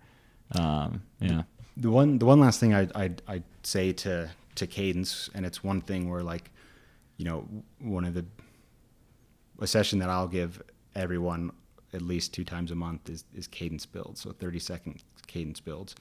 Um, 0.53 1.03
yeah. 1.21 1.43
the 1.77 1.91
one 1.91 2.19
the 2.19 2.25
one 2.25 2.41
last 2.41 2.59
thing 2.59 2.73
I'd, 2.73 2.91
I'd 2.95 3.23
I'd 3.29 3.45
say 3.63 3.93
to 3.93 4.31
to 4.55 4.67
cadence, 4.67 5.29
and 5.35 5.45
it's 5.45 5.63
one 5.63 5.83
thing 5.83 6.09
where 6.09 6.23
like, 6.23 6.51
you 7.19 7.27
know, 7.27 7.47
one 7.81 8.07
of 8.07 8.15
the 8.15 8.25
a 9.61 9.67
session 9.67 9.99
that 9.99 10.09
I'll 10.09 10.29
give 10.29 10.63
everyone 10.99 11.53
at 11.95 12.03
least 12.03 12.35
two 12.35 12.45
times 12.45 12.71
a 12.71 12.75
month 12.75 13.09
is, 13.09 13.25
is 13.35 13.47
cadence 13.47 13.87
builds, 13.87 14.21
so 14.21 14.33
thirty 14.33 14.59
second 14.59 15.03
cadence 15.27 15.61
builds. 15.61 15.95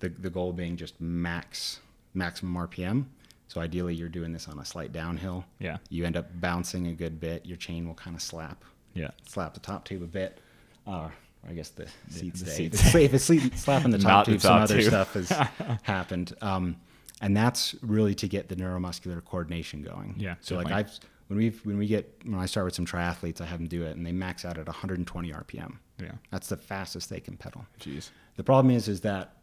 The 0.00 0.08
the 0.08 0.30
goal 0.30 0.52
being 0.52 0.76
just 0.76 0.98
max 1.00 1.80
maximum 2.14 2.54
RPM. 2.54 3.04
So 3.48 3.60
ideally, 3.60 3.94
you're 3.94 4.08
doing 4.08 4.32
this 4.32 4.48
on 4.48 4.58
a 4.58 4.64
slight 4.64 4.92
downhill. 4.92 5.44
Yeah. 5.60 5.76
You 5.88 6.04
end 6.04 6.16
up 6.16 6.26
bouncing 6.40 6.88
a 6.88 6.92
good 6.92 7.20
bit. 7.20 7.46
Your 7.46 7.56
chain 7.56 7.86
will 7.86 7.94
kind 7.94 8.16
of 8.16 8.22
slap 8.22 8.64
Yeah. 8.94 9.10
slap 9.26 9.54
the 9.54 9.60
top 9.60 9.84
tube 9.84 10.02
a 10.02 10.06
bit. 10.06 10.40
Uh, 10.86 11.10
I 11.48 11.52
guess 11.52 11.68
the 11.68 11.86
seats 12.10 12.40
the 12.40 12.50
stay. 12.78 13.04
If 13.04 13.14
it's, 13.14 13.24
slapping 13.62 13.92
the 13.92 13.98
top 13.98 14.08
Not 14.08 14.26
the 14.26 14.32
tube, 14.32 14.40
some 14.40 14.60
top 14.60 14.62
other 14.62 14.82
stuff 14.82 15.14
has 15.14 15.28
happened. 15.82 16.34
Um, 16.42 16.76
and 17.20 17.36
that's 17.36 17.76
really 17.82 18.14
to 18.16 18.26
get 18.28 18.48
the 18.48 18.56
neuromuscular 18.56 19.24
coordination 19.24 19.82
going. 19.82 20.16
Yeah, 20.18 20.34
So 20.40 20.56
like. 20.56 20.72
I've 20.72 20.90
when 21.28 21.38
we 21.38 21.48
when 21.64 21.78
we 21.78 21.86
get 21.86 22.20
when 22.24 22.38
I 22.38 22.46
start 22.46 22.64
with 22.66 22.74
some 22.74 22.86
triathletes, 22.86 23.40
I 23.40 23.46
have 23.46 23.58
them 23.58 23.68
do 23.68 23.84
it, 23.84 23.96
and 23.96 24.06
they 24.06 24.12
max 24.12 24.44
out 24.44 24.58
at 24.58 24.66
120 24.66 25.32
RPM. 25.32 25.78
Yeah. 26.00 26.12
That's 26.30 26.48
the 26.48 26.56
fastest 26.56 27.10
they 27.10 27.20
can 27.20 27.36
pedal. 27.36 27.66
Jeez. 27.80 28.10
The 28.36 28.44
problem 28.44 28.74
is, 28.74 28.88
is 28.88 29.00
that 29.02 29.36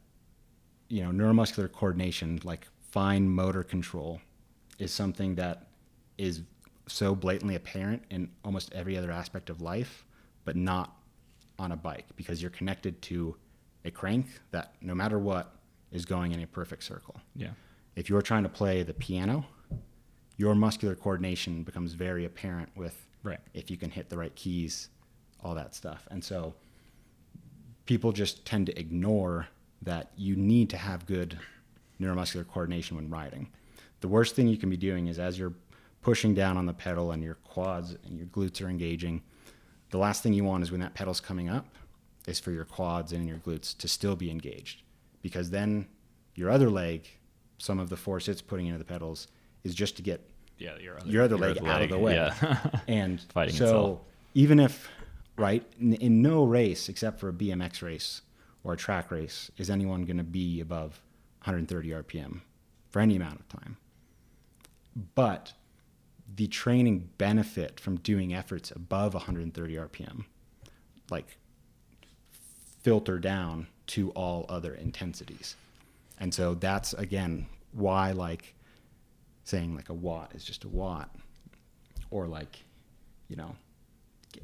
you 0.90 1.04
know 1.04 1.12
neuromuscular 1.12 1.72
coordination, 1.72 2.40
like 2.44 2.68
fine 2.92 3.30
motor 3.30 3.64
control, 3.64 4.22
is 4.80 4.92
something 4.92 5.36
that 5.36 5.68
is 6.18 6.42
so 6.88 7.16
blatantly 7.16 7.56
apparent 7.56 8.04
in 8.10 8.30
almost 8.44 8.72
every 8.74 8.98
other 8.98 9.12
aspect 9.12 9.50
of 9.50 9.62
life, 9.62 10.06
but 10.46 10.56
not 10.56 10.98
on 11.60 11.72
a 11.72 11.78
bike 11.78 12.06
because 12.16 12.42
you're 12.42 12.52
connected 12.52 13.02
to 13.02 13.36
a 13.86 13.92
crank 13.92 14.26
that 14.52 14.74
no 14.82 14.96
matter 14.96 15.20
what 15.20 15.56
is 15.92 16.06
going 16.06 16.32
in 16.32 16.42
a 16.42 16.48
perfect 16.48 16.84
circle. 16.84 17.16
Yeah. 17.36 17.52
If 17.96 18.10
you're 18.10 18.22
trying 18.22 18.44
to 18.44 18.50
play 18.50 18.84
the 18.84 18.94
piano, 18.94 19.46
your 20.38 20.56
muscular 20.56 20.96
coordination 20.96 21.64
becomes 21.64 21.94
very 21.94 22.26
apparent 22.26 22.70
with 22.76 23.06
Right. 23.24 23.40
if 23.54 23.72
you 23.72 23.78
can 23.78 23.90
hit 23.90 24.10
the 24.10 24.18
right 24.18 24.36
keys, 24.36 24.90
all 25.44 25.56
that 25.56 25.74
stuff. 25.74 26.08
And 26.12 26.24
so 26.24 26.54
people 27.86 28.12
just 28.12 28.46
tend 28.46 28.66
to 28.68 28.78
ignore 28.80 29.48
that 29.82 30.12
you 30.18 30.36
need 30.36 30.70
to 30.72 30.78
have 30.78 31.06
good 31.06 31.38
neuromuscular 32.02 32.48
coordination 32.48 32.96
when 32.98 33.10
riding. 33.10 33.50
The 34.02 34.08
worst 34.08 34.36
thing 34.36 34.48
you 34.48 34.58
can 34.58 34.70
be 34.70 34.78
doing 34.78 35.08
is 35.08 35.20
as 35.20 35.38
you're 35.40 35.54
pushing 36.02 36.34
down 36.34 36.58
on 36.58 36.66
the 36.66 36.74
pedal 36.74 37.12
and 37.12 37.24
your 37.24 37.36
quads 37.36 37.96
and 38.06 38.18
your 38.18 38.28
glutes 38.28 38.62
are 38.62 38.70
engaging, 38.70 39.22
the 39.92 39.98
last 39.98 40.24
thing 40.24 40.34
you 40.34 40.44
want 40.44 40.64
is 40.64 40.72
when 40.72 40.82
that 40.82 40.94
pedal's 40.94 41.22
coming 41.22 41.50
up 41.50 41.66
is 42.28 42.40
for 42.40 42.52
your 42.52 42.66
quads 42.66 43.14
and 43.14 43.28
your 43.28 43.38
glutes 43.38 43.78
to 43.78 43.88
still 43.88 44.16
be 44.16 44.30
engaged 44.30 44.82
because 45.22 45.50
then 45.50 45.88
your 46.36 46.50
other 46.50 46.70
leg, 46.70 47.08
some 47.58 47.80
of 47.80 47.90
the 47.90 47.96
force 47.98 48.28
it's 48.28 48.42
putting 48.42 48.68
into 48.68 48.80
the 48.80 48.86
pedals 48.86 49.28
is 49.64 49.74
just 49.76 49.96
to 49.98 50.02
get 50.02 50.22
Yeah. 50.58 50.78
Your 50.80 50.98
other, 51.00 51.10
your 51.10 51.24
other 51.24 51.38
leg 51.38 51.64
out 51.66 51.82
of 51.82 51.90
the 51.90 51.98
way. 51.98 52.16
Yeah. 52.16 52.58
And 52.88 53.22
Fighting 53.34 53.56
so 53.56 53.66
itself. 53.66 54.00
even 54.34 54.60
if 54.60 54.90
right 55.38 55.64
in, 55.80 55.94
in 55.96 56.22
no 56.22 56.44
race 56.44 56.90
except 56.90 57.20
for 57.20 57.30
a 57.30 57.34
BMX 57.34 57.82
race 57.82 58.22
or 58.64 58.74
a 58.74 58.78
track 58.78 59.12
race 59.12 59.50
is 59.58 59.70
anyone 59.70 60.06
going 60.06 60.18
to 60.18 60.24
be 60.24 60.60
above 60.62 61.02
130 61.44 61.90
RPM 61.90 62.42
for 62.90 63.00
any 63.00 63.16
amount 63.16 63.40
of 63.40 63.50
time. 63.50 63.78
But 65.16 65.54
the 66.36 66.48
training 66.48 67.10
benefit 67.18 67.80
from 67.80 67.98
doing 67.98 68.34
efforts 68.34 68.72
above 68.72 69.14
130 69.14 69.76
RPM, 69.76 70.26
like 71.10 71.38
filter 72.82 73.18
down 73.20 73.68
to 73.88 74.12
all 74.12 74.46
other 74.50 74.74
intensities. 74.74 75.56
And 76.20 76.34
so 76.34 76.54
that's 76.54 76.94
again 76.94 77.48
why 77.72 78.12
like 78.12 78.53
saying 79.44 79.76
like 79.76 79.90
a 79.90 79.94
watt 79.94 80.32
is 80.36 80.44
just 80.44 80.64
a 80.64 80.70
watt 80.70 81.14
or 82.10 82.28
like 82.28 82.64
you 83.28 83.36
know 83.36 83.56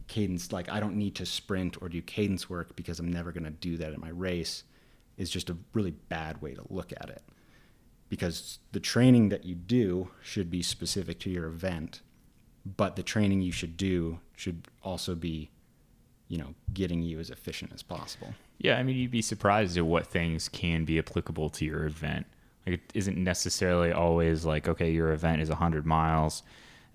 cadence 0.07 0.51
like 0.51 0.69
I 0.69 0.79
don't 0.79 0.95
need 0.95 1.15
to 1.15 1.25
sprint 1.25 1.81
or 1.81 1.89
do 1.89 2.01
cadence 2.01 2.49
work 2.49 2.75
because 2.75 2.99
I'm 2.99 3.11
never 3.11 3.31
going 3.31 3.45
to 3.45 3.49
do 3.49 3.77
that 3.77 3.93
in 3.93 3.99
my 3.99 4.09
race 4.09 4.63
is 5.17 5.29
just 5.29 5.49
a 5.49 5.57
really 5.73 5.91
bad 5.91 6.41
way 6.41 6.53
to 6.53 6.63
look 6.69 6.91
at 6.93 7.09
it. 7.09 7.21
Because 8.07 8.59
the 8.71 8.79
training 8.79 9.29
that 9.29 9.45
you 9.45 9.53
do 9.53 10.09
should 10.23 10.49
be 10.49 10.63
specific 10.63 11.19
to 11.19 11.29
your 11.29 11.45
event, 11.45 12.01
but 12.65 12.95
the 12.95 13.03
training 13.03 13.41
you 13.41 13.51
should 13.51 13.77
do 13.77 14.19
should 14.35 14.67
also 14.81 15.13
be 15.13 15.51
you 16.27 16.37
know 16.37 16.55
getting 16.73 17.01
you 17.03 17.19
as 17.19 17.29
efficient 17.29 17.71
as 17.73 17.83
possible. 17.83 18.33
Yeah, 18.57 18.77
I 18.77 18.83
mean, 18.83 18.97
you'd 18.97 19.11
be 19.11 19.21
surprised 19.21 19.77
at 19.77 19.85
what 19.85 20.07
things 20.07 20.49
can 20.49 20.85
be 20.85 20.97
applicable 20.99 21.49
to 21.51 21.65
your 21.65 21.85
event. 21.85 22.25
Like, 22.65 22.75
it 22.75 22.91
isn't 22.93 23.17
necessarily 23.17 23.91
always 23.91 24.45
like, 24.45 24.67
okay, 24.67 24.91
your 24.91 25.11
event 25.11 25.41
is 25.41 25.49
100 25.49 25.85
miles. 25.85 26.43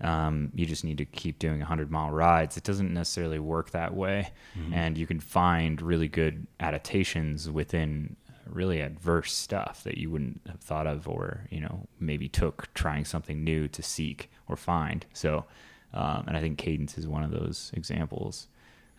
Um, 0.01 0.51
you 0.53 0.65
just 0.65 0.83
need 0.83 0.97
to 0.97 1.05
keep 1.05 1.39
doing 1.39 1.59
100 1.59 1.89
mile 1.89 2.11
rides. 2.11 2.57
It 2.57 2.63
doesn't 2.63 2.93
necessarily 2.93 3.39
work 3.39 3.71
that 3.71 3.93
way. 3.95 4.31
And 4.73 4.97
you 4.97 5.07
can 5.07 5.19
find 5.19 5.81
really 5.81 6.07
good 6.07 6.47
adaptations 6.59 7.49
within 7.49 8.15
really 8.47 8.79
adverse 8.81 9.33
stuff 9.33 9.83
that 9.85 9.97
you 9.97 10.11
wouldn't 10.11 10.41
have 10.47 10.59
thought 10.59 10.85
of 10.85 11.07
or, 11.07 11.47
you 11.49 11.59
know, 11.61 11.87
maybe 11.99 12.27
took 12.29 12.71
trying 12.73 13.05
something 13.05 13.43
new 13.43 13.67
to 13.69 13.81
seek 13.81 14.29
or 14.47 14.55
find. 14.55 15.05
So, 15.13 15.45
um, 15.93 16.25
and 16.27 16.37
I 16.37 16.41
think 16.41 16.57
cadence 16.57 16.97
is 16.97 17.07
one 17.07 17.23
of 17.23 17.31
those 17.31 17.71
examples. 17.73 18.47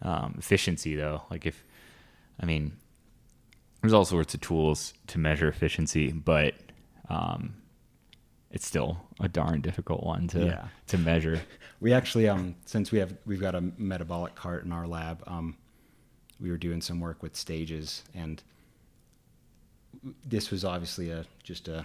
Um, 0.03 0.35
efficiency, 0.39 0.97
though, 0.97 1.23
like 1.31 1.47
if, 1.47 1.65
I 2.41 2.47
mean, 2.47 2.73
there's 3.81 3.93
all 3.93 4.05
sorts 4.05 4.35
of 4.35 4.41
tools 4.41 4.95
to 5.09 5.19
measure 5.19 5.49
efficiency, 5.49 6.13
but 6.13 6.55
um, 7.09 7.55
it's 8.51 8.67
still 8.67 8.99
a 9.21 9.29
darn 9.29 9.61
difficult 9.61 10.03
one 10.03 10.29
to 10.29 10.47
Yeah. 10.47 10.69
to 10.89 10.99
measure. 10.99 11.41
We 11.79 11.93
actually, 11.93 12.27
um, 12.27 12.55
since 12.65 12.91
we 12.91 12.99
have 13.01 13.15
we've 13.27 13.41
got 13.41 13.55
a 13.55 13.61
metabolic 13.77 14.35
cart 14.35 14.65
in 14.65 14.73
our 14.73 14.87
lab, 14.87 15.23
um, 15.27 15.57
we 16.41 16.51
were 16.51 16.57
doing 16.57 16.81
some 16.81 17.01
work 17.01 17.23
with 17.23 17.37
stages, 17.37 18.03
and 18.15 18.43
this 20.25 20.51
was 20.51 20.65
obviously 20.65 21.11
a 21.11 21.27
just 21.43 21.69
a 21.69 21.85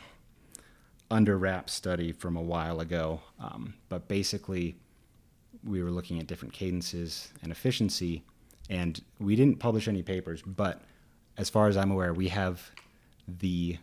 under 1.09 1.37
wrap 1.37 1.69
study 1.69 2.13
from 2.13 2.37
a 2.37 2.41
while 2.41 2.79
ago. 2.79 3.19
Um, 3.39 3.73
but 3.89 4.07
basically, 4.07 4.77
we 5.61 5.83
were 5.83 5.91
looking 5.91 6.19
at 6.19 6.27
different 6.27 6.53
cadences 6.53 7.33
and 7.43 7.51
efficiency, 7.51 8.23
and 8.69 9.01
we 9.19 9.35
didn't 9.35 9.59
publish 9.59 9.89
any 9.89 10.03
papers. 10.03 10.41
But 10.41 10.81
as 11.37 11.49
far 11.49 11.67
as 11.67 11.77
I'm 11.77 11.91
aware, 11.91 12.13
we 12.13 12.27
have 12.29 12.61
the 13.27 13.77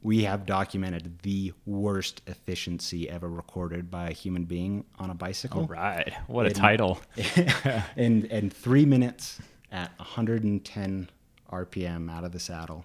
we 0.00 0.22
have 0.24 0.46
documented 0.46 1.18
the 1.22 1.52
worst 1.66 2.22
efficiency 2.26 3.10
ever 3.10 3.28
recorded 3.28 3.90
by 3.90 4.08
a 4.08 4.12
human 4.12 4.44
being 4.44 4.84
on 4.98 5.10
a 5.10 5.14
bicycle. 5.14 5.62
All 5.62 5.66
right, 5.66 6.12
what 6.28 6.46
a 6.46 6.50
In- 6.50 6.54
title! 6.54 7.00
in 7.96 8.24
in 8.26 8.50
three 8.50 8.84
minutes 8.84 9.40
at 9.72 9.90
110 9.98 11.10
RPM 11.52 12.10
out 12.10 12.24
of 12.24 12.32
the 12.32 12.38
saddle 12.38 12.84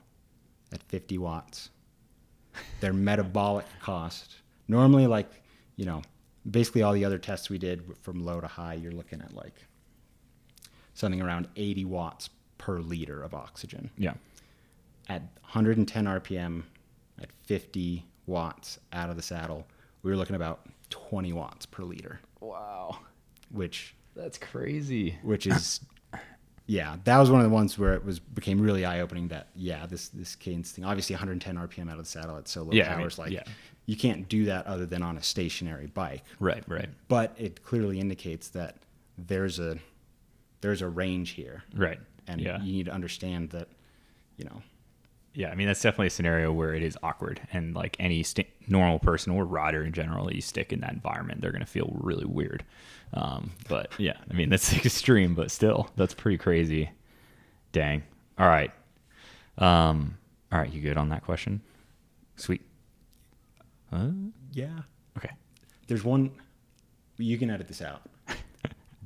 at 0.71 0.81
50 0.83 1.17
watts. 1.17 1.69
Their 2.81 2.93
metabolic 3.09 3.65
cost 3.81 4.35
normally 4.67 5.07
like 5.07 5.29
you 5.75 5.85
know 5.85 6.01
basically 6.49 6.81
all 6.81 6.93
the 6.93 7.05
other 7.05 7.17
tests 7.17 7.49
we 7.49 7.57
did 7.57 7.83
from 8.01 8.23
low 8.25 8.39
to 8.41 8.47
high 8.47 8.73
you're 8.73 8.91
looking 8.91 9.21
at 9.21 9.33
like 9.33 9.53
something 10.93 11.21
around 11.21 11.47
80 11.55 11.85
watts 11.85 12.27
per 12.63 12.79
liter 12.79 13.21
of 13.21 13.33
oxygen. 13.33 13.89
Yeah, 13.97 14.13
at 15.09 15.21
110 15.41 16.05
RPM 16.05 16.63
at 17.21 17.29
50 17.45 18.05
watts 18.25 18.79
out 18.93 19.09
of 19.09 19.17
the 19.17 19.21
saddle 19.21 19.67
we 20.01 20.11
were 20.11 20.17
looking 20.17 20.35
about 20.35 20.65
20 20.89 21.33
watts 21.33 21.65
per 21.65 21.83
liter. 21.83 22.19
Wow, 22.39 22.99
which 23.51 23.95
that's 24.15 24.37
crazy. 24.37 25.17
which 25.23 25.47
is 25.47 25.79
yeah 26.65 26.95
that 27.03 27.17
was 27.17 27.29
one 27.29 27.41
of 27.41 27.45
the 27.49 27.53
ones 27.53 27.77
where 27.77 27.93
it 27.93 28.05
was 28.05 28.19
became 28.19 28.61
really 28.61 28.85
eye-opening 28.85 29.27
that 29.27 29.47
yeah 29.55 29.85
this 29.85 30.09
this 30.09 30.35
cadence 30.35 30.71
thing. 30.71 30.85
Obviously 30.85 31.13
110 31.13 31.57
rpm 31.57 31.87
out 31.89 31.97
of 31.97 32.05
the 32.05 32.09
saddle 32.09 32.37
at 32.37 32.47
so 32.47 32.63
low 32.63 32.71
Yeah, 32.71 32.85
I 32.85 32.89
mean, 32.91 32.99
powers 32.99 33.19
like 33.19 33.31
yeah. 33.31 33.43
you 33.85 33.97
can't 33.97 34.29
do 34.29 34.45
that 34.45 34.65
other 34.67 34.85
than 34.85 35.03
on 35.03 35.17
a 35.17 35.23
stationary 35.23 35.87
bike. 35.87 36.23
Right, 36.39 36.63
right, 36.67 36.89
but 37.09 37.35
it 37.37 37.63
clearly 37.63 37.99
indicates 37.99 38.47
that 38.49 38.77
there's 39.17 39.59
a 39.59 39.77
there's 40.61 40.81
a 40.81 40.87
range 40.87 41.31
here. 41.31 41.63
Right. 41.75 41.99
And 42.27 42.41
yeah, 42.41 42.61
you 42.61 42.73
need 42.73 42.85
to 42.85 42.91
understand 42.93 43.49
that 43.51 43.67
you 44.37 44.45
know 44.45 44.61
yeah. 45.33 45.49
I 45.49 45.55
mean, 45.55 45.67
that's 45.67 45.81
definitely 45.81 46.07
a 46.07 46.11
scenario 46.11 46.51
where 46.53 46.73
it 46.75 46.83
is 46.83 46.97
awkward, 47.01 47.41
and 47.51 47.73
like 47.75 47.95
any 47.99 48.21
st- 48.23 48.49
normal 48.67 48.99
person 48.99 49.33
or 49.33 49.45
rider 49.45 49.83
in 49.83 49.91
general, 49.93 50.31
you 50.31 50.41
stick 50.41 50.71
in 50.71 50.81
that 50.81 50.93
environment, 50.93 51.41
they're 51.41 51.51
gonna 51.51 51.65
feel 51.65 51.91
really 51.99 52.25
weird. 52.25 52.63
Um, 53.13 53.51
but 53.67 53.91
yeah, 53.97 54.17
I 54.29 54.33
mean, 54.33 54.49
that's 54.49 54.73
extreme, 54.85 55.33
but 55.35 55.49
still, 55.51 55.89
that's 55.95 56.13
pretty 56.13 56.37
crazy. 56.37 56.89
Dang. 57.71 58.03
All 58.37 58.47
right. 58.47 58.71
Um, 59.57 60.17
all 60.51 60.59
right, 60.59 60.71
you 60.71 60.81
good 60.81 60.97
on 60.97 61.09
that 61.09 61.23
question? 61.23 61.61
Sweet. 62.35 62.61
Huh? 63.91 64.09
yeah 64.53 64.79
Okay. 65.17 65.29
there's 65.87 66.03
one 66.03 66.31
you 67.17 67.37
can 67.37 67.51
edit 67.51 67.67
this 67.67 67.81
out 67.81 68.01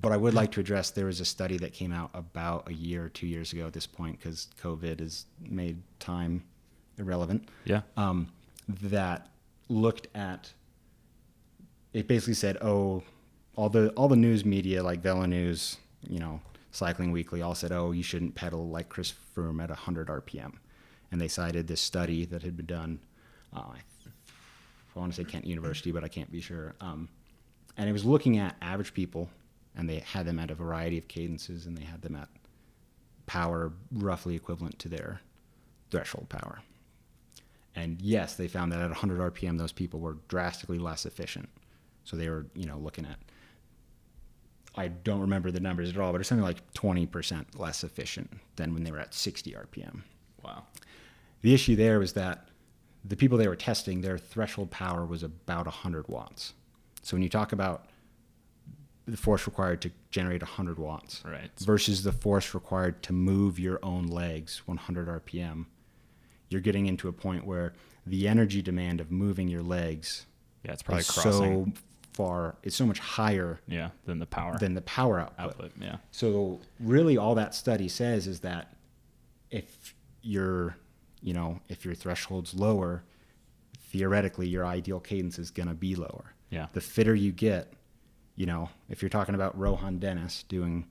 but 0.02 0.12
i 0.12 0.18
would 0.18 0.34
like 0.34 0.52
to 0.52 0.60
address 0.60 0.92
there 0.92 1.06
was 1.06 1.20
a 1.20 1.26
study 1.26 1.58
that 1.58 1.74
came 1.74 1.92
out 1.92 2.10
about 2.14 2.68
a 2.70 2.74
year 2.74 3.06
or 3.06 3.10
two 3.10 3.28
years 3.28 3.54
ago 3.54 3.66
at 3.68 3.74
this 3.74 3.88
point 3.88 4.18
because 4.20 4.48
covid 4.62 5.00
has 5.00 5.26
made 5.42 5.82
time 6.00 6.44
irrelevant. 6.98 7.48
Yeah. 7.66 7.82
um, 7.96 8.30
that 8.68 9.30
looked 9.70 10.08
at 10.16 10.52
it 11.94 12.08
basically 12.08 12.34
said 12.34 12.58
oh 12.62 13.04
all 13.56 13.70
the 13.70 13.90
all 13.92 14.08
the 14.08 14.16
news 14.16 14.46
media 14.46 14.84
like 14.84 15.02
Velo 15.02 15.26
News 15.26 15.78
you 16.08 16.20
know 16.20 16.40
Cycling 16.72 17.12
Weekly 17.12 17.42
all 17.42 17.56
said 17.56 17.72
oh 17.72 17.92
you 17.92 18.04
shouldn't 18.04 18.36
pedal 18.36 18.70
like 18.70 18.90
Chris 18.90 19.14
Froome 19.36 19.62
at 19.62 19.70
100 19.70 20.08
RPM 20.08 20.54
and 21.12 21.20
they 21.20 21.28
cited 21.28 21.68
this 21.68 21.82
study 21.82 22.26
that 22.26 22.44
had 22.44 22.56
been 22.56 22.66
done 22.66 23.00
uh, 23.56 23.60
I, 23.60 23.78
I 24.96 25.00
want 25.00 25.14
to 25.14 25.24
say 25.24 25.30
Kent 25.30 25.46
University 25.46 25.92
but 25.92 26.04
I 26.04 26.08
can't 26.08 26.32
be 26.32 26.42
sure. 26.42 26.76
Um, 26.82 27.10
and 27.78 27.90
it 27.90 27.94
was 27.94 28.06
looking 28.06 28.38
at 28.38 28.56
average 28.62 28.94
people 28.94 29.30
and 29.78 29.90
they 29.90 30.00
had 30.00 30.26
them 30.26 30.40
at 30.40 30.52
a 30.52 30.56
variety 30.56 30.98
of 30.98 31.08
cadences 31.08 31.66
and 31.68 31.78
they 31.78 31.86
had 31.86 32.02
them 32.02 32.16
at 32.16 32.28
power 33.28 33.72
roughly 33.94 34.36
equivalent 34.36 34.80
to 34.80 34.90
their 34.90 35.22
threshold 35.92 36.28
power 36.30 36.60
And 37.76 38.02
yes, 38.02 38.36
they 38.36 38.48
found 38.48 38.72
that 38.72 38.82
at 38.82 38.90
100 38.90 39.34
RPM, 39.36 39.58
those 39.60 39.72
people 39.72 40.00
were 40.00 40.18
drastically 40.28 40.80
less 40.80 41.06
efficient. 41.06 41.48
So 42.04 42.18
they 42.18 42.30
were, 42.30 42.48
you 42.56 42.66
know, 42.66 42.78
looking 42.78 43.06
at, 43.06 43.20
I 44.76 44.88
don't 44.88 45.22
remember 45.22 45.52
the 45.52 45.60
numbers 45.60 45.90
at 45.90 45.98
all, 45.98 46.12
but 46.12 46.20
it's 46.22 46.30
something 46.30 46.44
like 46.44 46.74
20% 46.74 47.60
less 47.60 47.84
efficient 47.84 48.32
than 48.56 48.74
when 48.74 48.84
they 48.84 48.92
were 48.92 49.00
at 49.00 49.14
60 49.14 49.52
RPM. 49.52 50.02
Wow. 50.44 50.64
The 51.42 51.54
issue 51.54 51.76
there 51.76 52.00
was 52.00 52.14
that 52.14 52.50
the 53.06 53.16
people 53.16 53.38
they 53.38 53.48
were 53.48 53.56
testing, 53.56 54.02
their 54.02 54.18
threshold 54.18 54.72
power 54.72 55.06
was 55.06 55.22
about 55.22 55.66
100 55.68 56.08
watts. 56.08 56.54
So 57.04 57.16
when 57.16 57.22
you 57.24 57.30
talk 57.30 57.54
about 57.54 57.86
the 59.08 59.18
force 59.18 59.48
required 59.48 59.82
to 59.82 59.92
generate 60.12 60.42
100 60.42 60.78
watts 60.78 61.24
Right. 61.26 61.50
versus 61.60 62.04
the 62.04 62.12
force 62.12 62.54
required 62.54 63.02
to 63.04 63.14
move 63.14 63.58
your 63.58 63.80
own 63.84 64.08
legs 64.08 64.62
100 64.68 65.08
RPM, 65.08 65.66
you're 66.50 66.62
getting 66.62 66.86
into 66.88 67.08
a 67.08 67.14
point 67.14 67.46
where 67.46 67.74
the 68.06 68.28
energy 68.28 68.62
demand 68.62 69.00
of 69.02 69.10
moving 69.12 69.48
your 69.48 69.62
legs 69.64 70.26
Yeah, 70.64 70.74
it's 70.74 70.84
probably 70.84 71.04
so 71.04 71.68
far, 72.14 72.56
it's 72.64 72.76
so 72.76 72.86
much 72.86 73.00
higher 73.00 73.60
yeah, 73.68 73.90
than 74.06 74.20
the 74.20 74.26
power 74.26 74.58
than 74.58 74.74
the 74.74 74.82
power 74.82 75.20
output. 75.20 75.46
output. 75.46 75.72
Yeah. 75.80 75.98
So 76.12 76.60
really, 76.80 77.16
all 77.18 77.36
that 77.36 77.54
study 77.56 77.88
says 77.88 78.28
is 78.28 78.42
that 78.42 78.76
if 79.52 79.94
your, 80.22 80.76
you 81.22 81.34
know, 81.34 81.60
if 81.70 81.86
your 81.86 81.96
threshold's 81.96 82.54
lower, 82.54 83.04
theoretically 83.92 84.48
your 84.48 84.66
ideal 84.66 85.00
cadence 85.00 85.40
is 85.40 85.52
going 85.52 85.68
to 85.70 85.74
be 85.76 85.96
lower. 85.96 86.34
Yeah. 86.50 86.68
The 86.74 86.82
fitter 86.82 87.16
you 87.16 87.32
get, 87.32 87.72
you 88.38 88.46
know, 88.46 88.70
if 88.88 89.02
you're 89.02 89.10
talking 89.10 89.36
about 89.36 89.58
Rohan 89.60 89.98
Dennis 89.98 90.44
doing, 90.48 90.86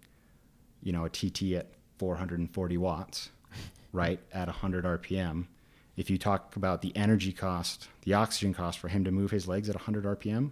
you 0.83 0.93
know, 0.93 1.07
a 1.07 1.09
TT 1.09 1.53
at 1.53 1.69
440 1.99 2.77
watts, 2.77 3.31
right 3.93 4.21
at 4.33 4.49
100 4.49 4.85
RPM. 4.85 5.47
If 5.97 6.11
you 6.11 6.19
talk 6.19 6.57
about 6.57 6.83
the 6.83 6.95
energy 6.95 7.33
cost, 7.33 7.89
the 8.03 8.13
oxygen 8.13 8.53
cost 8.53 8.79
for 8.79 8.89
him 8.89 9.05
to 9.05 9.11
move 9.11 9.31
his 9.31 9.49
legs 9.49 9.71
at 9.71 9.77
100 9.77 10.05
RPM 10.05 10.51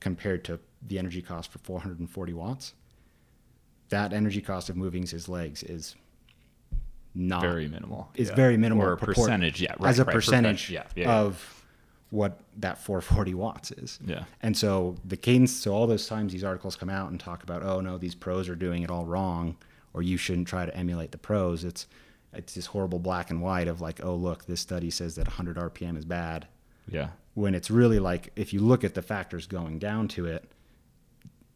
compared 0.00 0.42
to 0.46 0.58
the 0.84 0.98
energy 0.98 1.22
cost 1.22 1.52
for 1.52 1.58
440 1.60 2.32
watts, 2.32 2.74
that 3.90 4.12
energy 4.12 4.40
cost 4.40 4.68
of 4.70 4.76
moving 4.76 5.06
his 5.06 5.28
legs 5.28 5.62
is 5.62 5.94
not 7.14 7.42
Very 7.42 7.68
minimal. 7.68 8.10
is 8.14 8.30
yeah. 8.30 8.34
very 8.34 8.56
minimal 8.56 8.86
Or 8.86 8.94
a 8.94 8.96
percentage. 8.96 9.60
Yeah. 9.60 9.74
Right, 9.78 9.90
as 9.90 9.98
a 9.98 10.04
right, 10.04 10.14
percentage 10.14 10.70
Yeah. 10.70 10.84
yeah, 10.96 11.04
yeah. 11.04 11.18
of 11.20 11.61
what 12.12 12.40
that 12.58 12.76
440 12.76 13.32
watts 13.34 13.70
is. 13.72 13.98
Yeah. 14.04 14.24
And 14.42 14.54
so 14.56 14.96
the 15.04 15.16
cadence, 15.16 15.50
so 15.52 15.72
all 15.72 15.86
those 15.86 16.06
times 16.06 16.32
these 16.32 16.44
articles 16.44 16.76
come 16.76 16.90
out 16.90 17.10
and 17.10 17.18
talk 17.18 17.42
about, 17.42 17.62
oh 17.62 17.80
no, 17.80 17.96
these 17.96 18.14
pros 18.14 18.48
are 18.50 18.54
doing 18.54 18.82
it 18.82 18.90
all 18.90 19.06
wrong, 19.06 19.56
or 19.94 20.02
you 20.02 20.16
shouldn't 20.18 20.46
try 20.46 20.66
to 20.66 20.76
emulate 20.76 21.10
the 21.12 21.18
pros. 21.18 21.64
It's 21.64 21.86
it's 22.34 22.54
this 22.54 22.66
horrible 22.66 22.98
black 22.98 23.30
and 23.30 23.40
white 23.40 23.66
of 23.66 23.80
like, 23.80 24.04
oh 24.04 24.14
look, 24.14 24.44
this 24.44 24.60
study 24.60 24.90
says 24.90 25.14
that 25.16 25.26
100 25.26 25.56
RPM 25.56 25.96
is 25.96 26.04
bad, 26.04 26.46
Yeah. 26.86 27.08
when 27.34 27.54
it's 27.54 27.70
really 27.70 27.98
like 27.98 28.30
if 28.36 28.52
you 28.52 28.60
look 28.60 28.84
at 28.84 28.92
the 28.94 29.02
factors 29.02 29.46
going 29.46 29.78
down 29.78 30.06
to 30.08 30.26
it, 30.26 30.44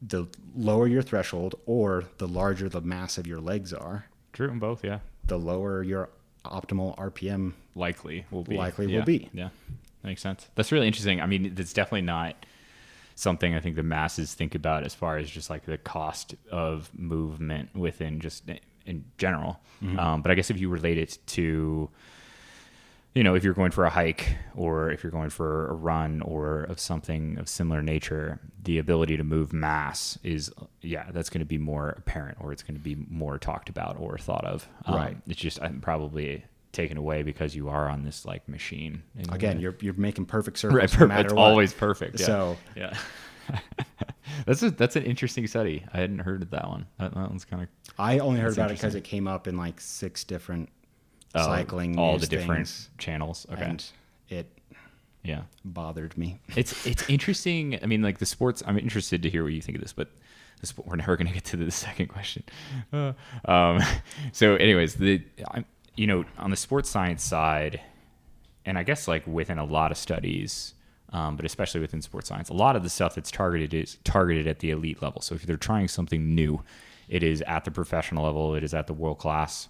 the 0.02 0.26
lower 0.54 0.86
your 0.86 1.02
threshold 1.02 1.54
or 1.66 2.04
the 2.18 2.28
larger 2.28 2.68
the 2.68 2.80
mass 2.80 3.18
of 3.18 3.26
your 3.26 3.40
legs 3.40 3.72
are, 3.74 4.06
True 4.32 4.48
in 4.50 4.58
both. 4.58 4.82
Yeah. 4.84 5.00
the 5.26 5.38
lower 5.38 5.82
your 5.82 6.08
optimal 6.44 6.96
RPM 6.98 7.52
likely 7.74 8.24
will 8.30 8.44
be 8.44 8.56
Likely 8.56 8.86
will 8.86 9.04
be. 9.04 9.28
yeah 9.34 9.48
that 10.06 10.10
makes 10.10 10.22
sense 10.22 10.48
that's 10.54 10.70
really 10.70 10.86
interesting 10.86 11.20
i 11.20 11.26
mean 11.26 11.52
it's 11.58 11.72
definitely 11.72 12.00
not 12.02 12.46
something 13.16 13.54
i 13.54 13.60
think 13.60 13.74
the 13.74 13.82
masses 13.82 14.34
think 14.34 14.54
about 14.54 14.84
as 14.84 14.94
far 14.94 15.16
as 15.18 15.28
just 15.28 15.50
like 15.50 15.64
the 15.64 15.76
cost 15.78 16.34
of 16.52 16.88
movement 16.96 17.74
within 17.74 18.20
just 18.20 18.44
in 18.86 19.04
general 19.18 19.58
Mm-hmm. 19.82 19.98
um, 19.98 20.22
but 20.22 20.30
i 20.30 20.34
guess 20.34 20.48
if 20.50 20.58
you 20.58 20.70
relate 20.70 20.96
it 20.96 21.18
to 21.26 21.90
you 23.14 23.22
know 23.24 23.34
if 23.34 23.44
you're 23.44 23.52
going 23.52 23.70
for 23.72 23.84
a 23.84 23.90
hike 23.90 24.36
or 24.54 24.90
if 24.90 25.02
you're 25.02 25.10
going 25.10 25.28
for 25.28 25.66
a 25.68 25.74
run 25.74 26.22
or 26.22 26.60
of 26.62 26.78
something 26.80 27.36
of 27.38 27.46
similar 27.48 27.82
nature 27.82 28.38
the 28.62 28.78
ability 28.78 29.16
to 29.18 29.24
move 29.24 29.52
mass 29.52 30.18
is 30.22 30.50
yeah 30.80 31.10
that's 31.12 31.28
going 31.28 31.40
to 31.40 31.44
be 31.46 31.58
more 31.58 31.90
apparent 31.98 32.38
or 32.40 32.52
it's 32.52 32.62
going 32.62 32.74
to 32.74 32.80
be 32.80 32.94
more 33.10 33.38
talked 33.38 33.68
about 33.68 33.96
or 34.00 34.16
thought 34.16 34.44
of 34.46 34.66
Um, 34.86 34.94
Right. 34.94 35.16
it's 35.26 35.40
just 35.40 35.60
I'm 35.60 35.80
probably 35.82 36.44
taken 36.76 36.96
away 36.96 37.22
because 37.22 37.56
you 37.56 37.68
are 37.68 37.88
on 37.88 38.04
this 38.04 38.24
like 38.24 38.48
machine 38.48 39.02
Again, 39.30 39.58
you're 39.60 39.74
you're 39.80 39.94
making 39.94 40.26
perfect 40.26 40.58
circles 40.58 40.78
right 40.78 41.00
no 41.00 41.06
matter 41.06 41.26
it's 41.26 41.34
what. 41.34 41.42
always 41.42 41.72
perfect 41.72 42.20
yeah. 42.20 42.26
So- 42.26 42.56
yeah 42.76 42.96
that's 44.46 44.62
a, 44.62 44.70
that's 44.70 44.96
an 44.96 45.04
interesting 45.04 45.46
study 45.46 45.84
i 45.92 45.98
hadn't 45.98 46.18
heard 46.18 46.42
of 46.42 46.50
that 46.50 46.68
one 46.68 46.86
that, 46.98 47.14
that 47.14 47.30
one's 47.30 47.44
kind 47.44 47.62
of 47.62 47.68
I 47.98 48.18
only 48.18 48.40
heard 48.40 48.52
about 48.52 48.70
it 48.70 48.74
because 48.74 48.94
it 48.94 49.04
came 49.04 49.26
up 49.26 49.48
in 49.48 49.56
like 49.56 49.80
six 49.80 50.22
different 50.24 50.68
Oh, 51.34 51.44
cycling 51.44 51.98
all 51.98 52.18
the 52.18 52.26
different 52.26 52.88
channels 52.98 53.46
okay 53.52 53.64
and 53.64 53.84
it 54.28 54.46
yeah 55.22 55.42
bothered 55.64 56.16
me. 56.16 56.38
it's 56.54 56.86
it's 56.86 57.08
interesting. 57.08 57.78
I 57.82 57.86
mean, 57.86 58.00
like 58.00 58.18
the 58.18 58.26
sports. 58.26 58.62
I'm 58.66 58.78
interested 58.78 59.22
to 59.22 59.30
hear 59.30 59.42
what 59.42 59.52
you 59.52 59.60
think 59.60 59.76
of 59.76 59.82
this, 59.82 59.92
but 59.92 60.08
we're 60.84 60.96
never 60.96 61.16
going 61.16 61.26
to 61.26 61.34
get 61.34 61.44
to 61.46 61.56
the 61.56 61.70
second 61.86 62.06
question. 62.06 62.44
Uh, 62.92 63.12
um, 63.44 63.82
so, 64.32 64.54
anyways, 64.54 64.94
the 64.94 65.22
I'm, 65.50 65.64
you 65.96 66.06
know 66.06 66.24
on 66.38 66.50
the 66.50 66.56
sports 66.56 66.90
science 66.90 67.22
side, 67.22 67.80
and 68.64 68.78
I 68.78 68.82
guess 68.82 69.08
like 69.08 69.26
within 69.26 69.58
a 69.58 69.64
lot 69.64 69.90
of 69.90 69.98
studies, 69.98 70.74
um, 71.12 71.36
but 71.36 71.44
especially 71.44 71.80
within 71.80 72.02
sports 72.02 72.28
science, 72.28 72.48
a 72.48 72.54
lot 72.54 72.76
of 72.76 72.82
the 72.82 72.90
stuff 72.90 73.14
that's 73.14 73.30
targeted 73.30 73.74
is 73.74 73.98
targeted 74.04 74.46
at 74.46 74.60
the 74.60 74.70
elite 74.70 75.02
level. 75.02 75.20
So 75.20 75.34
if 75.34 75.42
they're 75.42 75.56
trying 75.56 75.88
something 75.88 76.34
new, 76.34 76.62
it 77.08 77.22
is 77.22 77.42
at 77.42 77.64
the 77.64 77.70
professional 77.70 78.24
level. 78.24 78.54
It 78.54 78.64
is 78.64 78.74
at 78.74 78.86
the 78.86 78.94
world 78.94 79.18
class 79.18 79.68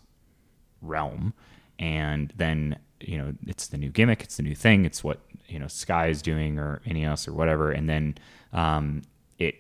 realm 0.83 1.35
and 1.79 2.33
then 2.37 2.79
you 3.01 3.19
know 3.19 3.35
it's 3.47 3.69
the 3.69 3.77
new 3.77 3.91
gimmick 3.91 4.23
it's 4.23 4.37
the 4.37 4.43
new 4.43 4.55
thing 4.55 4.85
it's 4.85 5.05
what 5.05 5.21
you 5.47 5.59
know 5.59 5.67
sky 5.67 6.09
is 6.09 6.23
doing 6.23 6.59
or 6.59 6.81
Ineos 6.87 7.29
or 7.29 7.33
whatever 7.33 7.71
and 7.71 7.89
then 7.89 8.17
um, 8.53 9.03
it 9.39 9.57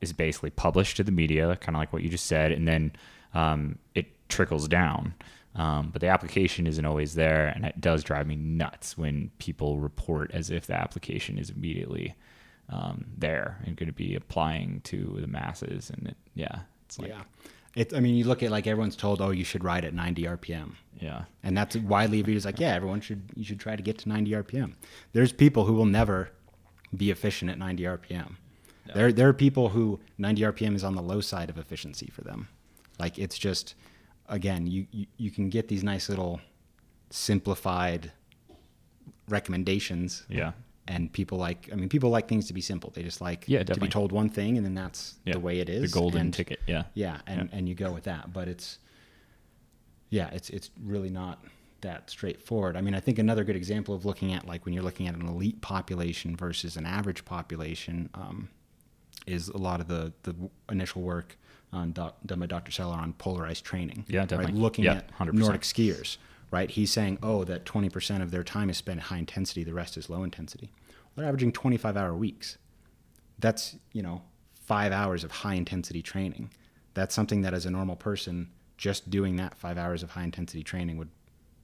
is 0.00 0.12
basically 0.12 0.50
published 0.50 0.96
to 0.98 1.04
the 1.04 1.12
media 1.12 1.56
kind 1.56 1.76
of 1.76 1.80
like 1.80 1.92
what 1.92 2.02
you 2.02 2.08
just 2.08 2.26
said 2.26 2.52
and 2.52 2.68
then 2.68 2.92
um, 3.32 3.78
it 3.94 4.06
trickles 4.28 4.68
down 4.68 5.14
um, 5.56 5.90
but 5.92 6.00
the 6.00 6.08
application 6.08 6.66
isn't 6.66 6.84
always 6.84 7.14
there 7.14 7.46
and 7.46 7.64
it 7.64 7.80
does 7.80 8.02
drive 8.02 8.26
me 8.26 8.36
nuts 8.36 8.98
when 8.98 9.30
people 9.38 9.78
report 9.78 10.30
as 10.32 10.50
if 10.50 10.66
the 10.66 10.74
application 10.74 11.38
is 11.38 11.50
immediately 11.50 12.14
um, 12.68 13.06
there 13.16 13.60
and 13.64 13.76
going 13.76 13.88
to 13.88 13.92
be 13.92 14.14
applying 14.14 14.80
to 14.82 15.18
the 15.20 15.26
masses 15.26 15.90
and 15.90 16.08
it, 16.08 16.16
yeah 16.34 16.60
it's 16.86 16.98
like 16.98 17.10
yeah, 17.10 17.22
it. 17.74 17.94
I 17.94 18.00
mean, 18.00 18.14
you 18.14 18.24
look 18.24 18.42
at 18.42 18.50
like 18.50 18.66
everyone's 18.66 18.96
told, 18.96 19.20
oh, 19.20 19.30
you 19.30 19.44
should 19.44 19.64
ride 19.64 19.84
at 19.84 19.94
90 19.94 20.22
RPM, 20.24 20.72
yeah 21.00 21.24
and 21.42 21.56
that's 21.56 21.76
widely 21.76 22.20
viewed 22.22 22.36
as 22.36 22.44
like, 22.44 22.60
yeah, 22.60 22.74
everyone 22.74 23.00
should 23.00 23.22
you 23.34 23.44
should 23.44 23.60
try 23.60 23.76
to 23.76 23.82
get 23.82 23.98
to 23.98 24.08
90 24.08 24.30
RPM. 24.32 24.74
There's 25.12 25.32
people 25.32 25.64
who 25.64 25.74
will 25.74 25.86
never 25.86 26.30
be 26.96 27.10
efficient 27.10 27.50
at 27.50 27.58
90 27.58 27.82
RPM. 27.84 28.36
There 28.94 29.12
there 29.12 29.28
are 29.28 29.34
people 29.34 29.70
who 29.70 30.00
90 30.18 30.42
RPM 30.42 30.74
is 30.74 30.84
on 30.84 30.94
the 30.94 31.02
low 31.02 31.20
side 31.20 31.48
of 31.48 31.58
efficiency 31.58 32.10
for 32.12 32.22
them. 32.22 32.48
Like 32.98 33.18
it's 33.18 33.38
just, 33.38 33.74
again, 34.28 34.66
you 34.66 34.86
you, 34.90 35.06
you 35.16 35.30
can 35.30 35.48
get 35.50 35.68
these 35.68 35.82
nice 35.84 36.08
little 36.08 36.40
simplified 37.10 38.12
recommendations. 39.28 40.24
Yeah. 40.28 40.52
And 40.86 41.10
people 41.10 41.38
like 41.38 41.70
i 41.72 41.76
mean 41.76 41.88
people 41.88 42.10
like 42.10 42.28
things 42.28 42.46
to 42.48 42.52
be 42.54 42.60
simple. 42.60 42.90
They 42.90 43.02
just 43.02 43.20
like 43.20 43.44
Yeah, 43.46 43.62
to 43.62 43.80
be 43.80 43.88
told 43.88 44.12
one 44.12 44.28
thing 44.28 44.56
and 44.58 44.66
then 44.66 44.74
that's 44.74 45.14
Yeah, 45.24 45.32
the 45.34 45.40
way 45.40 45.60
it 45.60 45.68
is. 45.70 45.90
the 45.90 45.98
golden 45.98 46.20
and, 46.22 46.34
ticket. 46.34 46.60
Yeah. 46.66 46.84
Yeah 46.94 47.20
and 47.26 47.48
and 47.52 47.68
you 47.68 47.74
go 47.74 47.90
with 47.92 48.04
that. 48.04 48.32
But 48.32 48.48
it's 48.48 48.78
yeah 50.10 50.28
it's 50.32 50.50
it's 50.50 50.70
really 50.82 51.08
not 51.10 51.42
that 51.80 52.08
straightforward. 52.10 52.76
I 52.76 52.80
mean 52.82 52.94
i 52.94 53.00
think 53.00 53.18
another 53.18 53.44
good 53.44 53.56
example 53.56 53.94
of 53.94 54.04
looking 54.04 54.34
at 54.34 54.46
like 54.46 54.64
when 54.66 54.74
you're 54.74 54.82
looking 54.82 55.08
at 55.08 55.14
an 55.14 55.26
elite 55.26 55.60
population 55.62 56.36
versus 56.36 56.76
an 56.76 56.84
average 56.84 57.24
population 57.24 58.10
um, 58.14 58.48
is 59.26 59.48
a 59.48 59.56
lot 59.58 59.80
of 59.80 59.88
the 59.88 60.12
the 60.24 60.34
initial 60.70 61.00
work 61.00 61.38
on 61.74 61.92
doc, 61.92 62.16
done 62.24 62.40
by 62.40 62.46
dr 62.46 62.70
Seiler 62.70 62.94
on 62.96 63.12
polarized 63.14 63.64
training 63.64 64.04
Yeah, 64.08 64.20
right? 64.20 64.28
definitely. 64.28 64.60
looking 64.60 64.84
Yeah, 64.84 64.94
at 64.98 65.16
100%. 65.18 65.32
nordic 65.34 65.62
skiers 65.62 66.16
right 66.50 66.70
he's 66.70 66.90
saying 66.92 67.18
oh 67.22 67.44
that 67.44 67.64
20% 67.64 68.22
of 68.22 68.30
their 68.30 68.44
time 68.44 68.70
is 68.70 68.76
spent 68.76 68.98
at 69.00 69.06
high 69.06 69.18
intensity 69.18 69.64
the 69.64 69.74
rest 69.74 69.96
is 69.96 70.08
low 70.08 70.22
intensity 70.22 70.70
they're 71.16 71.26
averaging 71.26 71.52
25 71.52 71.96
hour 71.96 72.14
weeks 72.14 72.58
that's 73.38 73.76
you 73.92 74.02
know 74.02 74.22
five 74.54 74.92
hours 74.92 75.24
of 75.24 75.30
high 75.30 75.54
intensity 75.54 76.00
training 76.02 76.50
that's 76.94 77.14
something 77.14 77.42
that 77.42 77.52
as 77.54 77.66
a 77.66 77.70
normal 77.70 77.96
person 77.96 78.48
just 78.76 79.10
doing 79.10 79.36
that 79.36 79.56
five 79.56 79.76
hours 79.78 80.02
of 80.02 80.10
high 80.10 80.22
intensity 80.24 80.62
training 80.62 80.96
would 80.96 81.08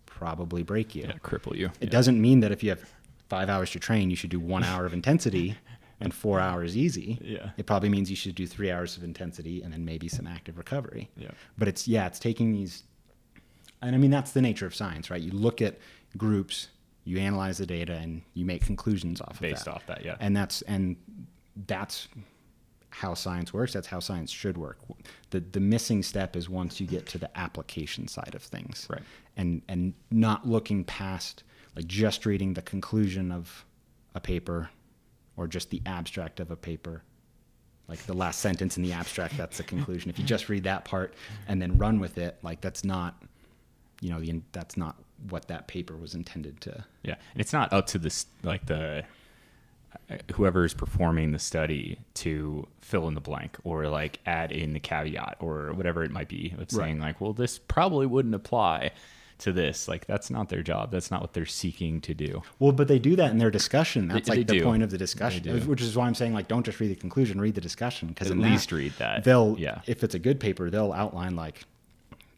probably 0.06 0.62
break 0.62 0.94
you 0.94 1.02
yeah 1.02 1.12
cripple 1.22 1.54
you 1.56 1.66
it 1.80 1.84
yeah. 1.84 1.88
doesn't 1.90 2.20
mean 2.20 2.40
that 2.40 2.52
if 2.52 2.62
you 2.62 2.70
have 2.70 2.82
five 3.28 3.48
hours 3.48 3.70
to 3.70 3.78
train 3.78 4.10
you 4.10 4.16
should 4.16 4.30
do 4.30 4.40
one 4.40 4.64
hour 4.64 4.84
of 4.84 4.92
intensity 4.92 5.56
and 6.00 6.14
four 6.14 6.40
hours 6.40 6.76
easy 6.76 7.18
Yeah. 7.22 7.50
it 7.56 7.66
probably 7.66 7.88
means 7.88 8.08
you 8.10 8.16
should 8.16 8.34
do 8.34 8.46
three 8.46 8.70
hours 8.70 8.96
of 8.96 9.04
intensity 9.04 9.62
and 9.62 9.72
then 9.72 9.84
maybe 9.84 10.08
some 10.08 10.26
active 10.26 10.56
recovery. 10.58 11.10
Yeah. 11.16 11.30
but 11.58 11.68
it's 11.68 11.86
yeah 11.86 12.06
it's 12.06 12.18
taking 12.18 12.52
these 12.52 12.84
and 13.82 13.94
i 13.94 13.98
mean 13.98 14.10
that's 14.10 14.32
the 14.32 14.42
nature 14.42 14.66
of 14.66 14.74
science 14.74 15.10
right? 15.10 15.20
You 15.22 15.32
look 15.32 15.60
at 15.62 15.78
groups 16.16 16.68
you 17.04 17.18
analyze 17.18 17.58
the 17.58 17.66
data 17.66 17.94
and 17.94 18.22
you 18.34 18.44
make 18.44 18.62
conclusions 18.64 19.20
off 19.20 19.34
of 19.36 19.40
based 19.40 19.64
that. 19.64 19.74
off 19.74 19.86
that 19.86 20.04
yeah. 20.04 20.16
And 20.20 20.36
that's 20.36 20.62
and 20.62 20.96
that's 21.66 22.08
how 22.90 23.14
science 23.14 23.52
works. 23.54 23.72
That's 23.72 23.86
how 23.86 24.00
science 24.00 24.30
should 24.30 24.58
work. 24.58 24.78
The 25.30 25.40
the 25.40 25.60
missing 25.60 26.02
step 26.02 26.36
is 26.36 26.48
once 26.48 26.80
you 26.80 26.86
get 26.86 27.06
to 27.06 27.18
the 27.18 27.30
application 27.38 28.06
side 28.08 28.34
of 28.34 28.42
things. 28.42 28.86
Right. 28.90 29.02
and 29.36 29.62
and 29.68 29.94
not 30.10 30.46
looking 30.46 30.84
past 30.84 31.42
like 31.76 31.86
just 31.86 32.26
reading 32.26 32.54
the 32.54 32.62
conclusion 32.62 33.32
of 33.32 33.64
a 34.14 34.20
paper 34.20 34.68
or 35.40 35.48
just 35.48 35.70
the 35.70 35.80
abstract 35.86 36.38
of 36.38 36.50
a 36.50 36.56
paper. 36.56 37.02
Like 37.88 37.98
the 38.00 38.12
last 38.12 38.40
sentence 38.40 38.76
in 38.76 38.82
the 38.84 38.92
abstract 38.92 39.36
that's 39.38 39.56
the 39.56 39.64
conclusion. 39.64 40.10
If 40.10 40.18
you 40.18 40.24
just 40.24 40.50
read 40.50 40.64
that 40.64 40.84
part 40.84 41.14
and 41.48 41.60
then 41.60 41.78
run 41.78 41.98
with 41.98 42.18
it 42.18 42.36
like 42.42 42.60
that's 42.60 42.84
not 42.84 43.20
you 44.00 44.10
know 44.10 44.20
the, 44.20 44.42
that's 44.52 44.76
not 44.76 44.96
what 45.30 45.48
that 45.48 45.66
paper 45.66 45.96
was 45.96 46.14
intended 46.14 46.60
to. 46.60 46.84
Yeah, 47.02 47.14
and 47.32 47.40
it's 47.40 47.52
not 47.52 47.72
up 47.72 47.86
to 47.88 47.98
this 47.98 48.26
like 48.44 48.66
the 48.66 49.02
uh, 50.10 50.18
whoever 50.34 50.64
is 50.64 50.74
performing 50.74 51.32
the 51.32 51.38
study 51.38 51.98
to 52.14 52.68
fill 52.80 53.08
in 53.08 53.14
the 53.14 53.20
blank 53.20 53.56
or 53.64 53.88
like 53.88 54.20
add 54.26 54.52
in 54.52 54.74
the 54.74 54.80
caveat 54.80 55.38
or 55.40 55.72
whatever 55.72 56.04
it 56.04 56.10
might 56.10 56.28
be 56.28 56.54
of 56.58 56.70
saying 56.70 57.00
like, 57.00 57.20
well, 57.20 57.32
this 57.32 57.58
probably 57.58 58.06
wouldn't 58.06 58.34
apply 58.34 58.92
to 59.40 59.52
this. 59.52 59.88
Like 59.88 60.06
that's 60.06 60.30
not 60.30 60.48
their 60.48 60.62
job. 60.62 60.90
That's 60.90 61.10
not 61.10 61.20
what 61.20 61.32
they're 61.32 61.46
seeking 61.46 62.00
to 62.02 62.14
do. 62.14 62.42
Well, 62.58 62.72
but 62.72 62.88
they 62.88 62.98
do 62.98 63.16
that 63.16 63.30
in 63.30 63.38
their 63.38 63.50
discussion. 63.50 64.08
That's 64.08 64.28
They- 64.28 64.36
like 64.36 64.46
they 64.46 64.54
the 64.54 64.58
do. 64.60 64.64
point 64.64 64.82
of 64.82 64.90
the 64.90 64.98
discussion, 64.98 65.66
which 65.66 65.80
is 65.82 65.96
why 65.96 66.06
I'm 66.06 66.14
saying 66.14 66.34
like 66.34 66.48
don't 66.48 66.64
just 66.64 66.80
read 66.80 66.90
the 66.90 66.94
conclusion, 66.96 67.40
read 67.40 67.54
the 67.54 67.60
discussion 67.60 68.08
because 68.08 68.30
At 68.30 68.38
least 68.38 68.72
read 68.72 68.92
that. 68.98 69.24
They'll 69.24 69.56
Yeah. 69.58 69.80
if 69.86 70.02
it's 70.04 70.14
a 70.14 70.18
good 70.18 70.40
paper, 70.40 70.70
they'll 70.70 70.92
outline 70.92 71.36
like 71.36 71.64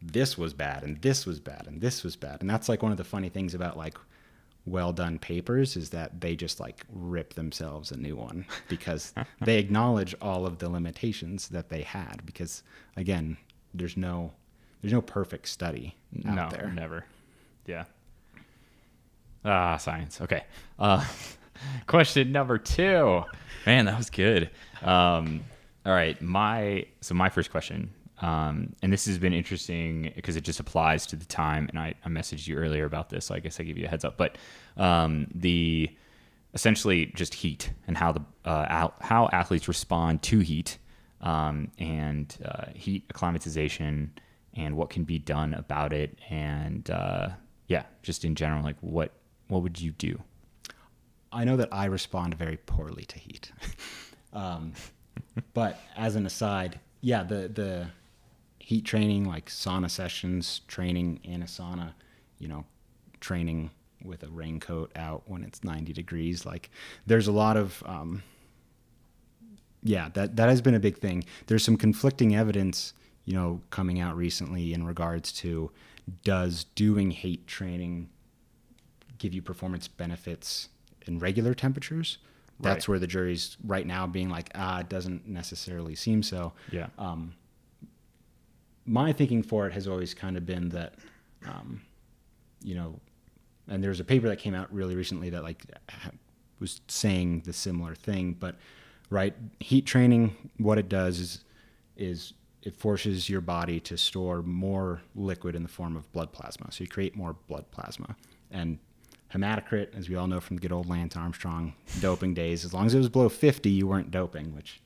this 0.01 0.37
was 0.37 0.53
bad 0.53 0.83
and 0.83 1.01
this 1.01 1.25
was 1.25 1.39
bad 1.39 1.65
and 1.67 1.79
this 1.79 2.03
was 2.03 2.15
bad, 2.15 2.41
and 2.41 2.49
that's 2.49 2.67
like 2.67 2.83
one 2.83 2.91
of 2.91 2.97
the 2.97 3.03
funny 3.05 3.29
things 3.29 3.53
about 3.53 3.77
like 3.77 3.97
well 4.65 4.93
done 4.93 5.19
papers 5.19 5.75
is 5.75 5.89
that 5.89 6.21
they 6.21 6.35
just 6.37 6.59
like 6.59 6.85
rip 6.89 7.33
themselves 7.33 7.91
a 7.91 7.97
new 7.97 8.15
one 8.15 8.45
because 8.69 9.13
they 9.41 9.57
acknowledge 9.57 10.15
all 10.21 10.45
of 10.45 10.59
the 10.59 10.69
limitations 10.69 11.49
that 11.49 11.67
they 11.67 11.81
had 11.81 12.21
because 12.25 12.63
again 12.95 13.35
there's 13.73 13.97
no 13.97 14.31
there's 14.83 14.93
no 14.93 15.01
perfect 15.01 15.47
study 15.47 15.95
out 16.27 16.35
no, 16.35 16.49
there 16.49 16.69
never. 16.75 17.05
Yeah. 17.65 17.85
Ah, 19.45 19.77
science. 19.77 20.19
Okay. 20.19 20.43
Uh, 20.77 21.03
question 21.87 22.33
number 22.33 22.57
two. 22.57 23.23
Man, 23.65 23.85
that 23.85 23.97
was 23.97 24.09
good. 24.09 24.49
Um, 24.81 25.45
all 25.85 25.93
right, 25.93 26.21
my 26.21 26.85
so 26.99 27.13
my 27.15 27.29
first 27.29 27.49
question, 27.49 27.91
um, 28.19 28.73
and 28.81 28.91
this 28.91 29.05
has 29.05 29.17
been 29.17 29.31
interesting 29.31 30.11
because 30.17 30.35
it 30.35 30.43
just 30.43 30.59
applies 30.59 31.05
to 31.07 31.15
the 31.15 31.25
time. 31.25 31.69
And 31.69 31.79
I, 31.79 31.93
I 32.03 32.09
messaged 32.09 32.45
you 32.47 32.57
earlier 32.57 32.83
about 32.83 33.09
this, 33.09 33.25
so 33.27 33.35
I 33.35 33.39
guess 33.39 33.61
I 33.61 33.63
give 33.63 33.77
you 33.77 33.85
a 33.85 33.89
heads 33.89 34.03
up. 34.03 34.17
But 34.17 34.37
um, 34.75 35.27
the 35.33 35.89
essentially 36.53 37.05
just 37.07 37.33
heat 37.33 37.71
and 37.87 37.97
how 37.97 38.11
the 38.11 38.21
uh, 38.43 38.67
how, 38.67 38.93
how 38.99 39.29
athletes 39.31 39.69
respond 39.69 40.21
to 40.23 40.39
heat 40.39 40.77
um, 41.21 41.71
and 41.79 42.37
uh, 42.43 42.65
heat 42.75 43.05
acclimatization 43.09 44.11
and 44.55 44.75
what 44.75 44.89
can 44.89 45.03
be 45.03 45.17
done 45.17 45.53
about 45.53 45.93
it 45.93 46.17
and 46.29 46.89
uh, 46.89 47.29
yeah 47.67 47.83
just 48.01 48.23
in 48.25 48.35
general 48.35 48.63
like 48.63 48.77
what 48.81 49.11
what 49.47 49.61
would 49.61 49.79
you 49.79 49.91
do 49.91 50.19
I 51.33 51.43
know 51.43 51.57
that 51.57 51.69
I 51.71 51.85
respond 51.85 52.35
very 52.35 52.57
poorly 52.57 53.05
to 53.05 53.19
heat. 53.19 53.51
um, 54.33 54.73
but 55.53 55.79
as 55.97 56.15
an 56.15 56.25
aside, 56.25 56.79
yeah, 57.01 57.23
the 57.23 57.47
the 57.47 57.87
heat 58.59 58.85
training, 58.85 59.27
like 59.27 59.49
sauna 59.49 59.89
sessions, 59.89 60.61
training 60.67 61.19
in 61.23 61.41
a 61.41 61.45
sauna, 61.45 61.93
you 62.37 62.47
know, 62.47 62.65
training 63.19 63.71
with 64.03 64.23
a 64.23 64.27
raincoat 64.27 64.91
out 64.95 65.23
when 65.25 65.43
it's 65.43 65.63
90 65.63 65.93
degrees, 65.93 66.45
like 66.45 66.69
there's 67.07 67.27
a 67.27 67.31
lot 67.31 67.57
of 67.57 67.81
um, 67.85 68.21
yeah, 69.81 70.09
that 70.13 70.35
that 70.35 70.49
has 70.49 70.61
been 70.61 70.75
a 70.75 70.79
big 70.79 70.97
thing. 70.97 71.23
There's 71.47 71.63
some 71.63 71.77
conflicting 71.77 72.35
evidence, 72.35 72.93
you 73.25 73.33
know, 73.33 73.61
coming 73.69 73.99
out 73.99 74.15
recently 74.17 74.73
in 74.73 74.85
regards 74.85 75.31
to 75.31 75.71
does 76.23 76.65
doing 76.75 77.11
heat 77.11 77.47
training 77.47 78.09
give 79.17 79.33
you 79.33 79.41
performance 79.41 79.87
benefits 79.87 80.69
in 81.07 81.19
regular 81.19 81.53
temperatures? 81.53 82.17
That's 82.59 82.87
Right. 82.87 82.93
where 82.93 82.99
the 82.99 83.07
jury's 83.07 83.57
right 83.65 83.85
now 83.87 84.05
being 84.07 84.29
like, 84.29 84.49
ah, 84.55 84.79
it 84.79 84.89
doesn't 84.89 85.27
necessarily 85.27 85.95
seem 85.95 86.21
so. 86.23 86.53
yeah 86.71 86.87
Um, 86.97 87.33
my 88.85 89.13
thinking 89.13 89.41
for 89.43 89.65
it 89.67 89.73
has 89.73 89.87
always 89.87 90.13
kind 90.13 90.35
of 90.35 90.45
been 90.45 90.69
that, 90.69 90.95
um, 91.45 91.81
you 92.61 92.75
know, 92.75 92.99
and 93.69 93.81
there's 93.81 93.99
a 94.01 94.03
paper 94.03 94.27
that 94.27 94.39
came 94.39 94.53
out 94.53 94.73
really 94.73 94.95
recently 94.95 95.29
that 95.29 95.43
like 95.43 95.63
ha- 95.89 96.11
was 96.59 96.81
saying 96.89 97.41
the 97.45 97.53
similar 97.53 97.95
thing, 97.95 98.33
but 98.37 98.55
right, 99.09 99.33
heat 99.61 99.85
training, 99.85 100.35
what 100.57 100.77
it 100.77 100.89
does 100.89 101.19
is, 101.19 101.43
is 101.95 102.33
it 102.63 102.75
forces 102.75 103.29
your 103.29 103.41
body 103.41 103.79
to 103.81 103.97
store 103.97 104.41
more 104.41 105.01
liquid 105.15 105.55
in 105.55 105.63
the 105.63 105.69
form 105.69 105.97
of 105.97 106.09
blood 106.13 106.31
plasma. 106.31 106.71
So 106.71 106.83
you 106.83 106.89
create 106.89 107.15
more 107.15 107.35
blood 107.47 107.69
plasma. 107.71 108.15
And 108.51 108.79
hematocrit, 109.33 109.95
as 109.97 110.09
we 110.09 110.15
all 110.15 110.27
know 110.27 110.39
from 110.39 110.55
the 110.55 110.61
good 110.61 110.71
old 110.71 110.87
Lance 110.87 111.17
Armstrong 111.17 111.73
doping 111.99 112.33
days, 112.33 112.63
as 112.63 112.73
long 112.73 112.85
as 112.85 112.95
it 112.95 112.99
was 112.99 113.09
below 113.09 113.27
50, 113.27 113.69
you 113.69 113.85
weren't 113.85 114.11
doping, 114.11 114.55
which 114.55 114.81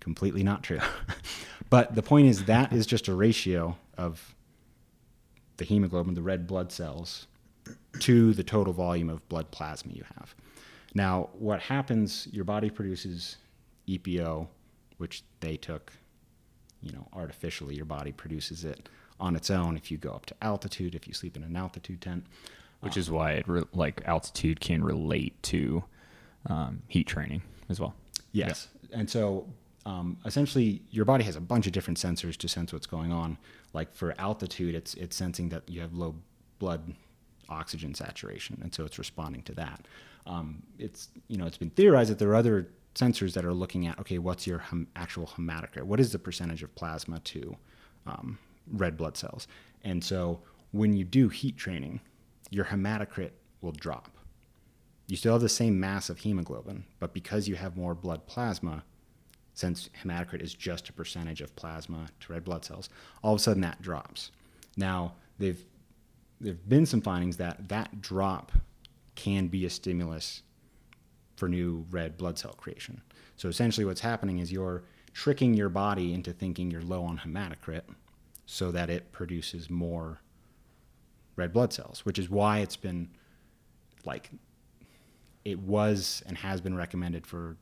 completely 0.00 0.42
not 0.42 0.64
true. 0.64 0.80
but 1.70 1.94
the 1.94 2.02
point 2.02 2.26
is 2.26 2.44
that 2.46 2.72
is 2.72 2.84
just 2.84 3.06
a 3.06 3.14
ratio 3.14 3.76
of 3.96 4.34
the 5.56 5.64
hemoglobin, 5.64 6.14
the 6.14 6.22
red 6.22 6.48
blood 6.48 6.72
cells, 6.72 7.28
to 8.00 8.34
the 8.34 8.42
total 8.42 8.72
volume 8.72 9.08
of 9.08 9.26
blood 9.28 9.52
plasma 9.52 9.92
you 9.92 10.04
have. 10.16 10.34
Now, 10.94 11.30
what 11.32 11.60
happens, 11.60 12.26
your 12.32 12.44
body 12.44 12.70
produces 12.70 13.36
EPO, 13.88 14.48
which 14.96 15.22
they 15.40 15.56
took, 15.56 15.92
you 16.84 16.92
know, 16.92 17.08
artificially. 17.12 17.74
Your 17.74 17.84
body 17.86 18.12
produces 18.12 18.64
it 18.64 18.88
on 19.18 19.34
its 19.36 19.50
own 19.50 19.76
if 19.76 19.90
you 19.90 19.96
go 19.98 20.10
up 20.10 20.26
to 20.26 20.34
altitude, 20.42 20.94
if 20.94 21.08
you 21.08 21.14
sleep 21.14 21.36
in 21.36 21.42
an 21.42 21.56
altitude 21.56 22.00
tent. 22.00 22.24
which 22.80 22.96
is 22.96 23.10
why 23.10 23.32
it 23.32 23.48
re- 23.48 23.62
like 23.72 24.02
altitude 24.04 24.60
can 24.60 24.84
relate 24.84 25.42
to 25.42 25.84
um, 26.46 26.82
heat 26.88 27.06
training 27.06 27.42
as 27.70 27.80
well 27.80 27.94
Yes. 28.34 28.68
And 28.92 29.08
so 29.08 29.46
um, 29.86 30.18
essentially, 30.24 30.82
your 30.90 31.04
body 31.04 31.24
has 31.24 31.36
a 31.36 31.40
bunch 31.40 31.66
of 31.66 31.72
different 31.72 31.98
sensors 31.98 32.36
to 32.38 32.48
sense 32.48 32.72
what's 32.72 32.86
going 32.86 33.12
on. 33.12 33.38
Like 33.72 33.94
for 33.94 34.14
altitude, 34.18 34.74
it's 34.74 34.94
it's 34.94 35.16
sensing 35.16 35.48
that 35.50 35.68
you 35.68 35.80
have 35.80 35.94
low 35.94 36.16
blood 36.58 36.94
oxygen 37.48 37.94
saturation, 37.94 38.58
and 38.62 38.74
so 38.74 38.84
it's 38.84 38.98
responding 38.98 39.42
to 39.42 39.54
that. 39.54 39.86
Um, 40.26 40.62
it's 40.78 41.08
you 41.28 41.36
know 41.36 41.46
it's 41.46 41.58
been 41.58 41.70
theorized 41.70 42.10
that 42.10 42.18
there 42.18 42.30
are 42.30 42.34
other 42.36 42.68
sensors 42.94 43.32
that 43.34 43.44
are 43.44 43.54
looking 43.54 43.86
at 43.86 43.98
okay, 43.98 44.18
what's 44.18 44.46
your 44.46 44.64
actual 44.96 45.26
hematocrit? 45.26 45.82
What 45.82 46.00
is 46.00 46.12
the 46.12 46.18
percentage 46.18 46.62
of 46.62 46.74
plasma 46.74 47.20
to 47.20 47.56
um, 48.06 48.38
red 48.72 48.96
blood 48.96 49.16
cells? 49.16 49.48
And 49.82 50.02
so 50.02 50.40
when 50.72 50.94
you 50.94 51.04
do 51.04 51.28
heat 51.28 51.56
training, 51.56 52.00
your 52.50 52.64
hematocrit 52.64 53.30
will 53.60 53.72
drop 53.72 54.14
you 55.06 55.16
still 55.16 55.34
have 55.34 55.42
the 55.42 55.48
same 55.48 55.78
mass 55.78 56.08
of 56.08 56.18
hemoglobin, 56.18 56.84
but 56.98 57.12
because 57.12 57.46
you 57.46 57.56
have 57.56 57.76
more 57.76 57.94
blood 57.94 58.26
plasma, 58.26 58.84
since 59.52 59.90
hematocrit 60.02 60.42
is 60.42 60.54
just 60.54 60.88
a 60.88 60.92
percentage 60.92 61.40
of 61.40 61.54
plasma 61.56 62.08
to 62.20 62.32
red 62.32 62.44
blood 62.44 62.64
cells, 62.64 62.88
all 63.22 63.34
of 63.34 63.40
a 63.40 63.42
sudden 63.42 63.62
that 63.62 63.82
drops. 63.82 64.30
Now, 64.76 65.14
they've 65.38 65.62
there've 66.40 66.68
been 66.68 66.86
some 66.86 67.00
findings 67.00 67.36
that 67.36 67.68
that 67.68 68.00
drop 68.00 68.52
can 69.14 69.46
be 69.46 69.64
a 69.64 69.70
stimulus 69.70 70.42
for 71.36 71.48
new 71.48 71.86
red 71.90 72.16
blood 72.16 72.38
cell 72.38 72.52
creation. 72.52 73.00
So 73.36 73.48
essentially 73.48 73.84
what's 73.84 74.00
happening 74.00 74.38
is 74.38 74.52
you're 74.52 74.84
tricking 75.12 75.54
your 75.54 75.68
body 75.68 76.12
into 76.12 76.32
thinking 76.32 76.70
you're 76.70 76.82
low 76.82 77.04
on 77.04 77.18
hematocrit 77.18 77.82
so 78.46 78.70
that 78.72 78.90
it 78.90 79.12
produces 79.12 79.70
more 79.70 80.20
red 81.36 81.52
blood 81.52 81.72
cells, 81.72 82.04
which 82.04 82.18
is 82.18 82.28
why 82.30 82.58
it's 82.58 82.76
been 82.76 83.08
like 84.04 84.30
it 85.44 85.58
was 85.58 86.22
and 86.26 86.38
has 86.38 86.60
been 86.60 86.76
recommended 86.76 87.26
for 87.26 87.56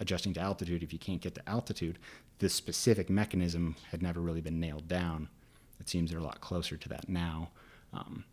adjusting 0.00 0.32
to 0.34 0.40
altitude 0.40 0.82
if 0.82 0.92
you 0.92 0.98
can't 0.98 1.20
get 1.20 1.34
to 1.34 1.48
altitude. 1.48 1.98
This 2.38 2.54
specific 2.54 3.10
mechanism 3.10 3.76
had 3.90 4.02
never 4.02 4.20
really 4.20 4.40
been 4.40 4.60
nailed 4.60 4.86
down. 4.88 5.28
It 5.80 5.88
seems 5.88 6.10
they're 6.10 6.20
a 6.20 6.22
lot 6.22 6.40
closer 6.40 6.76
to 6.76 6.88
that 6.88 7.08
now. 7.08 7.50
Um, 7.92 8.24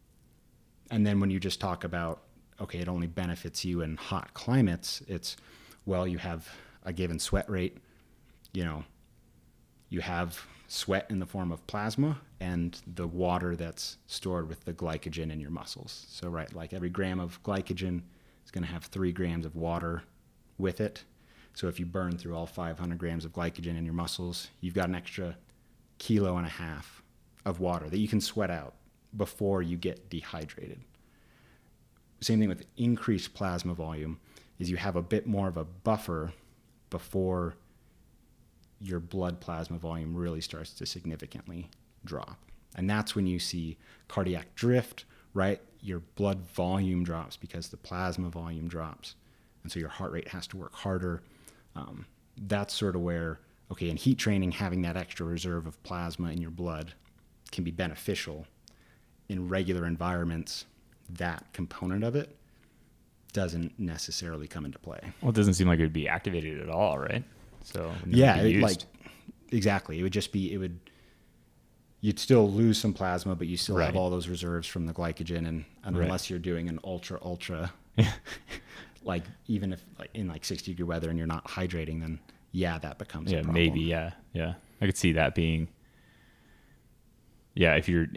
and 0.92 1.06
then 1.06 1.20
when 1.20 1.30
you 1.30 1.40
just 1.40 1.60
talk 1.60 1.84
about, 1.84 2.22
okay, 2.60 2.80
it 2.80 2.88
only 2.88 3.08
benefits 3.08 3.66
you 3.66 3.82
in 3.82 3.97
hot 3.97 4.34
climates, 4.34 5.01
it's, 5.08 5.36
well, 5.86 6.08
you 6.08 6.18
have 6.18 6.47
a 6.84 6.93
given 6.93 7.20
sweat 7.20 7.49
rate, 7.49 7.78
you 8.53 8.64
know, 8.64 8.84
you 9.89 10.01
have 10.01 10.45
sweat 10.68 11.06
in 11.10 11.20
the 11.20 11.26
form 11.26 11.51
of 11.51 11.66
plasma 11.68 12.20
and 12.39 12.82
the 12.95 13.08
water 13.08 13.56
that's 13.56 13.97
stored 14.08 14.49
with 14.49 14.64
the 14.66 14.74
glycogen 14.74 15.32
in 15.32 15.39
your 15.39 15.51
muscles. 15.51 16.06
So, 16.10 16.30
right, 16.30 16.53
like 16.53 16.74
every 16.74 16.89
gram 16.89 17.20
of 17.20 17.41
glycogen 17.43 18.01
is 18.43 18.51
going 18.51 18.66
to 18.66 18.72
have 18.72 18.86
three 18.86 19.12
grams 19.12 19.45
of 19.45 19.56
water 19.56 20.03
with 20.58 20.82
it. 20.82 21.03
So, 21.53 21.68
if 21.68 21.80
you 21.80 21.86
burn 21.86 22.18
through 22.18 22.36
all 22.36 22.45
500 22.47 22.97
grams 22.97 23.26
of 23.26 23.32
glycogen 23.32 23.78
in 23.78 23.86
your 23.86 23.93
muscles, 23.93 24.49
you've 24.62 24.74
got 24.74 24.89
an 24.89 24.95
extra 24.95 25.36
kilo 25.97 26.38
and 26.38 26.45
a 26.45 26.49
half 26.49 27.03
of 27.45 27.60
water 27.60 27.89
that 27.89 27.99
you 27.99 28.08
can 28.08 28.20
sweat 28.20 28.49
out 28.49 28.74
before 29.16 29.62
you 29.62 29.78
get 29.78 30.10
dehydrated. 30.10 30.80
Same 32.22 32.39
thing 32.39 32.49
with 32.49 32.66
increased 32.78 33.34
plasma 33.34 33.74
volume 33.74 34.20
is 34.57 34.70
you 34.70 34.78
have 34.78 34.95
a 34.95 35.01
bit 35.01 35.28
more 35.28 35.47
of 35.47 35.57
a 35.57 35.66
buffer 35.66 36.32
before 36.89 37.55
your 38.80 38.99
blood 38.99 39.39
plasma 39.39 39.78
volume 39.78 40.16
really 40.16 40.41
starts 40.41 40.74
to 40.74 40.86
significantly 40.86 41.70
drop. 42.03 42.39
And 42.76 42.89
that's 42.89 43.16
when 43.16 43.26
you 43.26 43.39
see 43.39 43.78
cardiac 44.07 44.53
drift, 44.55 45.05
right? 45.34 45.61
Your 45.82 45.99
blood 46.16 46.41
volume 46.49 47.03
drops 47.03 47.38
because 47.38 47.70
the 47.70 47.78
plasma 47.78 48.30
volume 48.30 48.68
drops. 48.68 49.16
And 49.63 49.72
so 49.72 49.80
your 49.80 49.89
heart 49.89 50.11
rate 50.11 50.28
has 50.28 50.45
to 50.47 50.57
work 50.57 50.76
harder. 50.76 51.22
Um, 51.76 52.05
that's 52.38 52.74
sort 52.74 52.95
of 52.95 53.01
where, 53.01 53.39
okay, 53.72 53.89
in 53.89 53.97
heat 53.97 54.18
training, 54.18 54.51
having 54.51 54.82
that 54.84 54.97
extra 54.97 55.26
reserve 55.26 55.66
of 55.66 55.82
plasma 55.84 56.32
in 56.32 56.41
your 56.41 56.51
blood 56.51 56.93
can 57.51 57.63
be 57.63 57.72
beneficial. 57.72 58.45
In 59.30 59.49
regular 59.49 59.88
environments, 59.88 60.66
that 61.10 61.45
component 61.53 62.03
of 62.03 62.16
it 62.16 62.36
doesn't 63.34 63.78
necessarily 63.80 64.47
come 64.47 64.66
into 64.66 64.80
play. 64.80 64.99
Well, 65.22 65.30
it 65.30 65.36
doesn't 65.36 65.56
seem 65.56 65.68
like 65.68 65.80
it 65.80 65.84
would 65.84 65.93
be 65.93 66.08
activated 66.08 66.62
at 66.62 66.70
all, 66.70 66.97
right? 66.97 67.24
So 67.64 67.91
yeah, 68.08 68.38
it, 68.38 68.62
like 68.62 68.78
exactly. 69.51 69.99
It 69.99 70.03
would 70.03 70.14
just 70.14 70.32
be 70.32 70.53
it 70.53 70.58
would. 70.58 70.80
You'd 72.01 72.20
still 72.20 72.51
lose 72.51 72.78
some 72.78 72.93
plasma, 72.93 73.36
but 73.36 73.47
you 73.47 73.58
still 73.58 73.78
have 73.78 73.95
all 73.95 74.10
those 74.12 74.28
reserves 74.28 74.68
from 74.68 74.86
the 74.86 74.93
glycogen, 74.93 75.47
and, 75.47 75.66
and 75.84 75.97
Right. 75.97 76.06
unless 76.06 76.30
you're 76.30 76.38
doing 76.38 76.70
an 76.70 76.80
ultra 76.84 77.18
ultra, 77.24 77.74
like 79.03 79.24
even 79.47 79.74
if 79.74 79.84
like 79.97 80.12
in 80.14 80.28
like 80.28 80.45
sixty 80.45 80.72
degree 80.72 80.86
weather 80.86 81.10
and 81.10 81.18
you're 81.18 81.28
not 81.28 81.45
hydrating, 81.45 82.01
then 82.01 82.20
yeah, 82.51 82.78
that 82.80 82.99
becomes 82.99 83.32
a 83.32 83.36
yeah, 83.36 83.41
problem. 83.41 83.56
maybe, 83.56 83.82
yeah, 83.82 84.12
yeah. 84.34 84.53
I 84.82 84.86
could 84.86 84.97
see 84.97 85.14
that 85.14 85.34
being. 85.36 85.68
Yeah, 87.56 87.76
if 87.76 87.88
you're, 87.89 88.08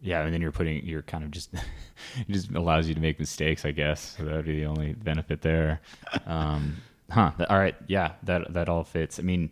yeah, 0.00 0.22
and 0.22 0.32
then 0.32 0.40
you're 0.40 0.52
putting, 0.52 0.84
you're 0.84 1.02
kind 1.02 1.24
of 1.24 1.30
just, 1.30 1.52
it 1.54 2.30
just 2.30 2.50
allows 2.52 2.88
you 2.88 2.94
to 2.94 3.00
make 3.00 3.18
mistakes, 3.18 3.64
I 3.64 3.72
guess. 3.72 4.16
So 4.16 4.24
that 4.24 4.34
would 4.36 4.46
be 4.46 4.60
the 4.60 4.66
only 4.66 4.92
benefit 4.92 5.42
there. 5.42 5.80
Um, 6.26 6.76
huh. 7.10 7.32
All 7.48 7.58
right. 7.58 7.76
Yeah, 7.86 8.12
that 8.24 8.52
that 8.52 8.68
all 8.68 8.84
fits. 8.84 9.18
I 9.18 9.22
mean, 9.22 9.50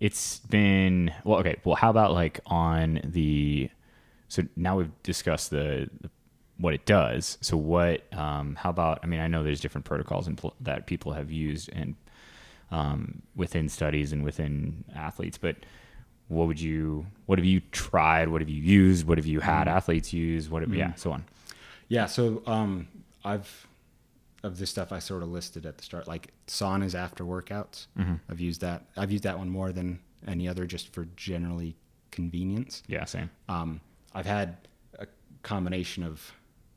it's 0.00 0.38
been 0.40 1.12
well. 1.24 1.40
Okay. 1.40 1.56
Well, 1.64 1.76
how 1.76 1.90
about 1.90 2.12
like 2.12 2.40
on 2.46 3.00
the? 3.04 3.70
So 4.28 4.42
now 4.56 4.76
we've 4.76 4.90
discussed 5.02 5.50
the, 5.50 5.88
the 6.00 6.10
what 6.58 6.74
it 6.74 6.86
does. 6.86 7.38
So 7.40 7.56
what? 7.56 8.12
Um, 8.16 8.56
how 8.56 8.70
about? 8.70 9.00
I 9.02 9.06
mean, 9.06 9.20
I 9.20 9.28
know 9.28 9.42
there's 9.42 9.60
different 9.60 9.84
protocols 9.84 10.28
pl- 10.36 10.54
that 10.60 10.86
people 10.86 11.12
have 11.12 11.30
used 11.30 11.70
and 11.72 11.94
um, 12.70 13.22
within 13.34 13.68
studies 13.68 14.12
and 14.12 14.24
within 14.24 14.84
athletes, 14.94 15.38
but 15.38 15.56
what 16.28 16.46
would 16.46 16.60
you? 16.60 17.06
What 17.26 17.38
have 17.38 17.46
you 17.46 17.60
tried? 17.72 18.28
What 18.28 18.40
have 18.40 18.48
you 18.48 18.60
used? 18.60 19.06
What 19.06 19.18
have 19.18 19.26
you 19.26 19.40
had 19.40 19.68
athletes 19.68 20.12
use? 20.12 20.48
What? 20.48 20.62
Have, 20.62 20.74
Yeah, 20.74 20.94
so 20.94 21.12
on. 21.12 21.24
Yeah, 21.88 22.06
so 22.06 22.42
um, 22.46 22.88
I've 23.24 23.66
of 24.42 24.58
this 24.58 24.70
stuff 24.70 24.92
I 24.92 24.98
sort 25.00 25.22
of 25.22 25.28
listed 25.28 25.66
at 25.66 25.76
the 25.76 25.84
start, 25.84 26.06
like 26.06 26.32
saunas 26.46 26.94
after 26.94 27.24
workouts. 27.24 27.86
Mm-hmm. 27.98 28.14
I've 28.30 28.40
used 28.40 28.60
that. 28.60 28.84
I've 28.96 29.10
used 29.10 29.24
that 29.24 29.38
one 29.38 29.48
more 29.48 29.72
than 29.72 29.98
any 30.26 30.48
other, 30.48 30.66
just 30.66 30.92
for 30.92 31.06
generally 31.16 31.76
convenience. 32.10 32.82
Yeah, 32.86 33.04
same. 33.04 33.30
Um, 33.48 33.80
I've 34.14 34.26
had 34.26 34.56
a 34.98 35.06
combination 35.42 36.02
of 36.02 36.32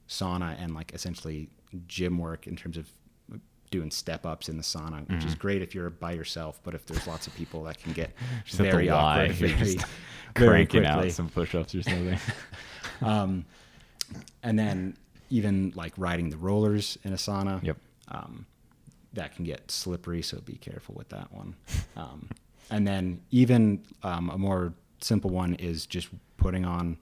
sauna 0.08 0.62
and 0.62 0.74
like 0.74 0.94
essentially 0.94 1.50
gym 1.88 2.18
work 2.18 2.48
in 2.48 2.56
terms 2.56 2.78
of 2.78 2.92
doing 3.72 3.92
step 3.92 4.26
ups 4.26 4.50
in 4.50 4.58
the 4.58 4.64
sauna, 4.64 5.02
which 5.08 5.20
Mm-hmm. 5.20 5.28
is 5.28 5.36
great 5.36 5.62
if 5.62 5.74
you're 5.76 5.90
by 5.90 6.12
yourself, 6.14 6.60
but 6.64 6.74
if 6.74 6.86
there's 6.86 7.06
lots 7.08 7.28
of 7.28 7.36
people, 7.36 7.64
that 7.64 7.78
can 7.82 7.94
get 7.94 8.12
very 8.48 8.90
awkward. 8.90 9.32
Very, 10.36 10.50
Cranking 10.66 10.84
quickly. 10.84 11.08
out 11.08 11.12
some 11.12 11.28
push-ups 11.30 11.74
or 11.76 11.82
something. 11.84 12.20
Um, 13.02 13.46
and 14.44 14.60
then 14.60 14.96
even 15.30 15.72
like 15.76 15.94
riding 15.98 16.30
the 16.30 16.38
rollers 16.38 16.98
in 17.04 17.14
a 17.14 17.16
sauna. 17.16 17.64
Yep. 17.64 17.78
Um, 18.10 18.46
that 19.14 19.36
can 19.36 19.46
get 19.46 19.72
slippery, 19.72 20.22
so 20.22 20.40
be 20.42 20.56
careful 20.58 20.96
with 20.96 21.10
that 21.10 21.32
one. 21.34 21.56
Um, 21.96 22.30
and 22.70 22.86
then 22.88 23.22
even 23.32 23.84
um, 24.04 24.30
a 24.30 24.38
more 24.38 24.74
simple 25.02 25.30
one 25.32 25.56
is 25.56 25.86
just 25.86 26.10
putting 26.38 26.66
on. 26.66 26.98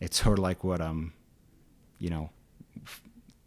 It's 0.00 0.22
sort 0.22 0.38
of 0.38 0.42
like 0.42 0.62
what 0.62 0.80
um, 0.80 1.12
you 1.98 2.10
know, 2.10 2.30
f- 2.84 3.02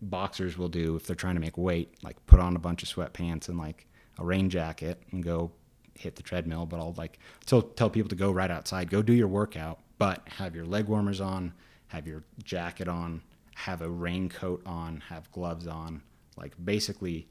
boxers 0.09 0.57
will 0.57 0.69
do 0.69 0.95
if 0.95 1.05
they're 1.05 1.15
trying 1.15 1.35
to 1.35 1.41
make 1.41 1.57
weight, 1.57 1.95
like 2.03 2.23
put 2.25 2.39
on 2.39 2.55
a 2.55 2.59
bunch 2.59 2.83
of 2.83 2.89
sweatpants 2.89 3.49
and 3.49 3.57
like 3.57 3.87
a 4.19 4.25
rain 4.25 4.49
jacket 4.49 5.01
and 5.11 5.23
go 5.23 5.51
hit 5.95 6.15
the 6.15 6.23
treadmill. 6.23 6.65
But 6.65 6.79
I'll 6.79 6.93
like 6.97 7.19
tell 7.45 7.61
tell 7.61 7.89
people 7.89 8.09
to 8.09 8.15
go 8.15 8.31
right 8.31 8.51
outside, 8.51 8.89
go 8.89 9.01
do 9.01 9.13
your 9.13 9.27
workout, 9.27 9.79
but 9.97 10.27
have 10.37 10.55
your 10.55 10.65
leg 10.65 10.87
warmers 10.87 11.21
on, 11.21 11.53
have 11.87 12.07
your 12.07 12.23
jacket 12.43 12.87
on, 12.87 13.21
have 13.55 13.81
a 13.81 13.89
raincoat 13.89 14.61
on, 14.65 15.01
have 15.09 15.31
gloves 15.31 15.67
on. 15.67 16.01
Like 16.37 16.53
basically, 16.63 17.27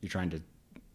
you're 0.00 0.10
trying 0.10 0.30
to 0.30 0.42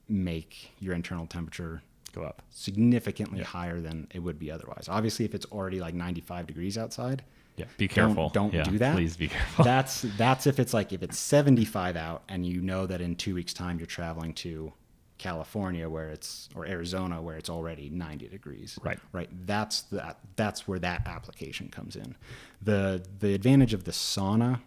make 0.10 0.72
your 0.80 0.94
internal 0.94 1.26
temperature 1.26 1.82
Go 2.14 2.24
up. 2.24 2.42
significantly 2.50 3.44
higher 3.44 3.80
than 3.80 4.08
it 4.14 4.20
would 4.20 4.40
be 4.40 4.52
otherwise. 4.52 4.88
Obviously, 4.90 5.26
if 5.26 5.36
it's 5.36 5.46
already 5.48 5.80
like 5.80 5.94
95 5.94 6.48
degrees 6.48 6.78
outside, 6.78 7.24
Yeah, 7.58 7.66
be 7.78 7.88
don't- 7.88 7.96
careful. 7.96 8.30
Don't, 8.30 8.54
Yeah, 8.54 8.64
do 8.64 8.78
that. 8.78 8.96
Please 8.96 9.18
be 9.18 9.28
careful. 9.28 9.64
That's 9.74 10.04
that's 10.18 10.48
if 10.48 10.60
it's 10.60 10.74
like 10.74 10.94
if 10.94 11.02
it's 11.04 11.18
75 11.18 11.96
out 11.98 12.24
and 12.30 12.46
you 12.46 12.62
know 12.62 12.86
that 12.86 13.02
in 13.02 13.16
two 13.16 13.34
weeks' 13.36 13.54
time 13.54 13.80
you're 13.80 13.88
traveling 13.88 14.34
to 14.36 14.72
California 15.18 15.90
where 15.90 16.10
it's 16.10 16.48
or 16.56 16.68
Arizona 16.68 17.20
where 17.22 17.36
it's 17.36 17.50
already 17.50 17.90
90 17.90 18.28
degrees. 18.30 18.78
Right. 18.84 19.00
Right. 19.12 19.30
That's 19.48 19.82
that. 19.92 20.20
That's 20.36 20.68
where 20.68 20.78
that 20.80 21.08
application 21.08 21.70
comes 21.70 21.96
in. 21.96 22.16
the 22.62 23.04
The 23.20 23.34
advantage 23.34 23.74
of 23.74 23.84
the 23.86 23.92
sauna 23.92 24.62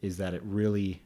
is 0.00 0.16
that 0.18 0.32
it 0.32 0.42
really 0.44 1.02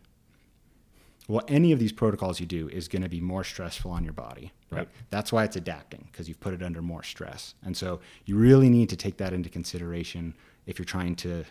well 1.29 1.45
any 1.49 1.73
of 1.73 1.79
these 1.79 1.93
protocols 1.93 2.41
you 2.41 2.47
do 2.47 2.69
is 2.69 2.89
going 2.89 3.03
to 3.03 3.09
be 3.09 3.21
more 3.21 3.45
stressful 3.45 3.91
on 3.91 4.03
your 4.05 4.13
body 4.13 4.53
right 4.71 4.81
Yep. 4.81 4.89
that's 5.11 5.33
why 5.33 5.45
it's 5.45 5.55
adapting 5.57 6.09
because 6.11 6.29
you've 6.29 6.41
put 6.41 6.53
it 6.55 6.63
under 6.63 6.83
more 6.83 7.03
stress 7.05 7.55
and 7.63 7.77
so 7.77 8.01
you 8.25 8.37
really 8.37 8.69
need 8.69 8.89
to 8.89 8.97
take 8.97 9.17
that 9.19 9.33
into 9.33 9.49
consideration 9.49 10.35
if 10.67 10.79
you're 10.79 10.85
trying 10.87 11.15
to 11.17 11.45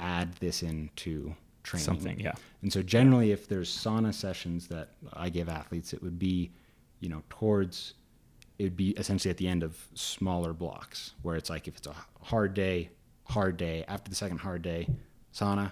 add 0.00 0.32
this 0.34 0.62
into 0.62 1.34
training 1.62 1.84
Something, 1.84 2.20
yeah. 2.20 2.32
and 2.62 2.70
so 2.72 2.82
generally 2.82 3.32
if 3.32 3.48
there's 3.48 3.70
sauna 3.74 4.12
sessions 4.12 4.66
that 4.68 4.90
i 5.14 5.30
give 5.30 5.48
athletes 5.48 5.94
it 5.94 6.02
would 6.02 6.18
be 6.18 6.50
you 7.00 7.08
know 7.08 7.22
towards 7.30 7.94
it 8.58 8.64
would 8.64 8.76
be 8.76 8.90
essentially 8.90 9.30
at 9.30 9.38
the 9.38 9.48
end 9.48 9.62
of 9.62 9.76
smaller 9.94 10.52
blocks 10.52 11.14
where 11.22 11.36
it's 11.36 11.48
like 11.48 11.66
if 11.66 11.76
it's 11.78 11.86
a 11.86 11.94
hard 12.22 12.52
day 12.52 12.90
hard 13.28 13.56
day 13.56 13.82
after 13.88 14.10
the 14.10 14.14
second 14.16 14.38
hard 14.38 14.60
day 14.60 14.86
sauna 15.32 15.70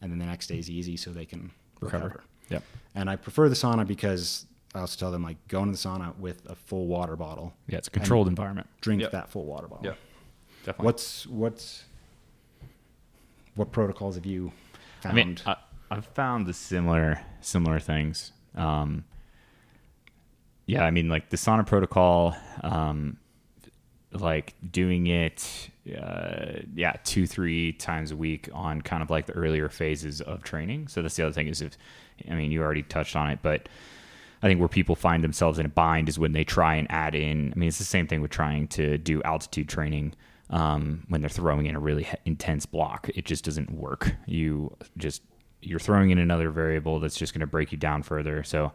and 0.00 0.10
then 0.10 0.18
the 0.18 0.24
next 0.24 0.46
day 0.46 0.58
is 0.58 0.70
easy 0.70 0.96
so 0.96 1.10
they 1.10 1.26
can 1.26 1.50
Recover. 1.80 2.04
recover. 2.04 2.24
Yep. 2.48 2.62
And 2.94 3.10
I 3.10 3.16
prefer 3.16 3.48
the 3.50 3.54
sauna 3.54 3.86
because 3.86 4.46
I 4.74 4.80
also 4.80 4.98
tell 4.98 5.10
them 5.10 5.22
like 5.22 5.36
go 5.48 5.60
into 5.62 5.72
the 5.72 5.78
sauna 5.78 6.16
with 6.18 6.42
a 6.46 6.54
full 6.54 6.86
water 6.86 7.16
bottle. 7.16 7.52
Yeah, 7.68 7.78
it's 7.78 7.88
a 7.88 7.90
controlled 7.90 8.26
environment. 8.28 8.66
Drink 8.80 9.02
Yep. 9.02 9.12
that 9.12 9.28
full 9.30 9.44
water 9.44 9.68
bottle. 9.68 9.84
Yep. 9.84 9.98
Definitely. 10.64 10.84
What's 10.84 11.26
what's 11.26 11.84
what 13.54 13.72
protocols 13.72 14.14
have 14.14 14.26
you 14.26 14.52
I 15.00 15.02
found? 15.02 15.16
mean, 15.16 15.38
I, 15.46 15.56
I've 15.90 16.06
found 16.06 16.46
the 16.46 16.54
similar 16.54 17.20
similar 17.40 17.80
things. 17.80 18.32
Um, 18.54 19.04
yeah, 20.66 20.84
I 20.84 20.90
mean, 20.90 21.08
like 21.08 21.30
the 21.30 21.36
sauna 21.36 21.66
protocol, 21.66 22.36
um, 22.62 23.16
like 24.12 24.54
doing 24.70 25.06
it, 25.08 25.70
uh, 26.00 26.60
yeah, 26.74 26.92
two 27.04 27.26
three 27.26 27.72
times 27.72 28.12
a 28.12 28.16
week 28.16 28.48
on 28.52 28.82
kind 28.82 29.02
of 29.02 29.10
like 29.10 29.26
the 29.26 29.32
earlier 29.32 29.68
phases 29.68 30.20
of 30.20 30.42
training. 30.42 30.88
So 30.88 31.02
that's 31.02 31.16
the 31.16 31.24
other 31.24 31.32
thing 31.32 31.48
is 31.48 31.60
if, 31.62 31.76
I 32.30 32.34
mean, 32.34 32.52
you 32.52 32.62
already 32.62 32.82
touched 32.82 33.16
on 33.16 33.30
it, 33.30 33.40
but 33.42 33.68
I 34.42 34.48
think 34.48 34.60
where 34.60 34.68
people 34.68 34.94
find 34.94 35.24
themselves 35.24 35.58
in 35.58 35.66
a 35.66 35.70
bind 35.70 36.08
is 36.08 36.18
when 36.18 36.32
they 36.32 36.44
try 36.44 36.76
and 36.76 36.90
add 36.90 37.14
in. 37.14 37.52
I 37.54 37.58
mean, 37.58 37.68
it's 37.68 37.78
the 37.78 37.84
same 37.84 38.06
thing 38.06 38.20
with 38.20 38.30
trying 38.30 38.68
to 38.68 38.96
do 38.96 39.22
altitude 39.22 39.68
training 39.68 40.14
um, 40.50 41.04
when 41.08 41.20
they're 41.20 41.30
throwing 41.30 41.66
in 41.66 41.76
a 41.76 41.80
really 41.80 42.08
intense 42.24 42.66
block. 42.66 43.08
It 43.14 43.24
just 43.24 43.44
doesn't 43.44 43.70
work. 43.70 44.14
You 44.26 44.76
just 44.96 45.22
you're 45.62 45.78
throwing 45.78 46.10
in 46.10 46.18
another 46.18 46.50
variable 46.50 47.00
that's 47.00 47.16
just 47.16 47.32
going 47.32 47.40
to 47.40 47.46
break 47.46 47.72
you 47.72 47.78
down 47.78 48.02
further. 48.02 48.42
So 48.42 48.72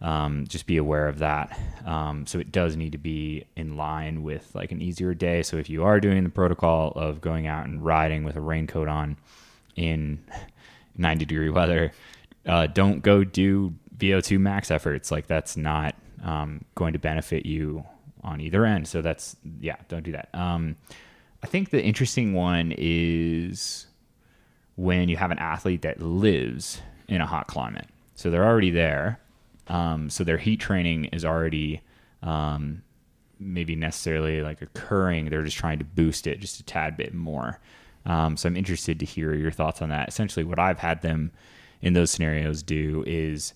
um, 0.00 0.46
just 0.46 0.66
be 0.66 0.76
aware 0.76 1.08
of 1.08 1.18
that. 1.18 1.58
Um, 1.84 2.26
so 2.26 2.38
it 2.38 2.52
does 2.52 2.76
need 2.76 2.92
to 2.92 2.98
be 2.98 3.46
in 3.56 3.76
line 3.76 4.22
with 4.22 4.54
like 4.54 4.70
an 4.70 4.80
easier 4.80 5.14
day. 5.14 5.42
So 5.42 5.56
if 5.56 5.68
you 5.68 5.84
are 5.84 6.00
doing 6.00 6.22
the 6.22 6.30
protocol 6.30 6.92
of 6.92 7.20
going 7.20 7.46
out 7.46 7.66
and 7.66 7.84
riding 7.84 8.24
with 8.24 8.36
a 8.36 8.40
raincoat 8.40 8.88
on 8.88 9.16
in 9.74 10.22
90 10.96 11.24
degree 11.24 11.50
weather, 11.50 11.92
uh, 12.46 12.66
don't 12.66 13.00
go 13.00 13.24
do 13.24 13.74
VO2 13.96 14.38
max 14.38 14.70
efforts. 14.70 15.10
Like 15.10 15.26
that's 15.26 15.56
not 15.56 15.94
um, 16.22 16.64
going 16.74 16.92
to 16.92 16.98
benefit 16.98 17.46
you 17.46 17.84
on 18.22 18.40
either 18.40 18.64
end. 18.64 18.86
So 18.86 19.02
that's 19.02 19.36
yeah, 19.60 19.76
don't 19.88 20.04
do 20.04 20.12
that. 20.12 20.28
I 21.42 21.46
think 21.46 21.70
the 21.70 21.82
interesting 21.82 22.34
one 22.34 22.74
is 22.76 23.86
when 24.76 25.08
you 25.08 25.16
have 25.16 25.30
an 25.30 25.38
athlete 25.38 25.82
that 25.82 26.00
lives 26.00 26.80
in 27.08 27.20
a 27.20 27.26
hot 27.26 27.46
climate. 27.46 27.86
So 28.14 28.30
they're 28.30 28.44
already 28.44 28.70
there. 28.70 29.20
Um, 29.68 30.10
so 30.10 30.24
their 30.24 30.38
heat 30.38 30.60
training 30.60 31.06
is 31.06 31.24
already 31.24 31.82
um, 32.22 32.82
maybe 33.38 33.76
necessarily 33.76 34.42
like 34.42 34.62
occurring. 34.62 35.26
They're 35.26 35.44
just 35.44 35.56
trying 35.56 35.78
to 35.78 35.84
boost 35.84 36.26
it 36.26 36.40
just 36.40 36.60
a 36.60 36.64
tad 36.64 36.96
bit 36.96 37.14
more. 37.14 37.60
Um, 38.06 38.36
so 38.36 38.48
I'm 38.48 38.56
interested 38.56 38.98
to 39.00 39.06
hear 39.06 39.34
your 39.34 39.50
thoughts 39.50 39.82
on 39.82 39.90
that. 39.90 40.08
Essentially, 40.08 40.44
what 40.44 40.58
I've 40.58 40.78
had 40.78 41.02
them 41.02 41.30
in 41.82 41.92
those 41.92 42.10
scenarios 42.10 42.62
do 42.62 43.04
is 43.06 43.54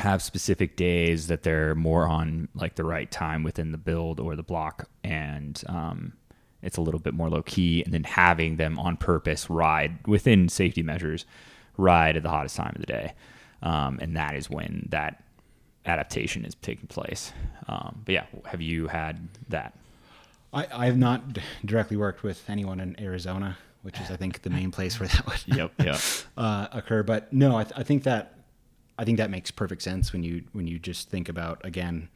have 0.00 0.22
specific 0.22 0.76
days 0.76 1.26
that 1.28 1.42
they're 1.42 1.74
more 1.74 2.06
on 2.06 2.48
like 2.54 2.74
the 2.76 2.84
right 2.84 3.10
time 3.10 3.42
within 3.42 3.72
the 3.72 3.78
build 3.78 4.20
or 4.20 4.36
the 4.36 4.42
block 4.42 4.88
and 5.02 5.62
um, 5.66 6.12
it's 6.64 6.76
a 6.76 6.80
little 6.80 7.00
bit 7.00 7.14
more 7.14 7.28
low 7.28 7.42
key, 7.42 7.82
and 7.84 7.92
then 7.92 8.04
having 8.04 8.56
them 8.56 8.78
on 8.78 8.96
purpose 8.96 9.48
ride 9.50 10.06
within 10.06 10.48
safety 10.48 10.82
measures, 10.82 11.24
ride 11.76 12.16
at 12.16 12.22
the 12.22 12.30
hottest 12.30 12.56
time 12.56 12.72
of 12.74 12.80
the 12.80 12.86
day, 12.86 13.12
um, 13.62 13.98
and 14.00 14.16
that 14.16 14.34
is 14.34 14.50
when 14.50 14.88
that 14.90 15.22
adaptation 15.86 16.44
is 16.44 16.54
taking 16.56 16.86
place. 16.86 17.32
Um, 17.68 18.02
but 18.04 18.12
yeah, 18.12 18.26
have 18.46 18.60
you 18.60 18.88
had 18.88 19.28
that? 19.48 19.74
I, 20.52 20.66
I 20.72 20.86
have 20.86 20.96
not 20.96 21.34
d- 21.34 21.42
directly 21.64 21.96
worked 21.96 22.22
with 22.22 22.48
anyone 22.48 22.80
in 22.80 22.98
Arizona, 23.00 23.58
which 23.82 24.00
is 24.00 24.10
I 24.10 24.16
think 24.16 24.42
the 24.42 24.50
main 24.50 24.70
place 24.70 24.98
where 24.98 25.08
that 25.08 25.26
would 25.26 25.42
Yep, 25.56 25.72
yep. 25.82 26.00
uh, 26.36 26.68
occur. 26.72 27.02
But 27.02 27.32
no, 27.32 27.56
I, 27.56 27.64
th- 27.64 27.74
I 27.76 27.82
think 27.82 28.04
that 28.04 28.34
I 28.98 29.04
think 29.04 29.18
that 29.18 29.30
makes 29.30 29.50
perfect 29.50 29.82
sense 29.82 30.12
when 30.12 30.22
you 30.22 30.44
when 30.52 30.66
you 30.66 30.78
just 30.78 31.10
think 31.10 31.28
about 31.28 31.60
again. 31.64 32.08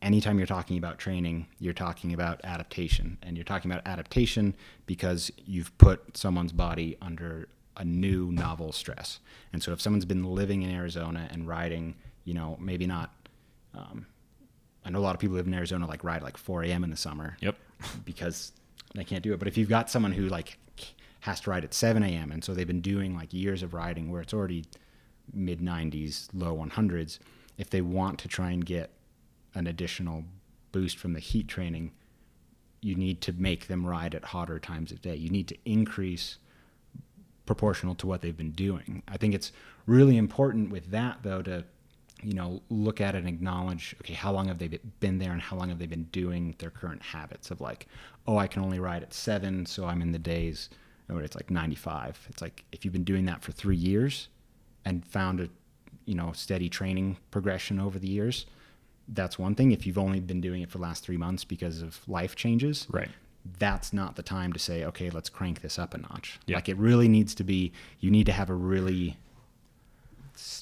Anytime 0.00 0.38
you're 0.38 0.46
talking 0.46 0.78
about 0.78 0.98
training, 0.98 1.46
you're 1.58 1.72
talking 1.72 2.14
about 2.14 2.40
adaptation, 2.44 3.18
and 3.22 3.36
you're 3.36 3.44
talking 3.44 3.70
about 3.70 3.86
adaptation 3.86 4.54
because 4.86 5.30
you've 5.44 5.76
put 5.78 6.16
someone's 6.16 6.52
body 6.52 6.96
under 7.02 7.48
a 7.76 7.84
new 7.84 8.30
novel 8.30 8.72
stress. 8.72 9.18
And 9.52 9.62
so, 9.62 9.72
if 9.72 9.80
someone's 9.80 10.04
been 10.04 10.24
living 10.24 10.62
in 10.62 10.70
Arizona 10.70 11.28
and 11.32 11.48
riding, 11.48 11.96
you 12.24 12.34
know, 12.34 12.56
maybe 12.60 12.86
not. 12.86 13.12
Um, 13.74 14.06
I 14.84 14.90
know 14.90 15.00
a 15.00 15.00
lot 15.00 15.14
of 15.14 15.20
people 15.20 15.36
live 15.36 15.46
in 15.46 15.54
Arizona 15.54 15.86
like 15.86 16.02
ride 16.02 16.22
like 16.22 16.36
4 16.38 16.64
a.m. 16.64 16.82
in 16.82 16.90
the 16.90 16.96
summer 16.96 17.36
Yep. 17.40 17.56
because 18.04 18.52
they 18.94 19.04
can't 19.04 19.22
do 19.22 19.34
it. 19.34 19.38
But 19.38 19.48
if 19.48 19.58
you've 19.58 19.68
got 19.68 19.90
someone 19.90 20.12
who 20.12 20.28
like 20.28 20.56
has 21.20 21.40
to 21.42 21.50
ride 21.50 21.64
at 21.64 21.74
7 21.74 22.02
a.m. 22.02 22.32
and 22.32 22.42
so 22.42 22.54
they've 22.54 22.66
been 22.66 22.80
doing 22.80 23.14
like 23.14 23.32
years 23.34 23.62
of 23.62 23.74
riding 23.74 24.10
where 24.10 24.22
it's 24.22 24.32
already 24.32 24.64
mid 25.32 25.60
90s, 25.60 26.28
low 26.32 26.56
100s, 26.56 27.18
if 27.58 27.68
they 27.68 27.80
want 27.80 28.18
to 28.20 28.28
try 28.28 28.50
and 28.50 28.64
get 28.64 28.90
an 29.58 29.66
additional 29.66 30.24
boost 30.72 30.96
from 30.96 31.12
the 31.12 31.20
heat 31.20 31.48
training, 31.48 31.92
you 32.80 32.94
need 32.94 33.20
to 33.22 33.32
make 33.32 33.66
them 33.66 33.84
ride 33.84 34.14
at 34.14 34.26
hotter 34.26 34.58
times 34.58 34.92
of 34.92 35.02
day. 35.02 35.16
You 35.16 35.30
need 35.30 35.48
to 35.48 35.56
increase 35.64 36.38
proportional 37.44 37.94
to 37.96 38.06
what 38.06 38.20
they've 38.20 38.36
been 38.36 38.52
doing. 38.52 39.02
I 39.08 39.16
think 39.16 39.34
it's 39.34 39.52
really 39.86 40.16
important 40.16 40.70
with 40.70 40.90
that 40.90 41.18
though 41.22 41.42
to 41.42 41.64
you 42.22 42.34
know 42.34 42.62
look 42.68 43.00
at 43.00 43.14
and 43.14 43.28
acknowledge 43.28 43.94
okay 44.02 44.12
how 44.12 44.32
long 44.32 44.48
have 44.48 44.58
they 44.58 44.68
been 45.00 45.18
there 45.18 45.32
and 45.32 45.40
how 45.40 45.56
long 45.56 45.68
have 45.68 45.78
they 45.78 45.86
been 45.86 46.08
doing 46.10 46.54
their 46.58 46.68
current 46.68 47.00
habits 47.00 47.50
of 47.50 47.60
like 47.60 47.86
oh 48.26 48.36
I 48.36 48.48
can 48.48 48.62
only 48.62 48.80
ride 48.80 49.02
at 49.02 49.14
7 49.14 49.66
so 49.66 49.86
I'm 49.86 50.02
in 50.02 50.12
the 50.12 50.18
days 50.18 50.68
or 51.10 51.22
it's 51.22 51.34
like 51.34 51.50
95. 51.50 52.26
It's 52.28 52.42
like 52.42 52.64
if 52.70 52.84
you've 52.84 52.92
been 52.92 53.04
doing 53.04 53.24
that 53.26 53.42
for 53.42 53.52
3 53.52 53.74
years 53.74 54.28
and 54.84 55.06
found 55.06 55.40
a 55.40 55.48
you 56.04 56.14
know 56.14 56.32
steady 56.32 56.68
training 56.68 57.16
progression 57.30 57.80
over 57.80 57.98
the 57.98 58.08
years 58.08 58.46
that's 59.08 59.38
one 59.38 59.54
thing 59.54 59.72
if 59.72 59.86
you've 59.86 59.98
only 59.98 60.20
been 60.20 60.40
doing 60.40 60.62
it 60.62 60.70
for 60.70 60.78
the 60.78 60.82
last 60.82 61.02
3 61.04 61.16
months 61.16 61.44
because 61.44 61.80
of 61.82 62.06
life 62.08 62.36
changes 62.36 62.86
Right. 62.90 63.08
that's 63.58 63.92
not 63.92 64.16
the 64.16 64.22
time 64.22 64.52
to 64.52 64.58
say, 64.58 64.84
okay, 64.84 65.08
let's 65.10 65.30
crank 65.30 65.62
this 65.62 65.78
up 65.78 65.94
a 65.94 65.98
notch. 65.98 66.38
Yeah. 66.46 66.56
Like 66.56 66.68
it 66.68 66.76
really 66.76 67.08
needs 67.08 67.34
to 67.36 67.44
be, 67.44 67.72
you 68.00 68.10
need 68.10 68.26
to 68.26 68.32
have 68.32 68.50
a 68.50 68.54
really 68.54 69.16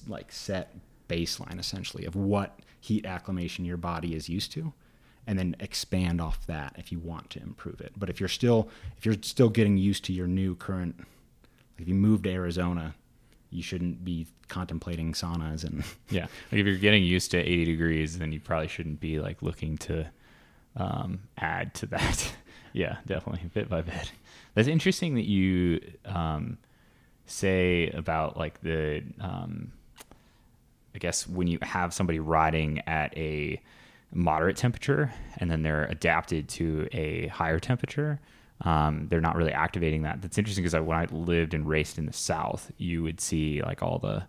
like 0.09 0.33
set 0.33 0.75
baseline 1.09 1.59
essentially 1.59 2.05
of 2.07 2.17
what 2.17 2.59
heat 2.81 3.05
acclimation 3.05 3.65
your 3.65 3.77
body 3.77 4.15
is 4.15 4.29
used 4.29 4.53
to 4.53 4.73
and 5.27 5.39
then 5.39 5.55
expand 5.61 6.21
off 6.21 6.47
that 6.47 6.73
if 6.79 6.91
you 6.93 6.99
want 6.99 7.31
to 7.31 7.41
improve 7.43 7.81
it. 7.81 7.93
But 7.97 8.09
if 8.09 8.21
you're 8.21 8.29
still 8.29 8.69
if 8.97 9.05
you're 9.05 9.17
still 9.23 9.49
getting 9.49 9.77
used 9.77 10.05
to 10.07 10.13
your 10.13 10.27
new 10.29 10.55
current 10.55 11.05
if 11.79 11.87
you 11.89 11.95
move 11.95 12.23
to 12.23 12.31
Arizona, 12.31 12.95
you 13.57 13.63
shouldn't 13.63 14.05
be 14.05 14.27
contemplating 14.49 15.15
saunas 15.15 15.65
and 15.65 15.83
Yeah. 16.11 16.27
Like 16.53 16.61
if 16.61 16.67
you're 16.67 16.77
getting 16.77 17.03
used 17.03 17.31
to 17.31 17.39
80 17.39 17.65
degrees, 17.65 18.19
then 18.19 18.31
you 18.33 18.39
probably 18.39 18.69
shouldn't 18.69 19.01
be 19.01 19.19
like 19.19 19.41
looking 19.41 19.79
to 19.79 20.07
um, 20.77 21.21
add 21.39 21.73
to 21.77 21.87
that. 21.87 22.33
yeah, 22.75 22.99
definitely 23.07 23.49
bit 23.55 23.71
by 23.71 23.81
bit. 23.81 24.13
That's 24.55 24.69
interesting 24.69 25.15
that 25.15 25.25
you 25.25 25.81
um, 26.05 26.59
say 27.25 27.89
about 27.91 28.37
like 28.37 28.61
the, 28.61 29.03
um, 29.21 29.73
I 30.95 30.99
guess 30.99 31.27
when 31.27 31.47
you 31.47 31.59
have 31.63 31.95
somebody 31.95 32.19
riding 32.19 32.83
at 32.87 33.17
a 33.17 33.61
moderate 34.13 34.57
temperature 34.57 35.13
and 35.39 35.51
then 35.51 35.63
they're 35.63 35.85
adapted 35.87 36.49
to 36.51 36.89
a 36.93 37.29
higher 37.29 37.59
temperature, 37.59 38.21
um, 38.63 39.07
they're 39.09 39.21
not 39.21 39.37
really 39.37 39.53
activating 39.53 40.03
that. 40.03 40.23
That's 40.23 40.39
interesting 40.39 40.65
because 40.65 40.81
when 40.81 40.97
I 40.97 41.07
lived 41.11 41.55
and 41.55 41.69
raced 41.69 41.99
in 41.99 42.07
the 42.07 42.13
South, 42.13 42.71
you 42.79 43.03
would 43.03 43.21
see 43.21 43.63
like 43.63 43.83
all 43.83 43.99
the 43.99 44.27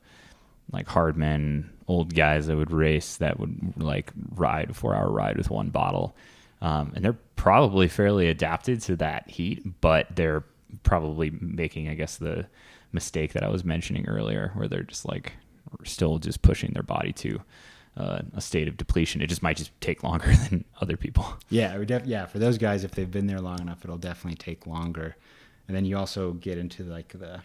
like 0.71 0.87
hard 0.87 1.15
men, 1.15 1.69
old 1.87 2.13
guys 2.13 2.47
that 2.47 2.57
would 2.57 2.71
race 2.71 3.17
that 3.17 3.39
would 3.39 3.81
like 3.81 4.11
ride 4.35 4.69
a 4.71 4.73
four 4.73 4.93
hour 4.93 5.09
ride 5.09 5.37
with 5.37 5.49
one 5.49 5.69
bottle. 5.69 6.15
Um, 6.61 6.91
and 6.95 7.05
they're 7.05 7.17
probably 7.35 7.87
fairly 7.87 8.27
adapted 8.27 8.81
to 8.81 8.95
that 8.97 9.29
heat, 9.29 9.79
but 9.79 10.07
they're 10.15 10.43
probably 10.83 11.29
making, 11.39 11.87
I 11.87 11.93
guess, 11.93 12.17
the 12.17 12.47
mistake 12.91 13.33
that 13.33 13.43
I 13.43 13.49
was 13.49 13.63
mentioning 13.63 14.07
earlier, 14.07 14.51
where 14.55 14.67
they're 14.67 14.83
just 14.83 15.05
like 15.05 15.33
still 15.83 16.17
just 16.17 16.41
pushing 16.41 16.71
their 16.73 16.83
body 16.83 17.13
to 17.13 17.41
uh, 17.97 18.21
a 18.35 18.41
state 18.41 18.67
of 18.67 18.77
depletion. 18.77 19.21
It 19.21 19.27
just 19.27 19.41
might 19.41 19.57
just 19.57 19.71
take 19.81 20.03
longer 20.03 20.33
than 20.49 20.63
other 20.79 20.95
people. 20.97 21.25
Yeah, 21.49 21.77
def- 21.83 22.05
yeah, 22.05 22.25
for 22.27 22.37
those 22.39 22.57
guys, 22.57 22.83
if 22.83 22.91
they've 22.91 23.09
been 23.09 23.27
there 23.27 23.41
long 23.41 23.59
enough, 23.59 23.83
it'll 23.83 23.97
definitely 23.97 24.37
take 24.37 24.67
longer. 24.67 25.15
And 25.67 25.75
then 25.75 25.83
you 25.83 25.97
also 25.97 26.33
get 26.33 26.57
into 26.57 26.83
like 26.83 27.09
the, 27.09 27.41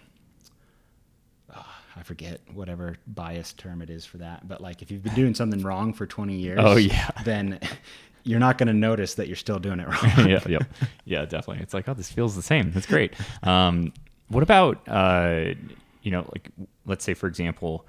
uh, 1.55 1.63
I 1.97 2.03
forget 2.03 2.41
whatever 2.53 2.97
biased 3.07 3.59
term 3.59 3.83
it 3.83 3.91
is 3.91 4.05
for 4.05 4.19
that, 4.19 4.47
but 4.47 4.61
like 4.61 4.83
if 4.83 4.91
you've 4.91 5.03
been 5.03 5.15
doing 5.15 5.35
something 5.35 5.63
wrong 5.63 5.93
for 5.93 6.07
20 6.07 6.37
years, 6.37 6.59
Oh, 6.63 6.77
yeah. 6.77 7.11
then 7.25 7.59
you're 8.25 8.39
not 8.41 8.59
going 8.59 8.69
to 8.69 8.73
notice 8.75 9.15
that 9.15 9.27
you're 9.27 9.37
still 9.37 9.59
doing 9.59 9.81
it 9.81 9.89
wrong. 9.89 10.29
yeah, 10.29 10.41
yeah, 10.47 10.59
yeah, 11.05 11.25
definitely. 11.25 11.63
It's 11.63 11.75
like, 11.75 11.89
oh, 11.89 11.95
this 11.95 12.11
feels 12.13 12.37
the 12.37 12.43
same. 12.43 12.71
That's 12.73 12.87
great. 12.87 13.15
Um, 13.43 13.93
what 14.29 14.43
about, 14.45 14.87
uh, 14.89 15.55
you 16.03 16.11
know, 16.13 16.29
like, 16.33 16.49
let's 16.87 17.05
say, 17.05 17.15
for 17.15 17.27
example, 17.27 17.85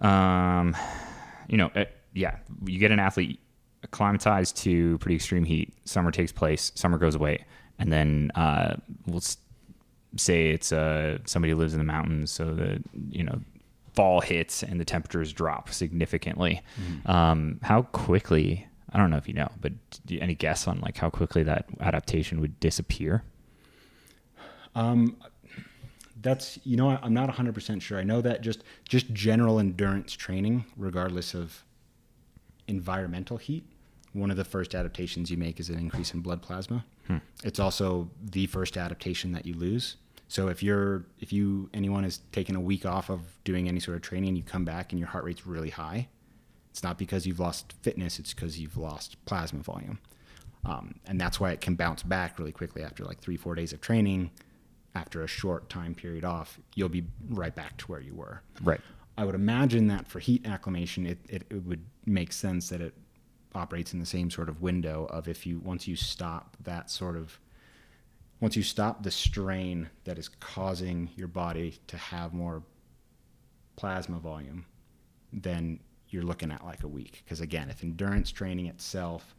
um, 0.00 0.76
you 1.48 1.56
know, 1.56 1.70
uh, 1.74 1.84
yeah, 2.14 2.36
you 2.64 2.78
get 2.78 2.90
an 2.90 2.98
athlete 2.98 3.40
acclimatized 3.82 4.56
to 4.58 4.98
pretty 4.98 5.16
extreme 5.16 5.44
heat. 5.44 5.72
Summer 5.84 6.10
takes 6.10 6.32
place, 6.32 6.72
summer 6.74 6.98
goes 6.98 7.14
away, 7.14 7.44
and 7.78 7.92
then 7.92 8.30
uh, 8.34 8.76
we'll 9.06 9.18
s- 9.18 9.38
say 10.16 10.50
it's 10.50 10.72
uh, 10.72 11.18
somebody 11.24 11.52
who 11.52 11.58
lives 11.58 11.72
in 11.74 11.78
the 11.78 11.84
mountains, 11.84 12.30
so 12.30 12.54
that 12.54 12.82
you 13.10 13.22
know 13.24 13.40
fall 13.94 14.20
hits 14.20 14.62
and 14.62 14.78
the 14.80 14.84
temperatures 14.84 15.32
drop 15.32 15.70
significantly. 15.70 16.60
Um, 17.06 17.60
how 17.62 17.82
quickly? 17.82 18.66
I 18.92 18.98
don't 18.98 19.10
know 19.10 19.16
if 19.16 19.26
you 19.28 19.34
know, 19.34 19.50
but 19.60 19.72
you, 20.06 20.20
any 20.20 20.34
guess 20.34 20.66
on 20.68 20.80
like 20.80 20.96
how 20.96 21.10
quickly 21.10 21.42
that 21.44 21.66
adaptation 21.80 22.40
would 22.40 22.58
disappear? 22.60 23.22
Um, 24.74 25.16
that's 26.20 26.58
you 26.64 26.76
know 26.76 26.98
I'm 27.02 27.14
not 27.14 27.28
100% 27.30 27.80
sure. 27.82 27.98
I 27.98 28.02
know 28.02 28.20
that 28.20 28.40
just 28.40 28.62
just 28.88 29.12
general 29.12 29.58
endurance 29.58 30.12
training 30.12 30.64
regardless 30.76 31.34
of 31.34 31.64
environmental 32.68 33.36
heat, 33.36 33.64
one 34.12 34.30
of 34.30 34.36
the 34.36 34.44
first 34.44 34.74
adaptations 34.74 35.30
you 35.30 35.36
make 35.36 35.60
is 35.60 35.68
an 35.68 35.78
increase 35.78 36.12
in 36.14 36.20
blood 36.20 36.42
plasma. 36.42 36.84
It's 37.44 37.60
also 37.60 38.10
the 38.20 38.46
first 38.46 38.76
adaptation 38.76 39.32
that 39.32 39.46
you 39.46 39.54
lose. 39.54 39.96
So 40.28 40.48
if 40.48 40.62
you're 40.62 41.04
if 41.20 41.32
you 41.32 41.70
anyone 41.72 42.04
is 42.04 42.20
taking 42.32 42.56
a 42.56 42.60
week 42.60 42.84
off 42.84 43.10
of 43.10 43.20
doing 43.44 43.68
any 43.68 43.80
sort 43.80 43.96
of 43.96 44.02
training 44.02 44.28
and 44.30 44.36
you 44.36 44.42
come 44.42 44.64
back 44.64 44.92
and 44.92 44.98
your 44.98 45.08
heart 45.08 45.24
rate's 45.24 45.46
really 45.46 45.70
high, 45.70 46.08
it's 46.70 46.82
not 46.82 46.98
because 46.98 47.26
you've 47.26 47.40
lost 47.40 47.74
fitness, 47.82 48.18
it's 48.18 48.34
because 48.34 48.58
you've 48.58 48.76
lost 48.76 49.24
plasma 49.24 49.60
volume. 49.60 49.98
Um, 50.64 50.96
and 51.06 51.20
that's 51.20 51.38
why 51.38 51.52
it 51.52 51.60
can 51.60 51.76
bounce 51.76 52.02
back 52.02 52.38
really 52.40 52.50
quickly 52.50 52.82
after 52.82 53.04
like 53.04 53.20
three, 53.20 53.36
four 53.36 53.54
days 53.54 53.72
of 53.72 53.80
training. 53.80 54.30
After 54.96 55.22
a 55.22 55.26
short 55.26 55.68
time 55.68 55.94
period 55.94 56.24
off, 56.24 56.58
you'll 56.74 56.88
be 56.88 57.04
right 57.28 57.54
back 57.54 57.76
to 57.78 57.86
where 57.86 58.00
you 58.00 58.14
were. 58.14 58.40
Right. 58.62 58.80
I 59.18 59.24
would 59.26 59.34
imagine 59.34 59.88
that 59.88 60.08
for 60.08 60.20
heat 60.20 60.46
acclimation, 60.46 61.06
it, 61.06 61.18
it, 61.28 61.42
it 61.50 61.66
would 61.66 61.84
make 62.06 62.32
sense 62.32 62.70
that 62.70 62.80
it 62.80 62.94
operates 63.54 63.92
in 63.92 64.00
the 64.00 64.06
same 64.06 64.30
sort 64.30 64.48
of 64.48 64.62
window 64.62 65.06
of 65.10 65.28
if 65.28 65.46
you 65.46 65.58
once 65.58 65.86
you 65.86 65.96
stop 65.96 66.56
that 66.64 66.90
sort 66.90 67.16
of 67.16 67.38
once 68.40 68.56
you 68.56 68.62
stop 68.62 69.02
the 69.02 69.10
strain 69.10 69.88
that 70.04 70.18
is 70.18 70.28
causing 70.28 71.10
your 71.14 71.28
body 71.28 71.78
to 71.88 71.96
have 71.98 72.32
more 72.32 72.62
plasma 73.76 74.18
volume, 74.18 74.64
then 75.32 75.78
you're 76.08 76.22
looking 76.22 76.50
at 76.50 76.64
like 76.64 76.82
a 76.82 76.88
week. 76.88 77.22
Because 77.24 77.40
again, 77.40 77.68
if 77.68 77.82
endurance 77.82 78.30
training 78.30 78.66
itself 78.66 79.34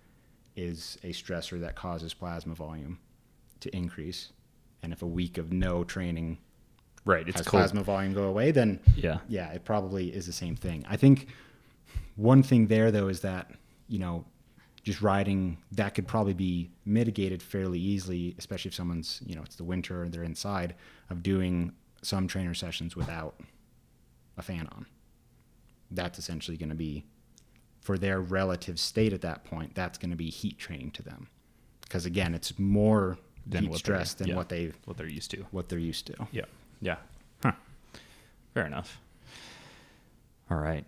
is 0.55 0.97
a 1.03 1.09
stressor 1.09 1.59
that 1.61 1.75
causes 1.75 2.13
plasma 2.13 2.53
volume 2.55 2.99
to 3.59 3.75
increase, 3.75 4.33
and 4.83 4.93
if 4.93 5.01
a 5.01 5.07
week 5.07 5.37
of 5.37 5.51
no 5.51 5.83
training 5.83 6.37
Right. 7.05 7.25
It's 7.25 7.37
has 7.39 7.47
cold. 7.47 7.61
plasma 7.61 7.83
volume 7.83 8.13
go 8.13 8.23
away, 8.23 8.51
then 8.51 8.81
Yeah. 8.97 9.19
yeah, 9.29 9.49
it 9.53 9.63
probably 9.63 10.13
is 10.13 10.25
the 10.25 10.33
same 10.33 10.57
thing. 10.57 10.83
I 10.89 10.97
think 10.97 11.27
one 12.17 12.43
thing 12.43 12.67
there 12.67 12.91
though 12.91 13.07
is 13.07 13.21
that 13.21 13.51
you 13.87 13.97
know 13.99 14.25
just 14.83 15.01
riding 15.01 15.57
that 15.71 15.95
could 15.95 16.05
probably 16.07 16.33
be 16.33 16.69
mitigated 16.85 17.41
fairly 17.41 17.79
easily, 17.79 18.35
especially 18.37 18.69
if 18.69 18.75
someone's 18.75 19.21
you 19.25 19.35
know 19.35 19.41
it's 19.43 19.55
the 19.55 19.63
winter 19.63 20.03
and 20.03 20.13
they're 20.13 20.23
inside 20.23 20.75
of 21.09 21.23
doing 21.23 21.71
some 22.01 22.27
trainer 22.27 22.53
sessions 22.53 22.95
without 22.95 23.39
a 24.37 24.41
fan 24.41 24.67
on. 24.73 24.85
That's 25.91 26.19
essentially 26.19 26.57
going 26.57 26.69
to 26.69 26.75
be 26.75 27.05
for 27.79 27.97
their 27.97 28.19
relative 28.19 28.79
state 28.79 29.13
at 29.13 29.21
that 29.21 29.45
point. 29.45 29.75
That's 29.75 29.97
going 29.97 30.11
to 30.11 30.17
be 30.17 30.29
heat 30.29 30.57
training 30.57 30.91
to 30.91 31.03
them 31.03 31.29
because 31.81 32.05
again, 32.05 32.35
it's 32.35 32.59
more 32.59 33.17
Than 33.49 33.63
heat 33.63 33.69
what 33.71 33.79
stress 33.79 34.13
they- 34.13 34.23
than 34.25 34.29
yeah. 34.31 34.35
what 34.35 34.49
they 34.49 34.71
what 34.85 34.97
they're 34.97 35.07
used 35.07 35.31
to. 35.31 35.45
what 35.51 35.69
they're 35.69 35.79
used 35.79 36.07
to. 36.07 36.27
Yeah. 36.31 36.45
Yeah. 36.81 36.97
Huh. 37.43 37.53
Fair 38.53 38.65
enough. 38.65 38.99
All 40.51 40.57
right. 40.57 40.85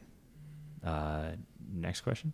Uh, 0.84 1.32
next 1.74 2.02
question. 2.02 2.34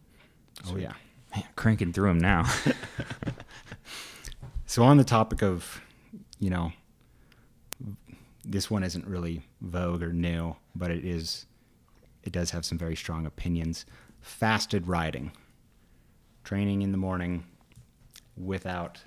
Oh 0.68 0.78
yeah. 0.78 0.94
Man, 1.36 1.44
cranking 1.56 1.92
through 1.94 2.10
them 2.10 2.20
now. 2.20 2.46
So 4.68 4.84
on 4.84 4.98
the 4.98 5.04
topic 5.04 5.42
of, 5.44 5.80
you 6.40 6.50
know, 6.50 6.74
this 8.44 8.70
one 8.70 8.84
isn't 8.84 9.06
really 9.08 9.44
vogue 9.62 10.02
or 10.04 10.12
new, 10.12 10.56
but 10.76 10.92
it 10.92 11.06
is, 11.06 11.46
it 12.24 12.34
does 12.34 12.52
have 12.52 12.66
some 12.66 12.78
very 12.78 12.96
strong 12.96 13.26
opinions. 13.26 13.86
Fasted 14.22 14.88
riding, 14.88 15.32
training 16.44 16.82
in 16.82 16.92
the 16.92 16.98
morning 16.98 17.46
without 18.36 19.02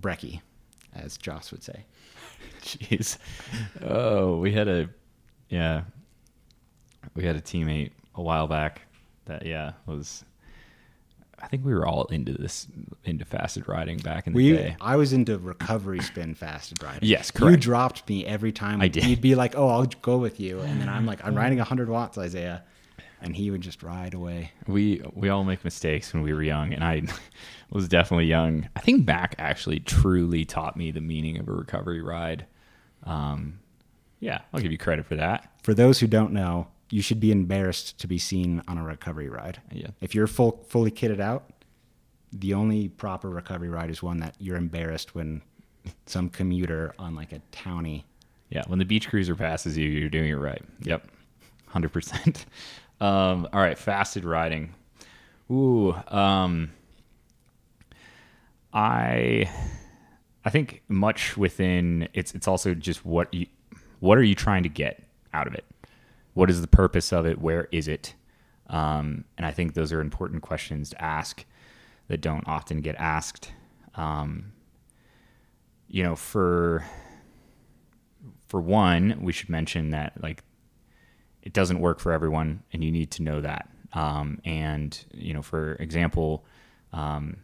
brekkie, 0.00 0.40
as 0.94 1.16
Joss 1.16 1.50
would 1.52 1.62
say. 1.62 1.84
Jeez. 2.62 3.18
Oh, 3.82 4.38
we 4.38 4.52
had 4.52 4.68
a 4.68 4.88
yeah. 5.48 5.82
We 7.14 7.24
had 7.24 7.36
a 7.36 7.40
teammate 7.40 7.92
a 8.14 8.22
while 8.22 8.46
back 8.46 8.82
that 9.26 9.44
yeah 9.44 9.72
was 9.86 10.24
I 11.38 11.48
think 11.48 11.64
we 11.64 11.74
were 11.74 11.86
all 11.86 12.06
into 12.06 12.32
this 12.32 12.66
into 13.04 13.24
fasted 13.24 13.68
riding 13.68 13.98
back 13.98 14.26
in 14.26 14.32
the 14.32 14.36
We, 14.36 14.52
day. 14.52 14.76
I 14.80 14.96
was 14.96 15.12
into 15.12 15.38
recovery 15.38 16.00
spin 16.00 16.34
fasted 16.34 16.82
riding. 16.82 17.08
Yes, 17.08 17.30
correct. 17.30 17.50
You 17.50 17.56
dropped 17.58 18.08
me 18.08 18.24
every 18.24 18.52
time. 18.52 18.80
I 18.80 18.88
did. 18.88 19.04
You'd 19.04 19.20
be 19.20 19.34
like, 19.34 19.54
"Oh, 19.56 19.68
I'll 19.68 19.86
go 20.02 20.16
with 20.16 20.40
you," 20.40 20.60
and 20.60 20.80
then 20.80 20.88
I'm 20.88 21.04
like, 21.04 21.20
"I'm 21.20 21.30
mm-hmm. 21.30 21.38
riding 21.38 21.58
100 21.58 21.88
watts, 21.88 22.16
Isaiah," 22.16 22.64
and 23.20 23.34
he 23.34 23.50
would 23.50 23.60
just 23.60 23.82
ride 23.82 24.14
away. 24.14 24.52
We 24.66 25.02
we 25.14 25.28
all 25.28 25.44
make 25.44 25.64
mistakes 25.64 26.12
when 26.12 26.22
we 26.22 26.32
were 26.32 26.42
young 26.42 26.72
and 26.72 26.84
I 26.84 27.02
was 27.70 27.88
definitely 27.88 28.26
young. 28.26 28.68
I 28.76 28.80
think 28.80 29.06
Mac 29.06 29.34
actually 29.38 29.80
truly 29.80 30.44
taught 30.44 30.76
me 30.76 30.90
the 30.90 31.00
meaning 31.00 31.38
of 31.38 31.48
a 31.48 31.52
recovery 31.52 32.02
ride. 32.02 32.46
Um 33.04 33.60
yeah, 34.20 34.40
I'll 34.52 34.60
give 34.60 34.72
you 34.72 34.78
credit 34.78 35.06
for 35.06 35.16
that. 35.16 35.50
For 35.62 35.74
those 35.74 36.00
who 36.00 36.06
don't 36.06 36.32
know, 36.32 36.68
you 36.90 37.02
should 37.02 37.20
be 37.20 37.30
embarrassed 37.32 37.98
to 38.00 38.06
be 38.06 38.18
seen 38.18 38.62
on 38.68 38.78
a 38.78 38.82
recovery 38.82 39.28
ride. 39.28 39.60
Yeah. 39.70 39.88
If 40.00 40.14
you're 40.14 40.26
full, 40.26 40.64
fully 40.68 40.90
kitted 40.90 41.20
out, 41.20 41.50
the 42.32 42.54
only 42.54 42.88
proper 42.88 43.28
recovery 43.28 43.68
ride 43.68 43.90
is 43.90 44.02
one 44.02 44.18
that 44.18 44.34
you're 44.38 44.56
embarrassed 44.56 45.14
when 45.14 45.42
some 46.06 46.28
commuter 46.28 46.94
on 46.98 47.14
like 47.14 47.32
a 47.32 47.40
townie. 47.52 48.04
Yeah, 48.50 48.62
when 48.66 48.78
the 48.78 48.84
beach 48.84 49.08
cruiser 49.08 49.34
passes 49.34 49.76
you, 49.76 49.88
you're 49.88 50.08
doing 50.08 50.30
it 50.30 50.34
right. 50.34 50.62
Yep, 50.82 51.08
hundred 51.66 51.92
percent. 51.92 52.46
Um, 53.00 53.48
all 53.52 53.60
right, 53.60 53.78
fasted 53.78 54.24
riding. 54.24 54.74
Ooh, 55.50 55.94
um, 56.08 56.70
I, 58.72 59.50
I 60.44 60.50
think 60.50 60.82
much 60.88 61.36
within 61.36 62.08
it's 62.14 62.34
it's 62.34 62.48
also 62.48 62.74
just 62.74 63.04
what 63.04 63.32
you, 63.32 63.46
what 64.00 64.18
are 64.18 64.22
you 64.22 64.34
trying 64.34 64.62
to 64.62 64.68
get 64.68 65.02
out 65.32 65.46
of 65.46 65.54
it? 65.54 65.64
What 66.34 66.50
is 66.50 66.60
the 66.60 66.66
purpose 66.66 67.12
of 67.12 67.26
it? 67.26 67.40
Where 67.40 67.68
is 67.72 67.88
it? 67.88 68.14
Um, 68.68 69.24
and 69.38 69.46
I 69.46 69.52
think 69.52 69.74
those 69.74 69.92
are 69.92 70.00
important 70.00 70.42
questions 70.42 70.90
to 70.90 71.02
ask 71.02 71.44
that 72.08 72.20
don't 72.20 72.46
often 72.46 72.80
get 72.80 72.96
asked. 72.96 73.52
Um, 73.94 74.52
you 75.88 76.02
know, 76.02 76.16
for 76.16 76.84
for 78.48 78.60
one, 78.60 79.18
we 79.20 79.32
should 79.32 79.48
mention 79.48 79.90
that 79.90 80.20
like 80.22 80.42
it 81.46 81.52
doesn't 81.52 81.78
work 81.78 82.00
for 82.00 82.10
everyone, 82.10 82.64
and 82.72 82.82
you 82.82 82.90
need 82.90 83.12
to 83.12 83.22
know 83.22 83.40
that. 83.40 83.70
Um, 83.92 84.40
and 84.44 84.98
you 85.14 85.32
know, 85.32 85.42
for 85.42 85.74
example, 85.74 86.44
um, 86.92 87.36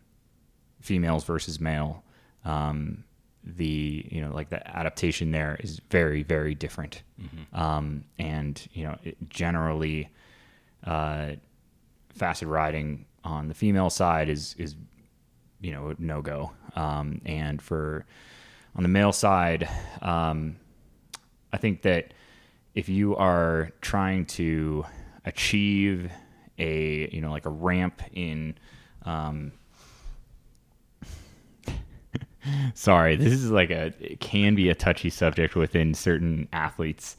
females 0.81 1.23
versus 1.23 1.61
male, 1.61 2.03
um, 2.45 3.05
the 3.45 4.05
you 4.11 4.21
know 4.21 4.35
like 4.35 4.49
the 4.49 4.61
adaptation 4.77 5.31
there 5.31 5.57
is 5.61 5.81
very 5.89 6.25
very 6.25 6.53
different. 6.57 7.05
Um, 7.57 8.05
and 8.19 8.61
you 8.73 8.83
know, 8.83 8.99
it 9.05 9.17
generally, 9.31 10.11
uh, 10.85 11.35
fasted 12.13 12.49
riding 12.49 13.07
on 13.23 13.47
the 13.47 13.55
female 13.55 13.89
side 13.89 14.29
is 14.29 14.57
is 14.59 14.75
you 15.61 15.71
know 15.71 15.95
no 16.01 16.23
go. 16.23 16.51
Um, 16.75 17.21
and 17.25 17.63
for 17.63 18.05
on 18.75 18.83
the 18.83 18.89
male 18.89 19.13
side, 19.13 19.69
um, 20.01 20.57
I 21.53 21.57
think 21.59 21.83
that 21.83 22.15
if 22.75 22.89
you 22.89 23.17
are 23.17 23.71
trying 23.81 24.27
to 24.27 24.85
achieve 25.25 26.11
a 26.59 27.09
you 27.13 27.21
know 27.21 27.31
like 27.31 27.47
a 27.47 27.51
ramp 27.51 28.03
in 28.13 28.55
um, 29.05 29.53
sorry 32.75 33.17
this 33.17 33.33
is 33.33 33.51
like 33.51 33.71
a 33.71 33.93
it 34.01 34.21
can 34.21 34.55
be 34.55 34.69
a 34.69 34.75
touchy 34.75 35.11
subject 35.11 35.55
within 35.55 35.95
certain 35.95 36.49
athletes 36.53 37.17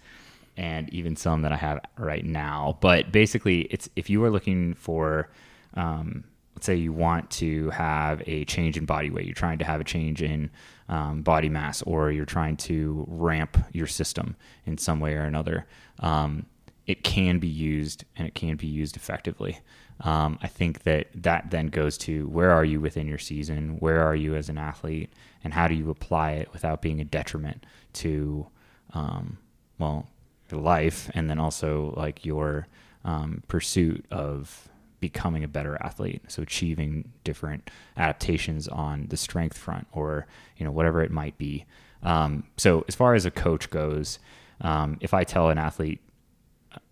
and 0.56 0.90
even 0.94 1.16
some 1.16 1.42
that 1.42 1.52
i 1.52 1.56
have 1.56 1.80
right 1.98 2.26
now. 2.26 2.78
But 2.80 3.12
basically 3.12 3.62
it's 3.72 3.90
if 3.96 4.10
you 4.10 4.24
are 4.24 4.30
looking 4.30 4.76
for 4.76 5.30
um, 5.76 6.24
let's 6.56 6.68
say 6.68 6.76
you 6.76 6.94
want 6.94 7.32
to 7.32 7.72
have 7.72 8.22
a 8.28 8.46
change 8.46 8.78
in 8.78 8.86
body 8.86 9.10
weight 9.10 9.26
you're 9.26 9.34
trying 9.34 9.58
to 9.60 9.66
have 9.66 9.82
a 9.82 9.84
change 9.84 10.22
in 10.22 10.52
um, 10.90 11.22
body 11.22 11.50
mass 11.50 11.82
or 11.84 12.12
you're 12.12 12.26
trying 12.26 12.58
to 12.58 13.06
ramp 13.08 13.58
your 13.72 13.88
system 13.88 14.36
in 14.66 14.78
some 14.78 15.00
way 15.00 15.14
or 15.14 15.24
another 15.24 15.66
um, 16.00 16.46
it 16.86 17.04
can 17.04 17.40
be 17.40 17.48
used 17.48 18.04
and 18.18 18.28
it 18.28 18.36
can 18.36 18.56
be 18.56 18.68
used 18.68 18.96
effectively. 18.96 19.60
Um, 20.02 20.40
i 20.42 20.48
think 20.48 20.84
that 20.84 21.08
that 21.14 21.52
then 21.52 21.68
goes 21.68 21.98
to 22.00 22.28
where 22.28 22.52
are 22.52 22.66
you 22.66 22.82
within 22.82 23.08
your 23.08 23.20
season? 23.20 23.78
Where 23.80 24.04
are 24.04 24.16
you 24.16 24.36
as 24.36 24.50
an 24.50 24.58
athlete? 24.58 25.14
And 25.44 25.54
how 25.54 25.68
do 25.68 25.76
you 25.76 25.90
apply 25.90 26.32
it 26.32 26.52
without 26.52 26.82
being 26.82 27.00
a 27.00 27.06
detriment 27.06 27.66
to 27.94 28.48
um, 28.94 29.38
well 29.78 30.08
your 30.52 30.62
life 30.62 31.10
and 31.14 31.30
then 31.30 31.40
also 31.40 31.94
like 31.96 32.26
your 32.26 32.68
um, 33.06 33.44
pursuit 33.48 34.06
of 34.12 34.70
becoming 35.12 35.44
a 35.44 35.48
better 35.48 35.78
athlete 35.82 36.22
so 36.28 36.42
achieving 36.42 37.12
different 37.24 37.70
adaptations 37.98 38.68
on 38.68 39.08
the 39.10 39.18
strength 39.18 39.58
front 39.58 39.86
or 39.92 40.26
you 40.58 40.66
know 40.66 40.72
whatever 40.72 41.02
it 41.04 41.12
might 41.12 41.38
be. 41.38 41.66
Um, 42.02 42.44
so 42.58 42.84
as 42.88 42.96
far 42.96 43.14
as 43.14 43.26
a 43.26 43.32
coach 43.32 43.70
goes 43.70 44.20
um, 44.62 44.98
if 45.02 45.14
i 45.14 45.24
tell 45.24 45.50
an 45.50 45.58
athlete 45.58 46.02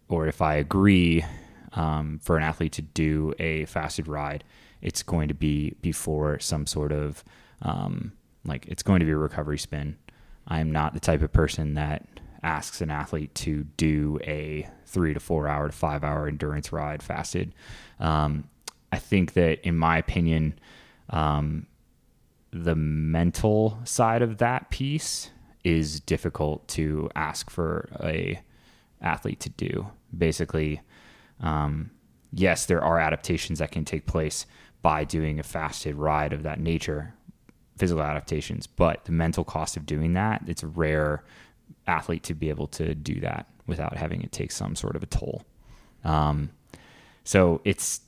or 0.07 0.27
if 0.27 0.41
i 0.41 0.55
agree 0.55 1.25
um, 1.73 2.19
for 2.21 2.37
an 2.37 2.43
athlete 2.43 2.73
to 2.73 2.81
do 2.81 3.33
a 3.39 3.65
fasted 3.65 4.07
ride 4.07 4.43
it's 4.81 5.03
going 5.03 5.27
to 5.27 5.33
be 5.33 5.75
before 5.81 6.39
some 6.39 6.65
sort 6.65 6.91
of 6.91 7.23
um, 7.61 8.13
like 8.45 8.65
it's 8.67 8.83
going 8.83 8.99
to 8.99 9.05
be 9.05 9.11
a 9.11 9.17
recovery 9.17 9.57
spin. 9.57 9.97
I 10.47 10.59
am 10.59 10.71
not 10.71 10.93
the 10.93 10.99
type 10.99 11.21
of 11.21 11.31
person 11.31 11.75
that 11.75 12.05
asks 12.43 12.81
an 12.81 12.89
athlete 12.89 13.33
to 13.35 13.63
do 13.77 14.19
a 14.23 14.67
three 14.85 15.13
to 15.13 15.19
four 15.19 15.47
hour 15.47 15.67
to 15.67 15.73
five 15.73 16.03
hour 16.03 16.27
endurance 16.27 16.71
ride 16.71 17.03
fasted. 17.03 17.53
Um, 17.99 18.49
I 18.91 18.97
think 18.97 19.33
that, 19.33 19.65
in 19.65 19.77
my 19.77 19.97
opinion, 19.97 20.59
um, 21.09 21.67
the 22.51 22.75
mental 22.75 23.79
side 23.83 24.21
of 24.21 24.39
that 24.39 24.69
piece 24.69 25.29
is 25.63 25.99
difficult 25.99 26.67
to 26.67 27.09
ask 27.15 27.49
for 27.49 27.89
a 28.03 28.41
athlete 29.01 29.39
to 29.41 29.49
do. 29.49 29.87
Basically, 30.17 30.81
um, 31.39 31.91
yes, 32.33 32.65
there 32.65 32.83
are 32.83 32.99
adaptations 32.99 33.59
that 33.59 33.71
can 33.71 33.85
take 33.85 34.05
place 34.05 34.45
by 34.81 35.03
doing 35.03 35.39
a 35.39 35.43
fasted 35.43 35.95
ride 35.95 36.33
of 36.33 36.43
that 36.43 36.59
nature, 36.59 37.13
physical 37.77 38.03
adaptations, 38.03 38.67
but 38.67 39.05
the 39.05 39.11
mental 39.11 39.43
cost 39.43 39.77
of 39.77 39.85
doing 39.85 40.13
that, 40.13 40.41
it's 40.47 40.63
rare 40.63 41.23
athlete 41.87 42.23
to 42.23 42.33
be 42.33 42.49
able 42.49 42.67
to 42.67 42.93
do 42.95 43.19
that 43.21 43.47
without 43.67 43.95
having 43.95 44.21
it 44.21 44.31
take 44.31 44.51
some 44.51 44.75
sort 44.75 44.95
of 44.95 45.03
a 45.03 45.05
toll. 45.05 45.43
Um, 46.03 46.51
so 47.23 47.61
it's 47.63 48.01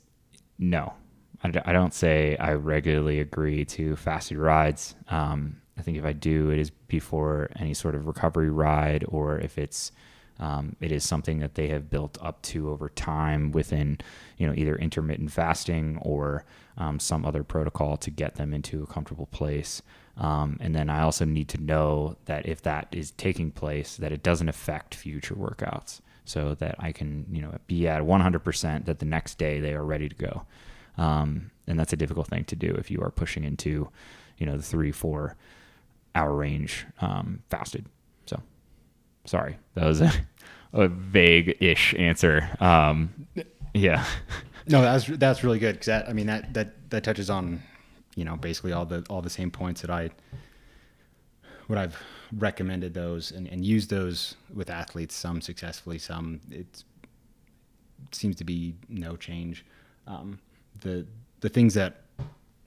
no, 0.58 0.94
I, 1.42 1.72
don't 1.72 1.92
say 1.92 2.36
I 2.36 2.54
regularly 2.54 3.20
agree 3.20 3.64
to 3.66 3.96
fasted 3.96 4.38
rides. 4.38 4.94
Um, 5.08 5.60
I 5.76 5.82
think 5.82 5.98
if 5.98 6.04
I 6.04 6.12
do, 6.12 6.50
it 6.50 6.58
is 6.58 6.70
before 6.70 7.50
any 7.56 7.74
sort 7.74 7.94
of 7.94 8.06
recovery 8.06 8.50
ride, 8.50 9.04
or 9.08 9.38
if 9.38 9.58
it's 9.58 9.92
um, 10.40 10.76
it 10.80 10.90
is 10.90 11.04
something 11.04 11.40
that 11.40 11.54
they 11.54 11.68
have 11.68 11.90
built 11.90 12.18
up 12.20 12.42
to 12.42 12.70
over 12.70 12.88
time 12.88 13.52
within, 13.52 13.98
you 14.36 14.46
know, 14.46 14.54
either 14.54 14.76
intermittent 14.76 15.30
fasting 15.30 15.98
or 16.02 16.44
um, 16.76 16.98
some 16.98 17.24
other 17.24 17.44
protocol 17.44 17.96
to 17.98 18.10
get 18.10 18.34
them 18.36 18.52
into 18.52 18.82
a 18.82 18.86
comfortable 18.86 19.26
place. 19.26 19.82
Um, 20.16 20.58
and 20.60 20.74
then 20.74 20.90
I 20.90 21.02
also 21.02 21.24
need 21.24 21.48
to 21.50 21.58
know 21.60 22.16
that 22.26 22.46
if 22.46 22.62
that 22.62 22.88
is 22.92 23.12
taking 23.12 23.50
place, 23.50 23.96
that 23.96 24.12
it 24.12 24.22
doesn't 24.22 24.48
affect 24.48 24.94
future 24.94 25.34
workouts, 25.34 26.00
so 26.24 26.54
that 26.54 26.76
I 26.78 26.92
can, 26.92 27.26
you 27.30 27.42
know, 27.42 27.56
be 27.66 27.86
at 27.86 28.02
100% 28.02 28.84
that 28.86 28.98
the 28.98 29.04
next 29.04 29.38
day 29.38 29.60
they 29.60 29.74
are 29.74 29.84
ready 29.84 30.08
to 30.08 30.14
go. 30.14 30.46
Um, 30.96 31.50
and 31.66 31.78
that's 31.78 31.92
a 31.92 31.96
difficult 31.96 32.28
thing 32.28 32.44
to 32.44 32.56
do 32.56 32.68
if 32.78 32.90
you 32.90 33.00
are 33.02 33.10
pushing 33.10 33.44
into, 33.44 33.88
you 34.38 34.46
know, 34.46 34.56
the 34.56 34.62
three, 34.62 34.92
four 34.92 35.36
hour 36.14 36.34
range 36.34 36.86
um, 37.00 37.42
fasted. 37.50 37.86
So, 38.26 38.40
sorry, 39.24 39.58
that 39.74 39.84
was 39.84 40.00
a, 40.00 40.12
a 40.72 40.88
vague-ish 40.88 41.94
answer. 41.98 42.48
Um, 42.60 43.26
yeah. 43.74 44.04
No, 44.66 44.80
that's 44.82 45.06
that's 45.06 45.44
really 45.44 45.58
good 45.58 45.74
because 45.74 45.86
that 45.86 46.08
I 46.08 46.12
mean 46.12 46.26
that 46.26 46.54
that 46.54 46.90
that 46.90 47.04
touches 47.04 47.28
on 47.28 47.62
you 48.14 48.24
know, 48.24 48.36
basically 48.36 48.72
all 48.72 48.86
the 48.86 49.04
all 49.10 49.22
the 49.22 49.30
same 49.30 49.50
points 49.50 49.80
that 49.82 49.90
I 49.90 50.10
what 51.66 51.78
I've 51.78 52.00
recommended 52.32 52.94
those 52.94 53.30
and, 53.30 53.46
and 53.48 53.64
used 53.64 53.90
those 53.90 54.36
with 54.52 54.70
athletes, 54.70 55.14
some 55.14 55.40
successfully, 55.40 55.98
some 55.98 56.40
it 56.50 56.84
seems 58.12 58.36
to 58.36 58.44
be 58.44 58.74
no 58.88 59.16
change. 59.16 59.64
Um, 60.06 60.38
the 60.80 61.06
the 61.40 61.48
things 61.48 61.74
that 61.74 62.02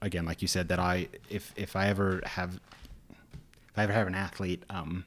again, 0.02 0.24
like 0.24 0.42
you 0.42 0.48
said, 0.48 0.68
that 0.68 0.78
I 0.78 1.08
if 1.30 1.52
if 1.56 1.76
I 1.76 1.88
ever 1.88 2.20
have 2.24 2.60
if 3.70 3.78
I 3.78 3.84
ever 3.84 3.92
have 3.92 4.06
an 4.06 4.14
athlete 4.14 4.64
um, 4.68 5.04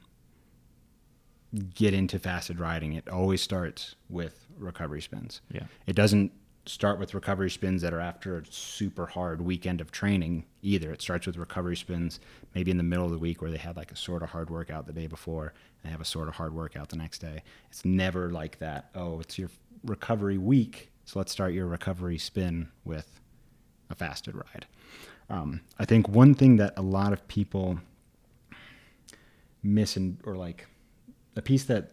get 1.74 1.94
into 1.94 2.18
fasted 2.18 2.58
riding, 2.58 2.94
it 2.94 3.08
always 3.08 3.42
starts 3.42 3.94
with 4.08 4.46
recovery 4.58 5.02
spins. 5.02 5.40
Yeah. 5.50 5.64
It 5.86 5.94
doesn't 5.94 6.32
start 6.66 6.98
with 6.98 7.14
recovery 7.14 7.50
spins 7.50 7.82
that 7.82 7.92
are 7.92 8.00
after 8.00 8.38
a 8.38 8.42
super 8.48 9.06
hard 9.06 9.40
weekend 9.40 9.80
of 9.80 9.90
training 9.90 10.44
either. 10.62 10.92
It 10.92 11.02
starts 11.02 11.26
with 11.26 11.36
recovery 11.36 11.76
spins 11.76 12.20
maybe 12.54 12.70
in 12.70 12.76
the 12.76 12.82
middle 12.82 13.04
of 13.04 13.10
the 13.10 13.18
week 13.18 13.42
where 13.42 13.50
they 13.50 13.56
had 13.56 13.76
like 13.76 13.90
a 13.90 13.96
sort 13.96 14.22
of 14.22 14.30
hard 14.30 14.48
workout 14.48 14.86
the 14.86 14.92
day 14.92 15.06
before 15.08 15.54
and 15.82 15.84
they 15.84 15.90
have 15.90 16.00
a 16.00 16.04
sort 16.04 16.28
of 16.28 16.34
hard 16.34 16.54
workout 16.54 16.88
the 16.88 16.96
next 16.96 17.18
day. 17.18 17.42
It's 17.70 17.84
never 17.84 18.30
like 18.30 18.58
that. 18.60 18.90
Oh, 18.94 19.18
it's 19.20 19.38
your 19.38 19.50
recovery 19.84 20.38
week, 20.38 20.92
so 21.04 21.18
let's 21.18 21.32
start 21.32 21.52
your 21.52 21.66
recovery 21.66 22.18
spin 22.18 22.68
with 22.84 23.20
a 23.90 23.94
fasted 23.94 24.36
ride. 24.36 24.66
Um, 25.28 25.60
I 25.78 25.84
think 25.84 26.08
one 26.08 26.34
thing 26.34 26.56
that 26.56 26.74
a 26.76 26.82
lot 26.82 27.12
of 27.12 27.26
people 27.26 27.78
miss 29.64 29.96
and 29.96 30.18
or 30.24 30.36
like 30.36 30.66
a 31.36 31.42
piece 31.42 31.64
that 31.64 31.92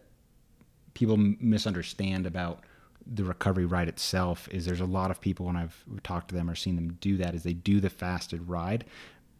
people 0.94 1.16
misunderstand 1.16 2.26
about 2.26 2.64
the 3.12 3.24
recovery 3.24 3.66
ride 3.66 3.88
itself 3.88 4.48
is 4.50 4.64
there's 4.64 4.80
a 4.80 4.86
lot 4.86 5.10
of 5.10 5.20
people 5.20 5.46
when 5.46 5.56
I've 5.56 5.84
talked 6.02 6.28
to 6.28 6.34
them 6.34 6.48
or 6.48 6.54
seen 6.54 6.76
them 6.76 6.96
do 7.00 7.16
that 7.16 7.34
is 7.34 7.42
they 7.42 7.52
do 7.52 7.80
the 7.80 7.90
fasted 7.90 8.48
ride 8.48 8.84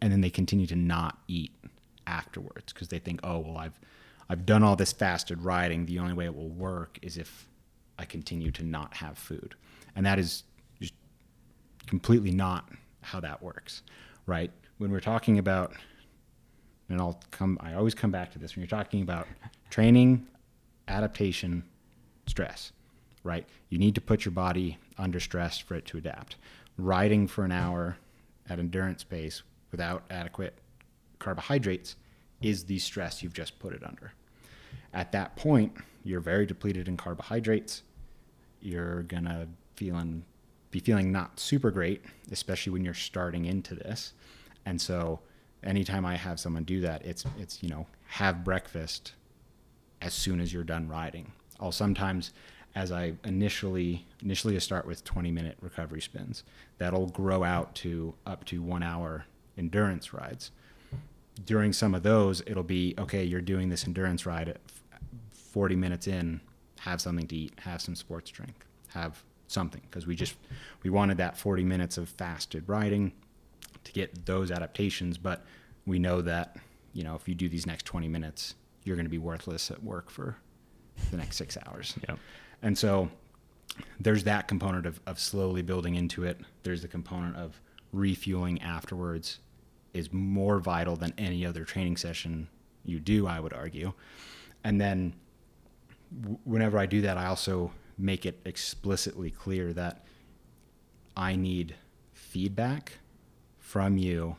and 0.01 0.13
then 0.13 0.21
they 0.21 0.31
continue 0.31 0.67
to 0.67 0.77
not 0.77 1.19
eat 1.29 1.53
afterwards 2.07 2.73
because 2.73 2.89
they 2.89 2.99
think 2.99 3.21
oh 3.23 3.39
well 3.39 3.57
I've 3.57 3.79
I've 4.29 4.47
done 4.47 4.63
all 4.63 4.77
this 4.77 4.93
fasted 4.93 5.43
riding. 5.43 5.87
The 5.87 5.99
only 5.99 6.13
way 6.13 6.25
it 6.27 6.35
will 6.35 6.51
work 6.51 6.99
is 7.03 7.17
if 7.17 7.49
I 7.99 8.05
continue 8.05 8.53
to 8.53 8.65
not 8.65 8.95
have 8.95 9.19
food. 9.19 9.57
And 9.97 10.07
that 10.07 10.21
is 10.21 10.45
just 10.81 10.95
completely 11.87 12.31
not 12.31 12.69
how 13.03 13.19
that 13.21 13.43
works 13.43 13.83
right? 14.31 14.53
When 14.79 14.91
we're 14.93 15.01
talking 15.01 15.39
about 15.39 15.73
and 16.89 17.01
I'll 17.01 17.21
come 17.31 17.59
I 17.61 17.75
always 17.75 17.95
come 17.95 18.11
back 18.11 18.33
to 18.33 18.39
this 18.39 18.57
when 18.57 18.63
you're 18.63 18.69
talking 18.69 19.03
about 19.03 19.27
training 19.69 20.27
adaptation 20.89 21.65
stress 22.27 22.73
right? 23.23 23.47
You 23.69 23.79
need 23.79 23.95
to 23.95 24.01
put 24.01 24.25
your 24.25 24.33
body 24.33 24.79
under 24.99 25.21
stress 25.21 25.59
for 25.59 25.75
it 25.75 25.87
to 25.87 25.99
adapt. 25.99 26.37
Riding 26.77 27.27
for 27.27 27.45
an 27.45 27.53
hour 27.53 27.97
at 28.49 28.59
endurance 28.59 29.05
pace 29.05 29.43
without 29.71 30.05
adequate 30.11 30.59
carbohydrates 31.19 31.97
is 32.41 32.65
the 32.65 32.79
stress 32.79 33.23
you've 33.23 33.35
just 33.35 33.59
put 33.59 33.75
it 33.75 33.85
under. 33.85 34.13
At 34.93 35.13
that 35.13 35.37
point, 35.37 35.73
you're 36.05 36.21
very 36.21 36.47
depleted 36.47 36.89
in 36.89 36.97
carbohydrates. 36.97 37.83
You're 38.61 39.03
gonna 39.03 39.47
feeling 39.77 40.25
be 40.71 40.79
feeling 40.79 41.11
not 41.11 41.41
super 41.41 41.71
great, 41.71 42.05
especially 42.31 42.73
when 42.73 42.85
you're 42.85 42.95
starting 42.95 43.45
into 43.45 43.75
this. 43.75 44.13
And 44.67 44.81
so 44.81 45.21
anytime 45.65 46.05
I 46.05 46.17
have 46.17 46.39
someone 46.39 46.65
do 46.65 46.81
that, 46.81 47.05
it's 47.05 47.25
it's, 47.39 47.63
you 47.63 47.69
know, 47.69 47.87
have 48.07 48.45
breakfast 48.45 49.15
as 50.01 50.15
soon 50.15 50.41
as 50.41 50.53
you're 50.53 50.65
done 50.65 50.89
riding. 50.89 51.33
I'll 51.59 51.73
sometimes 51.73 52.33
as 52.75 52.93
I 52.93 53.15
initially 53.25 54.07
initially 54.23 54.59
start 54.61 54.87
with 54.87 55.05
20 55.05 55.31
minute 55.31 55.57
recovery 55.61 56.01
spins. 56.01 56.45
That'll 56.79 57.09
grow 57.09 57.43
out 57.43 57.75
to 57.77 58.15
up 58.27 58.45
to 58.47 58.63
one 58.63 58.83
hour 58.83 59.25
endurance 59.57 60.13
rides. 60.13 60.51
During 61.45 61.73
some 61.73 61.95
of 61.95 62.03
those, 62.03 62.43
it'll 62.47 62.63
be 62.63 62.95
okay. 62.99 63.25
You're 63.25 63.41
doing 63.41 63.69
this 63.69 63.87
endurance 63.87 64.27
ride 64.27 64.49
at 64.49 64.59
40 65.33 65.77
minutes 65.77 66.07
in. 66.07 66.41
Have 66.81 67.01
something 67.01 67.27
to 67.29 67.37
eat. 67.37 67.53
Have 67.61 67.81
some 67.81 67.95
sports 67.95 68.31
drink. 68.31 68.55
Have 68.89 69.23
something 69.49 69.81
because 69.91 70.07
we 70.07 70.15
just 70.15 70.37
we 70.83 70.91
wanted 70.91 71.17
that 71.17 71.37
40 71.37 71.65
minutes 71.65 71.99
of 71.99 72.09
fasted 72.09 72.69
riding 72.69 73.13
to 73.85 73.93
get 73.93 74.27
those 74.27 74.51
adaptations. 74.51 75.19
But 75.19 75.45
we 75.87 75.99
know 75.99 76.21
that 76.23 76.57
you 76.93 77.05
know 77.05 77.15
if 77.15 77.29
you 77.29 77.35
do 77.35 77.49
these 77.49 77.67
next 77.67 77.85
20 77.87 78.07
minutes, 78.07 78.55
you're 78.85 78.97
going 78.97 79.07
to 79.07 79.11
be 79.11 79.19
worthless 79.19 79.71
at 79.71 79.83
work 79.83 80.11
for 80.11 80.37
the 81.11 81.17
next 81.17 81.37
six 81.37 81.57
hours. 81.67 81.95
And 82.63 82.77
so 82.77 83.11
there's 83.99 84.25
that 84.25 84.49
component 84.49 84.87
of, 84.87 85.01
of 85.07 85.19
slowly 85.19 85.63
building 85.63 85.95
into 85.95 86.25
it. 86.25 86.39
There's 86.63 86.83
the 86.83 86.89
component 86.89 87.37
of 87.37 87.61
refueling 87.93 88.61
afterwards 88.63 89.39
is 89.93 90.13
more 90.13 90.59
vital 90.61 90.97
than 90.97 91.13
any 91.19 91.45
other 91.45 91.65
training 91.65 91.97
session 91.97 92.49
you 92.85 93.01
do, 93.01 93.27
I 93.27 93.41
would 93.41 93.53
argue. 93.53 93.93
And 94.63 94.81
then 94.81 95.15
whenever 96.45 96.79
I 96.79 96.87
do 96.87 97.01
that, 97.03 97.17
I 97.19 97.27
also 97.27 97.73
make 97.99 98.25
it 98.25 98.41
explicitly 98.45 99.31
clear 99.31 99.73
that 99.73 100.05
I 101.17 101.37
need 101.37 101.75
feedback 102.13 102.99
from 103.59 103.99
you 103.99 104.37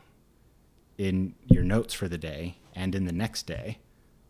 in 0.98 1.34
your 1.46 1.62
notes 1.62 1.94
for 1.94 2.08
the 2.08 2.18
day 2.18 2.56
and 2.74 2.94
in 2.94 3.04
the 3.04 3.12
next 3.12 3.46
day 3.46 3.78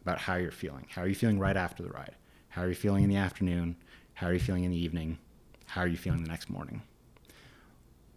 about 0.03 0.19
how 0.19 0.35
you're 0.35 0.51
feeling. 0.51 0.87
How 0.91 1.03
are 1.03 1.09
you 1.09 1.15
feeling 1.15 1.39
right 1.39 1.57
after 1.57 1.83
the 1.83 1.91
ride? 1.91 2.15
How 2.53 2.61
are 2.61 2.69
you 2.69 2.75
feeling 2.75 3.03
in 3.03 3.09
the 3.09 3.17
afternoon? 3.17 3.77
How 4.13 4.27
are 4.27 4.35
you 4.35 4.39
feeling 4.39 4.65
in 4.65 4.71
the 4.71 4.77
evening? 4.77 5.17
How 5.65 5.81
are 5.81 5.87
you 5.87 5.97
feeling 5.97 6.23
the 6.23 6.29
next 6.29 6.51
morning? 6.51 6.83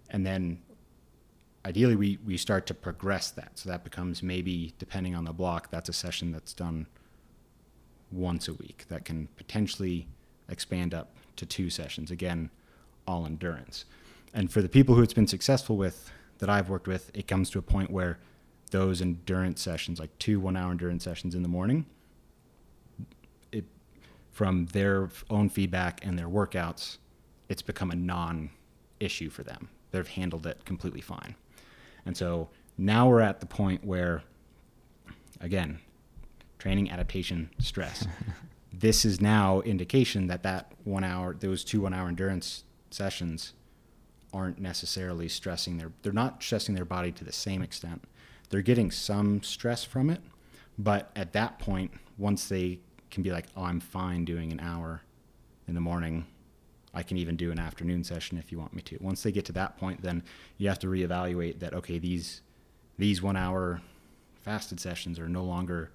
And 0.10 0.26
then 0.26 0.62
ideally 1.66 1.96
we, 1.96 2.20
we 2.26 2.36
start 2.36 2.66
to 2.66 2.74
progress 2.74 3.32
that. 3.32 3.52
So 3.56 3.70
that 3.70 3.86
becomes 3.86 4.22
maybe, 4.22 4.74
depending 4.78 5.16
on 5.16 5.24
the 5.24 5.32
block, 5.32 5.72
that's 5.72 5.88
a 5.88 5.94
session 5.94 6.34
that's 6.34 6.54
done 6.54 6.86
once 8.12 8.50
a 8.50 8.54
week 8.56 8.84
that 8.90 9.06
can 9.06 9.30
potentially 9.38 10.06
expand 10.50 10.94
up 10.94 11.16
to 11.38 11.46
two 11.46 11.70
sessions. 11.70 12.12
Again, 12.12 12.50
all 13.08 13.26
endurance. 13.26 13.86
And 14.34 14.52
for 14.52 14.62
the 14.62 14.68
people 14.68 14.96
who 14.96 15.02
it's 15.02 15.14
been 15.14 15.28
successful 15.28 15.78
with 15.78 16.12
that 16.40 16.50
I've 16.50 16.68
worked 16.68 16.90
with, 16.90 17.10
it 17.14 17.26
comes 17.26 17.50
to 17.52 17.60
a 17.60 17.62
point 17.62 17.90
where 17.90 18.20
those 18.72 19.02
endurance 19.02 19.62
sessions, 19.62 19.98
like 19.98 20.10
two 20.20 20.42
one 20.42 20.58
hour 20.58 20.72
endurance 20.72 21.06
sessions 21.06 21.36
in 21.36 21.42
the 21.42 21.48
morning, 21.48 21.86
from 24.36 24.66
their 24.74 25.08
own 25.30 25.48
feedback 25.48 26.06
and 26.06 26.20
their 26.20 26.28
workouts, 26.28 26.98
it's 27.48 27.62
become 27.62 27.90
a 27.90 27.96
non 27.96 28.50
issue 29.00 29.30
for 29.30 29.44
them. 29.44 29.70
They've 29.92 30.06
handled 30.06 30.46
it 30.46 30.66
completely 30.66 31.00
fine. 31.00 31.36
And 32.06 32.18
so 32.18 32.50
now 32.78 33.08
we're 33.08 33.22
at 33.22 33.40
the 33.40 33.46
point 33.46 33.86
where, 33.86 34.24
again, 35.40 35.80
training, 36.60 36.92
adaptation, 36.92 37.50
stress. 37.60 38.06
this 38.74 39.06
is 39.06 39.22
now 39.22 39.62
indication 39.62 40.28
that 40.28 40.44
that 40.44 40.74
one 40.84 41.06
hour, 41.06 41.34
those 41.34 41.64
two 41.64 41.80
one 41.80 41.94
hour 41.94 42.10
endurance 42.10 42.66
sessions 42.90 43.54
aren't 44.34 44.60
necessarily 44.60 45.30
stressing 45.30 45.78
their, 45.78 45.94
they're 46.02 46.12
not 46.12 46.44
stressing 46.44 46.76
their 46.76 46.84
body 46.84 47.14
to 47.14 47.24
the 47.24 47.32
same 47.32 47.62
extent. 47.62 48.04
They're 48.50 48.62
getting 48.62 48.92
some 48.92 49.44
stress 49.44 49.86
from 49.86 50.10
it, 50.10 50.20
but 50.78 51.10
at 51.16 51.32
that 51.32 51.58
point, 51.58 51.94
once 52.18 52.50
they 52.50 52.80
can 53.12 53.24
be 53.24 53.32
like, 53.32 53.46
oh, 53.56 53.64
I'm 53.64 53.80
fine 53.80 54.26
doing 54.26 54.52
an 54.52 54.60
hour 54.60 55.02
in 55.68 55.76
the 55.76 55.82
morning. 55.82 56.26
I 56.94 57.04
can 57.04 57.18
even 57.18 57.36
do 57.36 57.52
an 57.52 57.60
afternoon 57.60 58.04
session 58.04 58.38
if 58.38 58.52
you 58.52 58.60
want 58.60 58.74
me 58.74 58.82
to. 58.84 58.98
Once 59.02 59.24
they 59.24 59.32
get 59.32 59.46
to 59.46 59.52
that 59.54 59.78
point, 59.78 60.02
then 60.02 60.24
you 60.58 60.70
have 60.70 60.80
to 60.80 60.88
reevaluate 60.88 61.60
that. 61.60 61.74
Okay, 61.74 62.00
these 62.00 62.42
these 62.98 63.22
one 63.22 63.36
hour 63.36 63.82
fasted 64.44 64.80
sessions 64.80 65.20
are 65.20 65.28
no 65.28 65.44
longer 65.44 65.92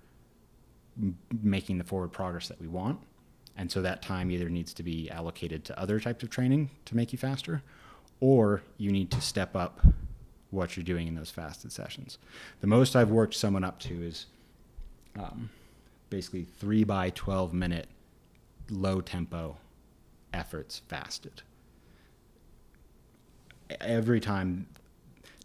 making 1.43 1.79
the 1.79 1.85
forward 1.85 2.13
progress 2.13 2.49
that 2.49 2.61
we 2.61 2.69
want, 2.69 3.01
and 3.57 3.71
so 3.71 3.81
that 3.81 4.03
time 4.03 4.31
either 4.31 4.51
needs 4.51 4.75
to 4.75 4.83
be 4.83 5.11
allocated 5.11 5.65
to 5.65 5.81
other 5.81 5.99
types 5.99 6.23
of 6.23 6.29
training 6.29 6.69
to 6.85 6.95
make 6.95 7.13
you 7.13 7.19
faster, 7.19 7.63
or 8.21 8.63
you 8.77 8.93
need 8.93 9.11
to 9.11 9.21
step 9.23 9.57
up 9.57 9.81
what 10.51 10.77
you're 10.77 10.85
doing 10.85 11.09
in 11.09 11.15
those 11.15 11.31
fasted 11.31 11.73
sessions. 11.73 12.19
The 12.61 12.67
most 12.67 12.95
I've 12.95 13.11
worked 13.11 13.35
someone 13.35 13.65
up 13.65 13.79
to 13.81 14.03
is 14.03 14.27
um, 15.19 15.49
basically 16.11 16.45
three 16.45 16.85
by 16.85 17.11
12 17.11 17.53
minute 17.53 17.89
low 18.69 19.01
tempo 19.01 19.57
efforts 20.33 20.83
fasted. 20.89 21.43
Every 23.81 24.21
time, 24.21 24.67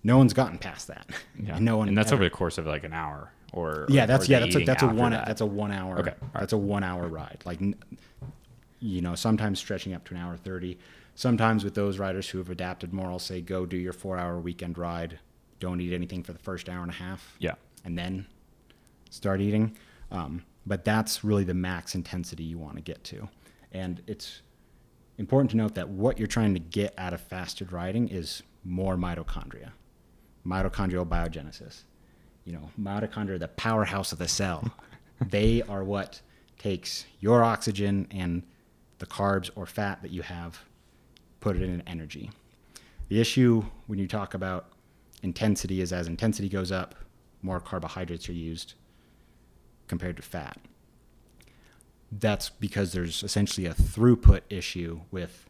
no 0.04 0.18
one's 0.18 0.34
gotten 0.34 0.58
past 0.58 0.88
that. 0.88 1.08
Yeah. 1.40 1.58
no 1.62 1.78
one. 1.78 1.88
and 1.88 1.98
that's 1.98 2.08
ever- 2.12 2.16
over 2.16 2.24
the 2.26 2.30
course 2.36 2.58
of 2.58 2.66
like 2.66 2.84
an 2.84 2.94
hour 2.94 3.32
or 3.54 3.86
yeah, 3.90 4.04
or 4.04 4.08
that's 4.08 4.26
the 4.26 4.32
yeah, 4.34 4.40
that's 4.40 4.56
a, 4.56 4.66
that's 4.66 4.84
a 4.84 4.88
one 4.88 5.12
that. 5.12 5.26
that's 5.28 5.42
a 5.42 5.46
one 5.46 5.72
hour. 5.72 6.00
Okay, 6.00 6.14
right. 6.22 6.40
That's 6.40 6.54
a 6.54 6.58
one 6.58 6.84
hour 6.84 7.08
ride. 7.08 7.42
Like, 7.46 7.60
you 8.80 9.02
know, 9.02 9.16
sometimes 9.16 9.60
stretching 9.60 9.94
up 9.94 10.04
to 10.06 10.16
an 10.16 10.20
hour 10.20 10.36
thirty. 10.36 10.78
Sometimes 11.18 11.64
with 11.64 11.76
those 11.76 11.98
riders 11.98 12.28
who 12.28 12.40
have 12.40 12.50
adapted 12.50 12.92
more, 12.92 13.10
I'll 13.10 13.20
say 13.20 13.40
go 13.40 13.66
do 13.66 13.78
your 13.78 13.94
four 13.94 14.18
hour 14.18 14.38
weekend 14.40 14.78
ride. 14.78 15.20
Don't 15.62 15.80
eat 15.80 15.94
anything 15.94 16.24
for 16.24 16.34
the 16.34 16.40
first 16.40 16.68
hour 16.68 16.82
and 16.82 16.92
a 16.92 16.96
half. 16.96 17.36
yeah 17.40 17.54
and 17.86 17.98
then 17.98 18.26
start 19.10 19.40
eating. 19.40 19.78
Um, 20.12 20.44
but 20.66 20.84
that's 20.84 21.24
really 21.24 21.44
the 21.44 21.54
max 21.54 21.96
intensity 21.96 22.44
you 22.44 22.58
want 22.58 22.76
to 22.76 22.82
get 22.82 23.04
to. 23.06 23.30
And 23.72 24.02
it's 24.08 24.42
important 25.18 25.52
to 25.52 25.58
note 25.58 25.76
that 25.76 25.90
what 25.90 26.18
you're 26.18 26.28
trying 26.28 26.54
to 26.54 26.60
get 26.60 26.94
out 26.98 27.14
of 27.14 27.22
fasted 27.22 27.72
riding 27.72 28.08
is 28.08 28.42
more 28.64 28.96
mitochondria. 28.96 29.72
mitochondrial 30.46 31.08
biogenesis. 31.08 31.84
You 32.46 32.54
know, 32.54 32.70
mitochondria, 32.80 33.40
the 33.40 33.48
powerhouse 33.50 34.12
of 34.12 34.18
the 34.18 34.28
cell. 34.28 34.72
they 35.30 35.62
are 35.64 35.84
what 35.84 36.22
takes 36.58 37.06
your 37.20 37.44
oxygen 37.44 38.08
and 38.12 38.44
the 39.00 39.06
carbs 39.06 39.50
or 39.56 39.66
fat 39.66 40.02
that 40.02 40.12
you 40.12 40.22
have, 40.22 40.60
put 41.40 41.56
it 41.56 41.62
in 41.62 41.82
energy. 41.86 42.32
The 43.10 43.20
issue 43.20 43.64
when 43.88 44.00
you 44.00 44.08
talk 44.08 44.34
about 44.34 44.70
intensity 45.22 45.82
is 45.82 45.94
as 45.94 46.08
intensity 46.08 46.50
goes 46.50 46.72
up, 46.72 46.96
more 47.42 47.60
carbohydrates 47.60 48.28
are 48.30 48.34
used 48.34 48.76
compared 49.88 50.18
to 50.18 50.24
fat. 50.24 50.58
That's 52.12 52.50
because 52.50 52.94
there's 52.94 53.24
essentially 53.24 53.68
a 53.68 53.74
throughput 53.74 54.42
issue 54.50 55.02
with 55.12 55.50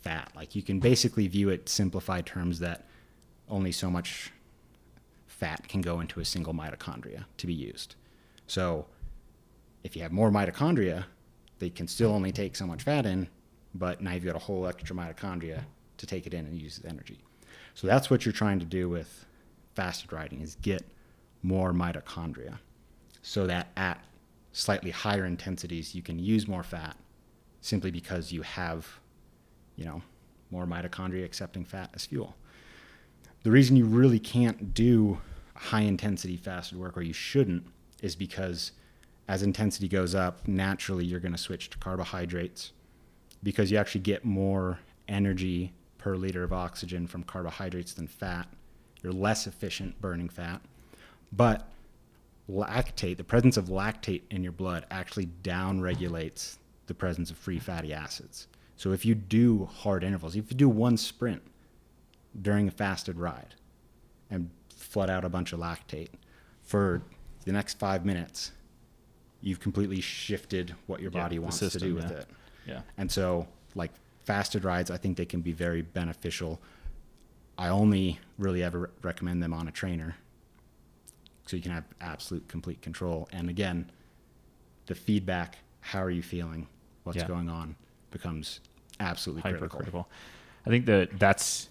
fat. 0.00 0.30
Like 0.34 0.54
you 0.54 0.62
can 0.62 0.80
basically 0.80 1.26
view 1.26 1.48
it 1.48 1.68
simplified 1.68 2.26
terms 2.26 2.58
that 2.60 2.86
only 3.48 3.72
so 3.72 3.90
much 3.90 4.32
fat 5.26 5.68
can 5.68 5.80
go 5.80 6.00
into 6.00 6.20
a 6.20 6.24
single 6.24 6.54
mitochondria 6.54 7.24
to 7.38 7.46
be 7.46 7.54
used. 7.54 7.96
So 8.46 8.86
if 9.82 9.96
you 9.96 10.02
have 10.02 10.12
more 10.12 10.30
mitochondria, 10.30 11.04
they 11.58 11.70
can 11.70 11.88
still 11.88 12.12
only 12.12 12.32
take 12.32 12.56
so 12.56 12.66
much 12.66 12.82
fat 12.82 13.06
in, 13.06 13.28
but 13.74 14.00
now 14.00 14.12
you've 14.12 14.24
got 14.24 14.36
a 14.36 14.40
whole 14.40 14.66
extra 14.66 14.94
mitochondria 14.94 15.64
to 15.98 16.06
take 16.06 16.26
it 16.26 16.34
in 16.34 16.46
and 16.46 16.60
use 16.60 16.78
as 16.78 16.84
energy. 16.84 17.18
So 17.74 17.86
that's 17.86 18.10
what 18.10 18.24
you're 18.24 18.32
trying 18.32 18.58
to 18.60 18.64
do 18.64 18.88
with 18.88 19.26
fasted 19.74 20.12
riding 20.12 20.40
is 20.40 20.56
get 20.56 20.82
more 21.42 21.72
mitochondria 21.72 22.58
so 23.22 23.46
that 23.46 23.68
at 23.76 24.04
slightly 24.52 24.90
higher 24.90 25.24
intensities 25.24 25.94
you 25.94 26.02
can 26.02 26.18
use 26.18 26.48
more 26.48 26.62
fat 26.62 26.96
simply 27.60 27.90
because 27.90 28.32
you 28.32 28.42
have 28.42 29.00
you 29.76 29.84
know 29.84 30.02
more 30.50 30.66
mitochondria 30.66 31.24
accepting 31.24 31.64
fat 31.64 31.90
as 31.94 32.06
fuel. 32.06 32.36
The 33.42 33.50
reason 33.50 33.76
you 33.76 33.86
really 33.86 34.18
can't 34.18 34.74
do 34.74 35.20
high 35.54 35.82
intensity 35.82 36.36
fasted 36.36 36.78
work 36.78 36.96
or 36.96 37.02
you 37.02 37.12
shouldn't 37.12 37.64
is 38.02 38.16
because 38.16 38.72
as 39.28 39.42
intensity 39.42 39.88
goes 39.88 40.14
up 40.14 40.48
naturally 40.48 41.04
you're 41.04 41.20
going 41.20 41.32
to 41.32 41.38
switch 41.38 41.70
to 41.70 41.78
carbohydrates 41.78 42.72
because 43.42 43.70
you 43.70 43.78
actually 43.78 44.00
get 44.00 44.24
more 44.24 44.80
energy 45.08 45.72
per 45.98 46.16
liter 46.16 46.42
of 46.42 46.52
oxygen 46.52 47.06
from 47.06 47.22
carbohydrates 47.22 47.92
than 47.92 48.06
fat. 48.06 48.48
You're 49.02 49.12
less 49.12 49.46
efficient 49.46 50.00
burning 50.00 50.28
fat. 50.28 50.60
But 51.32 51.68
lactate, 52.50 53.16
the 53.16 53.24
presence 53.24 53.56
of 53.56 53.66
lactate 53.66 54.22
in 54.30 54.42
your 54.42 54.52
blood 54.52 54.86
actually 54.90 55.26
downregulates 55.42 56.56
the 56.86 56.94
presence 56.94 57.30
of 57.30 57.38
free 57.38 57.58
fatty 57.58 57.92
acids. 57.92 58.48
So 58.76 58.92
if 58.92 59.04
you 59.04 59.14
do 59.14 59.66
hard 59.66 60.02
intervals, 60.02 60.36
if 60.36 60.50
you 60.50 60.56
do 60.56 60.68
one 60.68 60.96
sprint 60.96 61.42
during 62.40 62.68
a 62.68 62.70
fasted 62.70 63.18
ride 63.18 63.54
and 64.30 64.50
flood 64.74 65.10
out 65.10 65.24
a 65.24 65.28
bunch 65.28 65.52
of 65.52 65.60
lactate 65.60 66.08
for 66.62 67.02
the 67.44 67.52
next 67.52 67.78
five 67.78 68.04
minutes, 68.04 68.52
you've 69.40 69.60
completely 69.60 70.00
shifted 70.00 70.74
what 70.86 71.00
your 71.00 71.10
body 71.10 71.36
the 71.36 71.42
wants 71.42 71.58
system, 71.58 71.80
to 71.80 71.86
do 71.86 71.94
with 71.94 72.10
yeah. 72.10 72.16
it. 72.16 72.26
Yeah. 72.66 72.80
And 72.98 73.10
so, 73.10 73.46
like 73.74 73.92
fasted 74.24 74.64
rides, 74.64 74.90
I 74.90 74.96
think 74.96 75.16
they 75.16 75.26
can 75.26 75.40
be 75.40 75.52
very 75.52 75.82
beneficial. 75.82 76.60
I 77.56 77.68
only 77.68 78.18
really 78.38 78.62
ever 78.62 78.90
recommend 79.02 79.42
them 79.42 79.52
on 79.52 79.68
a 79.68 79.72
trainer 79.72 80.16
so 81.46 81.56
you 81.56 81.62
can 81.62 81.72
have 81.72 81.84
absolute 82.00 82.46
complete 82.48 82.82
control. 82.82 83.28
And 83.32 83.50
again, 83.50 83.90
the 84.86 84.94
feedback, 84.94 85.58
how 85.80 86.02
are 86.02 86.10
you 86.10 86.22
feeling, 86.22 86.66
what's 87.04 87.18
Yeah. 87.18 87.26
going 87.28 87.48
on, 87.48 87.76
becomes 88.10 88.60
absolutely 88.98 89.42
critical. 89.42 89.68
hypercritical. 89.68 90.08
I 90.66 90.70
think 90.70 90.86
that 90.86 91.18
that's 91.18 91.68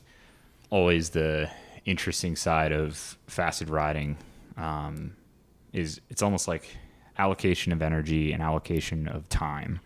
always 0.69 1.11
the 1.11 1.49
interesting 1.85 2.35
side 2.35 2.71
of 2.71 3.17
fasted 3.27 3.69
riding. 3.69 4.17
Um, 4.57 5.15
is 5.73 6.01
it's 6.09 6.21
almost 6.21 6.47
like 6.47 6.75
allocation 7.17 7.71
of 7.71 7.81
energy 7.81 8.31
and 8.31 8.41
allocation 8.41 9.07
of 9.07 9.29
time. 9.29 9.79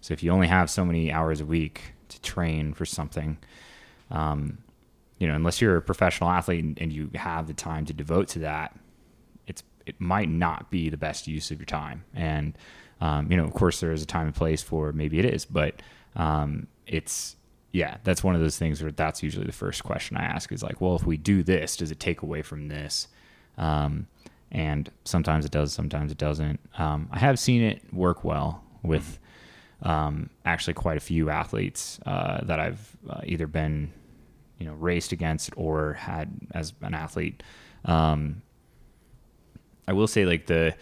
So 0.00 0.12
if 0.12 0.22
you 0.22 0.30
only 0.30 0.48
have 0.48 0.68
so 0.68 0.84
many 0.84 1.12
hours 1.12 1.40
a 1.40 1.46
week 1.46 1.94
to 2.08 2.20
train 2.20 2.74
for 2.74 2.84
something, 2.84 3.38
um, 4.10 4.58
you 5.18 5.28
know, 5.28 5.34
unless 5.34 5.60
you're 5.60 5.76
a 5.76 5.82
professional 5.82 6.28
athlete 6.28 6.62
and, 6.64 6.78
and 6.80 6.92
you 6.92 7.10
have 7.14 7.46
the 7.46 7.54
time 7.54 7.86
to 7.86 7.92
devote 7.92 8.28
to 8.28 8.40
that, 8.40 8.76
it 9.86 10.00
might 10.00 10.28
not 10.28 10.70
be 10.70 10.90
the 10.90 10.96
best 10.96 11.26
use 11.26 11.50
of 11.50 11.58
your 11.58 11.66
time. 11.66 12.04
And 12.14 12.56
um, 13.00 13.30
you 13.30 13.36
know, 13.36 13.44
of 13.44 13.52
course, 13.52 13.80
there 13.80 13.92
is 13.92 14.02
a 14.02 14.06
time 14.06 14.26
and 14.26 14.34
place 14.34 14.62
for 14.62 14.92
maybe 14.92 15.18
it 15.18 15.24
is, 15.24 15.44
but 15.44 15.82
um, 16.14 16.68
it's 16.86 17.36
yeah, 17.72 17.96
that's 18.04 18.22
one 18.22 18.34
of 18.34 18.40
those 18.40 18.58
things 18.58 18.82
where 18.82 18.92
that's 18.92 19.22
usually 19.22 19.46
the 19.46 19.52
first 19.52 19.82
question 19.82 20.16
I 20.16 20.24
ask 20.24 20.52
is 20.52 20.62
like, 20.62 20.80
well, 20.80 20.94
if 20.94 21.06
we 21.06 21.16
do 21.16 21.42
this, 21.42 21.76
does 21.76 21.90
it 21.90 21.98
take 21.98 22.22
away 22.22 22.42
from 22.42 22.68
this? 22.68 23.08
Um, 23.56 24.06
and 24.50 24.90
sometimes 25.04 25.46
it 25.46 25.50
does, 25.50 25.72
sometimes 25.72 26.12
it 26.12 26.18
doesn't. 26.18 26.60
Um, 26.76 27.08
I 27.10 27.18
have 27.18 27.38
seen 27.38 27.62
it 27.62 27.82
work 27.92 28.24
well 28.24 28.62
with 28.82 29.18
um, 29.82 30.28
actually 30.44 30.74
quite 30.74 30.98
a 30.98 31.00
few 31.00 31.30
athletes 31.30 31.98
uh, 32.04 32.44
that 32.44 32.60
I've 32.60 32.96
uh, 33.08 33.22
either 33.24 33.46
been, 33.46 33.90
you 34.58 34.66
know, 34.66 34.74
raced 34.74 35.12
against 35.12 35.50
or 35.56 35.94
had 35.94 36.30
as 36.52 36.74
an 36.82 36.94
athlete. 36.94 37.42
Um, 37.86 38.42
I 39.86 39.92
will 39.92 40.06
say 40.06 40.24
like 40.24 40.46
the 40.46 40.74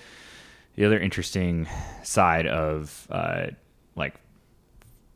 the 0.77 0.85
other 0.85 0.99
interesting 0.99 1.69
side 2.03 2.47
of 2.47 3.07
uh, 3.11 3.49
like 3.97 4.15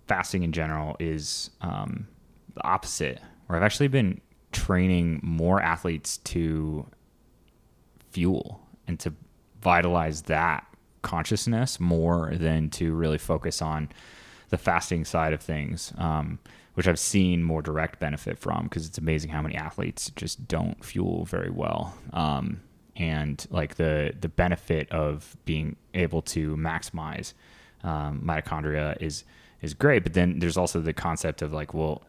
fasting 0.07 0.43
in 0.43 0.53
general 0.53 0.97
is 0.99 1.51
um, 1.61 2.07
the 2.55 2.65
opposite, 2.65 3.21
where 3.47 3.57
I've 3.59 3.65
actually 3.65 3.89
been 3.89 4.21
training 4.53 5.21
more 5.23 5.61
athletes 5.61 6.19
to 6.19 6.87
fuel 8.11 8.61
and 8.87 8.99
to 9.01 9.13
vitalize 9.61 10.23
that 10.23 10.67
consciousness 11.03 11.81
more 11.81 12.33
than 12.35 12.71
to 12.71 12.95
really 12.95 13.19
focus 13.19 13.61
on 13.63 13.89
the 14.51 14.59
fasting 14.59 15.05
side 15.05 15.33
of 15.33 15.41
things, 15.41 15.93
um, 15.99 16.39
which 16.75 16.87
I've 16.87 16.99
seen 16.99 17.43
more 17.43 17.63
direct 17.63 17.99
benefit 17.99 18.39
from 18.39 18.65
because 18.65 18.87
it's 18.87 18.99
amazing 18.99 19.31
how 19.31 19.43
many 19.43 19.55
athletes 19.55 20.11
just 20.17 20.47
don't 20.47 20.85
fuel 20.85 21.25
very 21.25 21.51
well. 21.51 21.95
Um, 22.13 22.61
and 22.97 23.47
like 23.51 23.75
the 23.77 24.15
the 24.21 24.29
benefit 24.29 24.91
of 24.91 25.37
being 25.45 25.77
able 25.95 26.23
to 26.23 26.57
maximize 26.57 27.35
um, 27.83 28.23
mitochondria 28.25 29.01
is 29.01 29.25
is 29.63 29.75
great, 29.75 30.03
but 30.03 30.13
then 30.13 30.39
there's 30.39 30.57
also 30.57 30.81
the 30.81 30.93
concept 30.93 31.43
of 31.43 31.53
like, 31.53 31.73
well, 31.73 32.03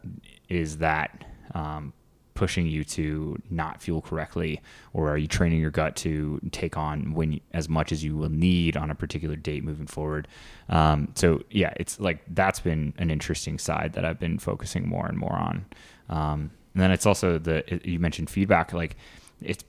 is 0.48 0.78
that 0.78 1.24
um, 1.54 1.92
pushing 2.34 2.66
you 2.66 2.84
to 2.84 3.40
not 3.50 3.82
fuel 3.82 4.02
correctly, 4.02 4.60
or 4.92 5.10
are 5.10 5.16
you 5.16 5.26
training 5.26 5.60
your 5.60 5.70
gut 5.70 5.96
to 5.96 6.38
take 6.52 6.76
on 6.76 7.14
when 7.14 7.40
as 7.52 7.68
much 7.68 7.90
as 7.92 8.04
you 8.04 8.16
will 8.16 8.28
need 8.28 8.76
on 8.76 8.90
a 8.90 8.94
particular 8.94 9.34
date 9.36 9.64
moving 9.64 9.86
forward? 9.86 10.28
Um, 10.68 11.08
so 11.14 11.42
yeah, 11.50 11.72
it's 11.76 11.98
like 11.98 12.22
that's 12.28 12.60
been 12.60 12.92
an 12.98 13.10
interesting 13.10 13.58
side 13.58 13.94
that 13.94 14.04
I've 14.04 14.20
been 14.20 14.38
focusing 14.38 14.88
more 14.88 15.06
and 15.06 15.18
more 15.18 15.34
on. 15.34 15.64
Um, 16.08 16.50
and 16.74 16.82
then 16.82 16.90
it's 16.90 17.06
also 17.06 17.38
the 17.38 17.80
you 17.84 17.98
mentioned 17.98 18.30
feedback, 18.30 18.72
like 18.72 18.96
it's 19.40 19.64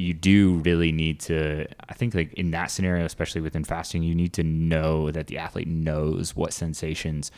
you 0.00 0.14
do 0.14 0.54
really 0.64 0.92
need 0.92 1.20
to 1.20 1.66
i 1.88 1.94
think 1.94 2.14
like 2.14 2.32
in 2.34 2.50
that 2.50 2.70
scenario 2.70 3.04
especially 3.04 3.40
within 3.40 3.64
fasting 3.64 4.02
you 4.02 4.14
need 4.14 4.32
to 4.32 4.42
know 4.42 5.10
that 5.10 5.26
the 5.26 5.38
athlete 5.38 5.68
knows 5.68 6.34
what 6.34 6.52
sensations 6.52 7.30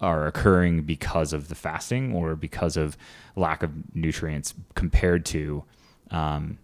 are 0.00 0.26
occurring 0.26 0.82
because 0.82 1.32
of 1.32 1.48
the 1.48 1.54
fasting 1.54 2.14
or 2.14 2.34
because 2.34 2.76
of 2.76 2.96
lack 3.36 3.62
of 3.62 3.70
nutrients 3.94 4.54
compared 4.74 5.26
to 5.26 5.62
um, 6.10 6.58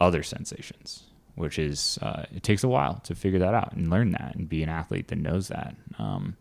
other 0.00 0.22
sensations 0.22 1.04
which 1.34 1.58
is 1.58 1.98
uh, 2.02 2.24
it 2.34 2.42
takes 2.42 2.62
a 2.62 2.68
while 2.68 3.00
to 3.04 3.14
figure 3.14 3.38
that 3.38 3.54
out 3.54 3.72
and 3.72 3.90
learn 3.90 4.10
that 4.10 4.34
and 4.34 4.48
be 4.48 4.62
an 4.62 4.68
athlete 4.68 5.08
that 5.08 5.16
knows 5.16 5.48
that. 5.48 5.74
Um, 5.98 6.36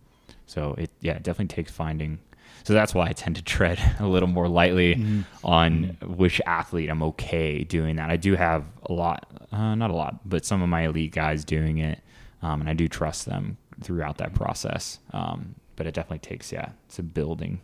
so 0.45 0.75
it 0.77 0.89
yeah 0.99 1.13
it 1.13 1.23
definitely 1.23 1.53
takes 1.55 1.71
finding 1.71 2.19
so 2.63 2.73
that's 2.73 2.93
why 2.93 3.07
I 3.07 3.13
tend 3.13 3.35
to 3.37 3.41
tread 3.41 3.79
a 3.99 4.07
little 4.07 4.29
more 4.29 4.47
lightly 4.47 4.95
Mm-hmm. 4.95 5.21
on 5.43 5.97
which 6.01 6.39
athlete 6.45 6.89
I'm 6.89 7.03
okay 7.03 7.63
doing 7.63 7.95
that. 7.97 8.09
I 8.09 8.17
do 8.17 8.35
have 8.35 8.63
a 8.85 8.93
lot, 8.93 9.25
uh, 9.51 9.75
not 9.75 9.89
a 9.89 9.95
lot, 9.95 10.27
but 10.27 10.45
some 10.45 10.61
of 10.61 10.69
my 10.69 10.81
elite 10.83 11.11
guys 11.11 11.43
doing 11.45 11.77
it, 11.79 11.99
um, 12.41 12.61
and 12.61 12.69
I 12.69 12.73
do 12.73 12.87
trust 12.87 13.25
them 13.25 13.57
throughout 13.81 14.17
that 14.17 14.33
process. 14.33 14.99
Um, 15.13 15.55
but 15.75 15.87
it 15.87 15.93
definitely 15.93 16.19
takes, 16.19 16.51
yeah, 16.51 16.69
it's 16.87 16.99
a 16.99 17.03
building 17.03 17.61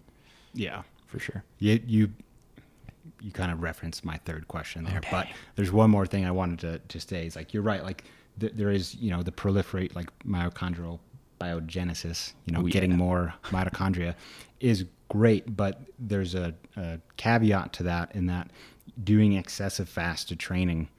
Yeah. 0.54 0.82
for 1.08 1.20
sure. 1.20 1.44
You 1.60 1.80
you 1.86 2.10
you 3.22 3.32
kind 3.32 3.52
of 3.52 3.62
referenced 3.62 4.04
my 4.06 4.18
third 4.26 4.48
question 4.48 4.84
there, 4.84 4.98
Okay. 4.98 5.10
but 5.12 5.28
there's 5.56 5.72
one 5.72 5.90
more 5.90 6.06
thing 6.06 6.26
I 6.26 6.32
wanted 6.32 6.60
to 6.60 6.80
to 6.80 7.00
say. 7.00 7.26
Is 7.26 7.36
like 7.36 7.54
you're 7.54 7.64
right. 7.64 7.84
Like 7.84 8.04
th- 8.40 8.54
there 8.56 8.70
is 8.70 8.96
you 8.96 9.12
know 9.12 9.24
the 9.24 9.32
proliferate 9.32 9.96
like 9.96 10.10
mitochondrial 10.26 11.00
biogenesis. 11.40 12.34
You 12.46 12.54
know, 12.54 12.60
Oh, 12.62 12.66
yeah. 12.66 12.72
getting 12.72 12.96
more 12.98 13.34
mitochondria 13.44 14.16
is 14.60 14.86
great, 15.10 15.56
but 15.56 15.82
there's 16.00 16.36
a, 16.36 16.54
a 16.76 17.00
caveat 17.18 17.74
to 17.74 17.84
that 17.84 18.14
in 18.16 18.26
that 18.28 18.52
doing 19.04 19.34
excessive 19.34 19.88
fasted 19.90 20.40
training. 20.40 20.90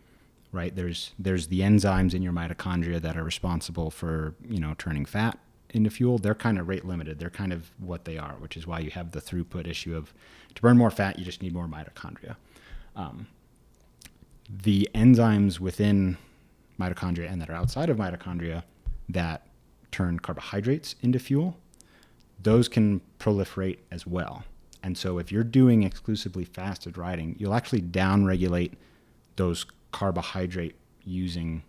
Right 0.50 0.74
there's 0.74 1.12
there's 1.18 1.48
the 1.48 1.60
enzymes 1.60 2.14
in 2.14 2.22
your 2.22 2.32
mitochondria 2.32 3.02
that 3.02 3.18
are 3.18 3.24
responsible 3.24 3.90
for 3.90 4.34
you 4.48 4.58
know 4.60 4.74
turning 4.78 5.04
fat 5.04 5.38
into 5.70 5.90
fuel. 5.90 6.16
They're 6.16 6.34
kind 6.34 6.58
of 6.58 6.68
rate 6.68 6.86
limited. 6.86 7.18
They're 7.18 7.28
kind 7.28 7.52
of 7.52 7.70
what 7.78 8.06
they 8.06 8.16
are, 8.16 8.32
which 8.38 8.56
is 8.56 8.66
why 8.66 8.78
you 8.78 8.90
have 8.92 9.10
the 9.10 9.20
throughput 9.20 9.66
issue 9.66 9.94
of 9.94 10.14
to 10.54 10.62
burn 10.62 10.78
more 10.78 10.90
fat, 10.90 11.18
you 11.18 11.24
just 11.26 11.42
need 11.42 11.52
more 11.52 11.66
mitochondria. 11.66 12.36
Um, 12.96 13.26
the 14.48 14.88
enzymes 14.94 15.60
within 15.60 16.16
mitochondria 16.80 17.30
and 17.30 17.40
that 17.42 17.50
are 17.50 17.54
outside 17.54 17.90
of 17.90 17.98
mitochondria 17.98 18.62
that 19.10 19.46
turn 19.90 20.18
carbohydrates 20.18 20.94
into 21.02 21.18
fuel, 21.18 21.56
those 22.42 22.68
can 22.68 23.00
proliferate 23.18 23.78
as 23.90 24.06
well. 24.06 24.44
And 24.82 24.96
so 24.96 25.18
if 25.18 25.32
you're 25.32 25.44
doing 25.44 25.82
exclusively 25.82 26.44
fasted 26.44 26.96
riding, 26.96 27.34
you'll 27.38 27.54
actually 27.54 27.82
downregulate 27.82 28.72
those 29.36 29.66
carbohydrate 29.92 30.76
using 31.04 31.62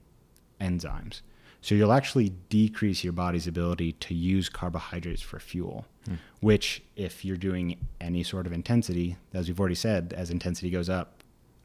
enzymes. 0.62 1.22
So 1.62 1.76
you'll 1.76 1.92
actually 1.92 2.30
decrease 2.50 3.04
your 3.04 3.14
body's 3.14 3.48
ability 3.48 3.94
to 3.94 4.14
use 4.14 4.48
carbohydrates 4.48 5.22
for 5.22 5.40
fuel, 5.40 5.86
Hmm. 6.06 6.16
which 6.40 6.82
if 6.96 7.26
you're 7.26 7.36
doing 7.38 7.78
any 8.00 8.24
sort 8.24 8.46
of 8.46 8.54
intensity, 8.54 9.18
as 9.34 9.48
we've 9.48 9.60
already 9.60 9.76
said, 9.76 10.14
as 10.16 10.30
intensity 10.30 10.70
goes 10.70 10.90
up, 10.90 11.24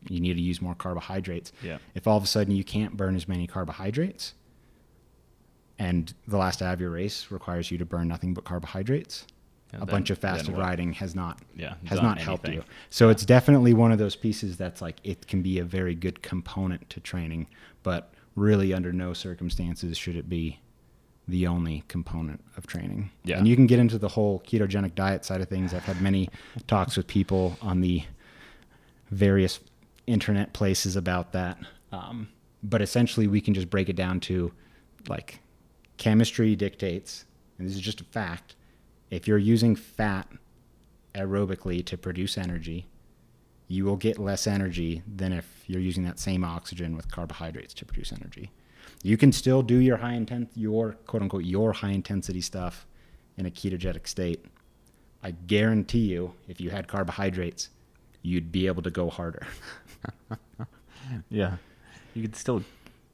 you 0.09 0.21
need 0.21 0.35
to 0.35 0.41
use 0.43 0.61
more 0.61 0.75
carbohydrates. 0.75 1.53
Yeah. 1.63 1.79
If 1.95 2.07
all 2.07 2.17
of 2.17 2.25
a 2.25 2.27
sudden 2.27 2.55
you 2.57 2.65
can't 2.65 2.97
burn 2.97 3.15
as 3.17 3.29
many 3.29 3.47
carbohydrates 3.47 4.35
and 5.79 6.12
the 6.29 6.37
last 6.37 6.62
out 6.62 6.75
of 6.75 6.81
your 6.81 6.91
race 6.91 7.31
requires 7.31 7.70
you 7.70 7.79
to 7.79 7.85
burn 7.85 8.09
nothing 8.09 8.33
but 8.35 8.45
carbohydrates, 8.45 9.27
Yeah, 9.72 9.79
a 9.79 9.87
then- 9.87 9.89
bunch 9.95 10.11
of 10.11 10.18
fasted 10.18 10.57
riding 10.57 10.93
has 10.95 11.14
not 11.14 11.41
Yeah, 11.57 11.75
has 11.87 12.01
not 12.01 12.18
helped 12.18 12.49
you. 12.49 12.62
So 12.91 13.09
it's 13.09 13.25
definitely 13.25 13.75
one 13.75 13.91
of 13.93 13.99
those 13.99 14.16
pieces 14.16 14.57
that's 14.57 14.81
like 14.81 14.97
it 15.05 15.27
can 15.27 15.43
be 15.43 15.59
a 15.59 15.64
very 15.64 15.95
good 15.95 16.22
component 16.22 16.89
to 16.91 17.01
training, 17.01 17.47
but 17.83 18.12
really 18.37 18.72
under 18.75 18.93
no 18.93 19.12
circumstances 19.14 19.97
should 19.97 20.16
it 20.16 20.29
be 20.29 20.59
the 21.27 21.47
only 21.47 21.83
component 21.89 22.45
of 22.57 22.66
training. 22.66 23.11
Yeah. 23.25 23.39
And 23.39 23.49
you 23.49 23.57
can 23.57 23.66
get 23.66 23.79
into 23.79 23.97
the 23.99 24.09
whole 24.09 24.41
ketogenic 24.47 24.95
diet 24.95 25.25
side 25.25 25.41
of 25.41 25.49
things. 25.49 25.72
I've 25.72 25.85
had 25.85 26.01
many 26.03 26.29
talks 26.66 26.97
with 26.97 27.07
people 27.07 27.57
on 27.62 27.81
the 27.81 28.03
various 29.11 29.61
internet 30.07 30.53
places 30.53 30.97
about 30.97 31.33
that. 31.33 31.59
Um, 31.93 32.29
but 32.62 32.83
essentially, 32.83 33.27
we 33.27 33.41
can 33.41 33.55
just 33.55 33.70
break 33.70 33.89
it 33.89 33.97
down 33.97 34.20
to 34.20 34.53
like 35.09 35.41
chemistry 35.97 36.57
dictates, 36.57 37.24
and 37.59 37.68
this 37.68 37.74
is 37.74 37.82
just 37.82 38.01
a 38.01 38.05
fact. 38.05 38.57
If 39.11 39.28
you're 39.28 39.38
using 39.38 39.76
fat 39.76 40.28
aerobically 41.14 41.84
to 41.86 41.97
produce 41.97 42.36
energy, 42.36 42.86
you 43.68 43.84
will 43.84 43.97
get 43.97 44.18
less 44.18 44.47
energy 44.47 45.03
than 45.07 45.32
if 45.32 45.64
you're 45.66 45.80
using 45.80 46.05
that 46.05 46.18
same 46.18 46.45
oxygen 46.45 46.97
with 46.97 47.11
carbohydrates 47.11 47.74
to 47.74 47.84
produce 47.84 48.12
energy. 48.12 48.51
You 49.03 49.16
can 49.16 49.32
still 49.32 49.62
do 49.62 49.76
your 49.76 49.99
high 49.99 50.14
intent, 50.14 50.51
your 50.55 50.92
quote 51.07 51.22
unquote, 51.22 51.45
your 51.45 51.72
high 51.72 51.90
intensity 51.90 52.40
stuff 52.40 52.86
in 53.36 53.47
a 53.47 53.51
ketogenic 53.51 54.07
state. 54.07 54.45
I 55.22 55.30
guarantee 55.30 56.07
you, 56.12 56.34
if 56.49 56.61
you 56.61 56.70
had 56.70 56.88
carbohydrates, 56.88 57.70
you'd 58.22 58.53
be 58.53 58.66
able 58.66 58.82
to 58.82 58.90
go 58.90 59.09
harder. 59.09 59.47
Yeah. 61.28 61.57
You 62.14 62.22
could 62.22 62.36
still 62.36 62.62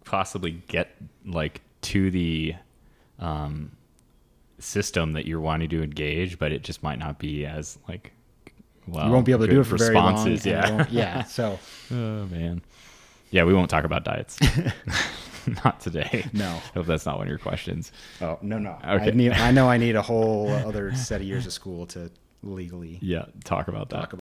possibly 0.05 0.63
get 0.69 0.95
like 1.25 1.63
to 1.83 2.11
the 2.11 2.55
um, 3.21 3.73
system 4.59 5.13
that 5.13 5.27
you're 5.27 5.41
wanting 5.41 5.69
to 5.71 5.83
engage, 5.83 6.39
but 6.39 6.53
it 6.53 6.63
just 6.63 6.83
might 6.83 6.99
not 6.99 7.19
be 7.19 7.47
as 7.47 7.79
like 7.89 8.13
well. 8.87 9.07
you 9.07 9.13
won't 9.13 9.25
be 9.27 9.33
able 9.33 9.47
to 9.47 9.51
do 9.53 9.61
it 9.61 9.65
for 9.65 9.77
very 9.77 9.95
long. 9.95 10.13
responses. 10.15 10.45
Yeah. 10.47 10.87
yeah. 10.91 11.23
So 11.25 11.59
oh 11.93 12.27
man. 12.27 12.63
Yeah, 13.31 13.45
we 13.45 13.55
won't 13.55 13.71
talk 13.71 13.85
about 13.85 14.03
diets. 14.05 14.39
not 15.65 15.81
today. 15.81 16.27
No. 16.33 16.49
I 16.49 16.59
Hope 16.75 16.87
that's 16.87 17.07
not 17.07 17.17
one 17.17 17.27
of 17.27 17.31
your 17.31 17.39
questions. 17.39 17.93
Oh 18.21 18.39
no 18.43 18.59
no! 18.59 18.77
Okay. 18.85 19.07
I 19.09 19.11
need. 19.11 19.33
I 19.33 19.53
know 19.53 19.69
I 19.69 19.77
need 19.77 19.95
a 19.97 20.03
whole 20.11 20.49
other 20.51 20.93
set 20.95 21.21
of 21.21 21.27
years 21.27 21.47
of 21.47 21.53
school 21.53 21.87
to 21.89 22.11
legally 22.43 22.99
Yeah, 23.03 23.27
talk 23.45 23.69
about 23.69 23.91
that. 23.91 23.97
talk 24.01 24.13
about. 24.15 24.21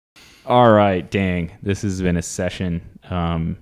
All 0.46 0.72
right, 0.72 1.10
dang. 1.10 1.52
This 1.62 1.82
has 1.84 2.02
been 2.02 2.18
a 2.18 2.22
session. 2.22 2.98
Um, 3.10 3.58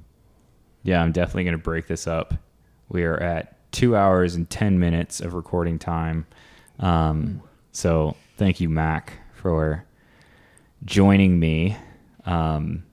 yeah, 0.83 1.01
I'm 1.01 1.11
definitely 1.11 1.43
going 1.45 1.57
to 1.57 1.63
break 1.63 1.87
this 1.87 2.07
up. 2.07 2.33
We 2.89 3.03
are 3.03 3.17
at 3.17 3.55
two 3.71 3.95
hours 3.95 4.35
and 4.35 4.49
10 4.49 4.79
minutes 4.79 5.21
of 5.21 5.33
recording 5.33 5.79
time. 5.79 6.25
Um, 6.79 7.41
so 7.71 8.15
thank 8.37 8.59
you, 8.59 8.69
Mac, 8.69 9.13
for 9.33 9.85
joining 10.85 11.39
me. 11.39 11.77
Um, 12.25 12.83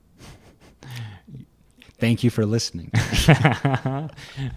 Thank 1.99 2.23
you 2.23 2.29
for 2.29 2.45
listening. 2.45 2.91
Uh, 3.27 4.07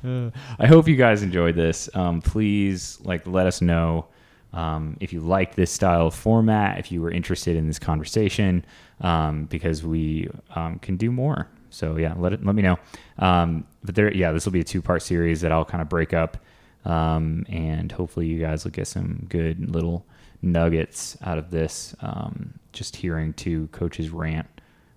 I 0.59 0.67
hope 0.67 0.87
you 0.87 0.95
guys 0.95 1.25
enjoyed 1.25 1.57
this. 1.57 1.91
Um, 1.93 2.23
please, 2.23 2.99
like, 3.03 3.27
let 3.27 3.47
us 3.49 3.61
know 3.61 4.07
um, 4.53 4.97
if 5.01 5.13
you 5.13 5.21
liked 5.21 5.57
this 5.57 5.73
style 5.73 6.07
of 6.07 6.15
format, 6.15 6.79
if 6.79 6.93
you 6.93 7.03
were 7.03 7.11
interested 7.11 7.57
in 7.57 7.67
this 7.67 7.81
conversation, 7.81 8.65
um, 9.01 9.47
because 9.47 9.83
we 9.83 10.29
um, 10.55 10.79
can 10.79 10.97
do 10.97 11.11
more. 11.11 11.49
So 11.73 11.97
yeah, 11.97 12.15
let 12.17 12.33
it 12.33 12.45
let 12.45 12.55
me 12.55 12.63
know. 12.63 12.79
Um, 13.19 13.67
but 13.83 13.95
there, 13.95 14.13
yeah, 14.13 14.33
this 14.33 14.45
will 14.45 14.53
be 14.53 14.61
a 14.61 14.65
two 14.65 14.83
part 14.83 15.03
series 15.03 15.41
that 15.41 15.53
I'll 15.53 15.65
kind 15.65 15.83
of 15.83 15.89
break 15.89 16.13
up, 16.13 16.37
um, 16.85 17.45
and 17.49 17.91
hopefully 17.91 18.27
you 18.27 18.41
guys 18.41 18.65
will 18.65 18.71
get 18.71 18.87
some 18.87 19.27
good 19.29 19.75
little 19.75 20.07
nuggets 20.43 21.17
out 21.23 21.39
of 21.39 21.51
this. 21.51 21.95
Um, 22.01 22.55
just 22.73 22.97
hearing 22.97 23.33
two 23.33 23.69
coaches 23.69 24.11
rant 24.11 24.47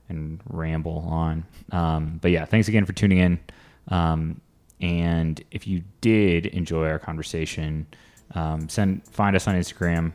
and 0.09 0.39
ramble 0.49 0.99
on. 1.07 1.45
Um, 1.71 2.19
but 2.21 2.32
yeah, 2.32 2.45
thanks 2.45 2.67
again 2.67 2.86
for 2.86 2.93
tuning 2.93 3.17
in. 3.17 3.39
Um, 3.88 4.41
and 4.82 5.41
if 5.51 5.67
you 5.67 5.84
did 6.01 6.47
enjoy 6.47 6.88
our 6.88 6.99
conversation, 6.99 7.88
um, 8.34 8.67
send 8.69 9.07
find 9.07 9.36
us 9.36 9.47
on 9.47 9.55
Instagram. 9.55 10.13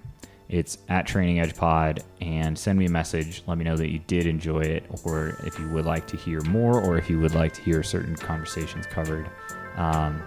It's 0.50 0.78
at 0.88 1.06
Training 1.06 1.38
Edge 1.38 1.54
Pod, 1.54 2.02
and 2.20 2.58
send 2.58 2.76
me 2.76 2.86
a 2.86 2.90
message. 2.90 3.44
Let 3.46 3.56
me 3.56 3.64
know 3.64 3.76
that 3.76 3.90
you 3.90 4.00
did 4.00 4.26
enjoy 4.26 4.62
it, 4.62 4.84
or 5.04 5.36
if 5.44 5.56
you 5.60 5.68
would 5.68 5.86
like 5.86 6.08
to 6.08 6.16
hear 6.16 6.40
more, 6.42 6.80
or 6.80 6.98
if 6.98 7.08
you 7.08 7.20
would 7.20 7.34
like 7.34 7.52
to 7.54 7.62
hear 7.62 7.84
certain 7.84 8.16
conversations 8.16 8.84
covered. 8.86 9.30
Um, 9.76 10.20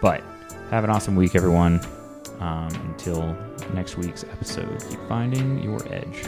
but 0.00 0.22
have 0.70 0.84
an 0.84 0.90
awesome 0.90 1.16
week, 1.16 1.34
everyone. 1.34 1.80
Um, 2.38 2.68
until 2.86 3.36
next 3.74 3.96
week's 3.96 4.22
episode, 4.22 4.80
keep 4.88 5.00
finding 5.08 5.60
your 5.60 5.80
edge. 5.92 6.24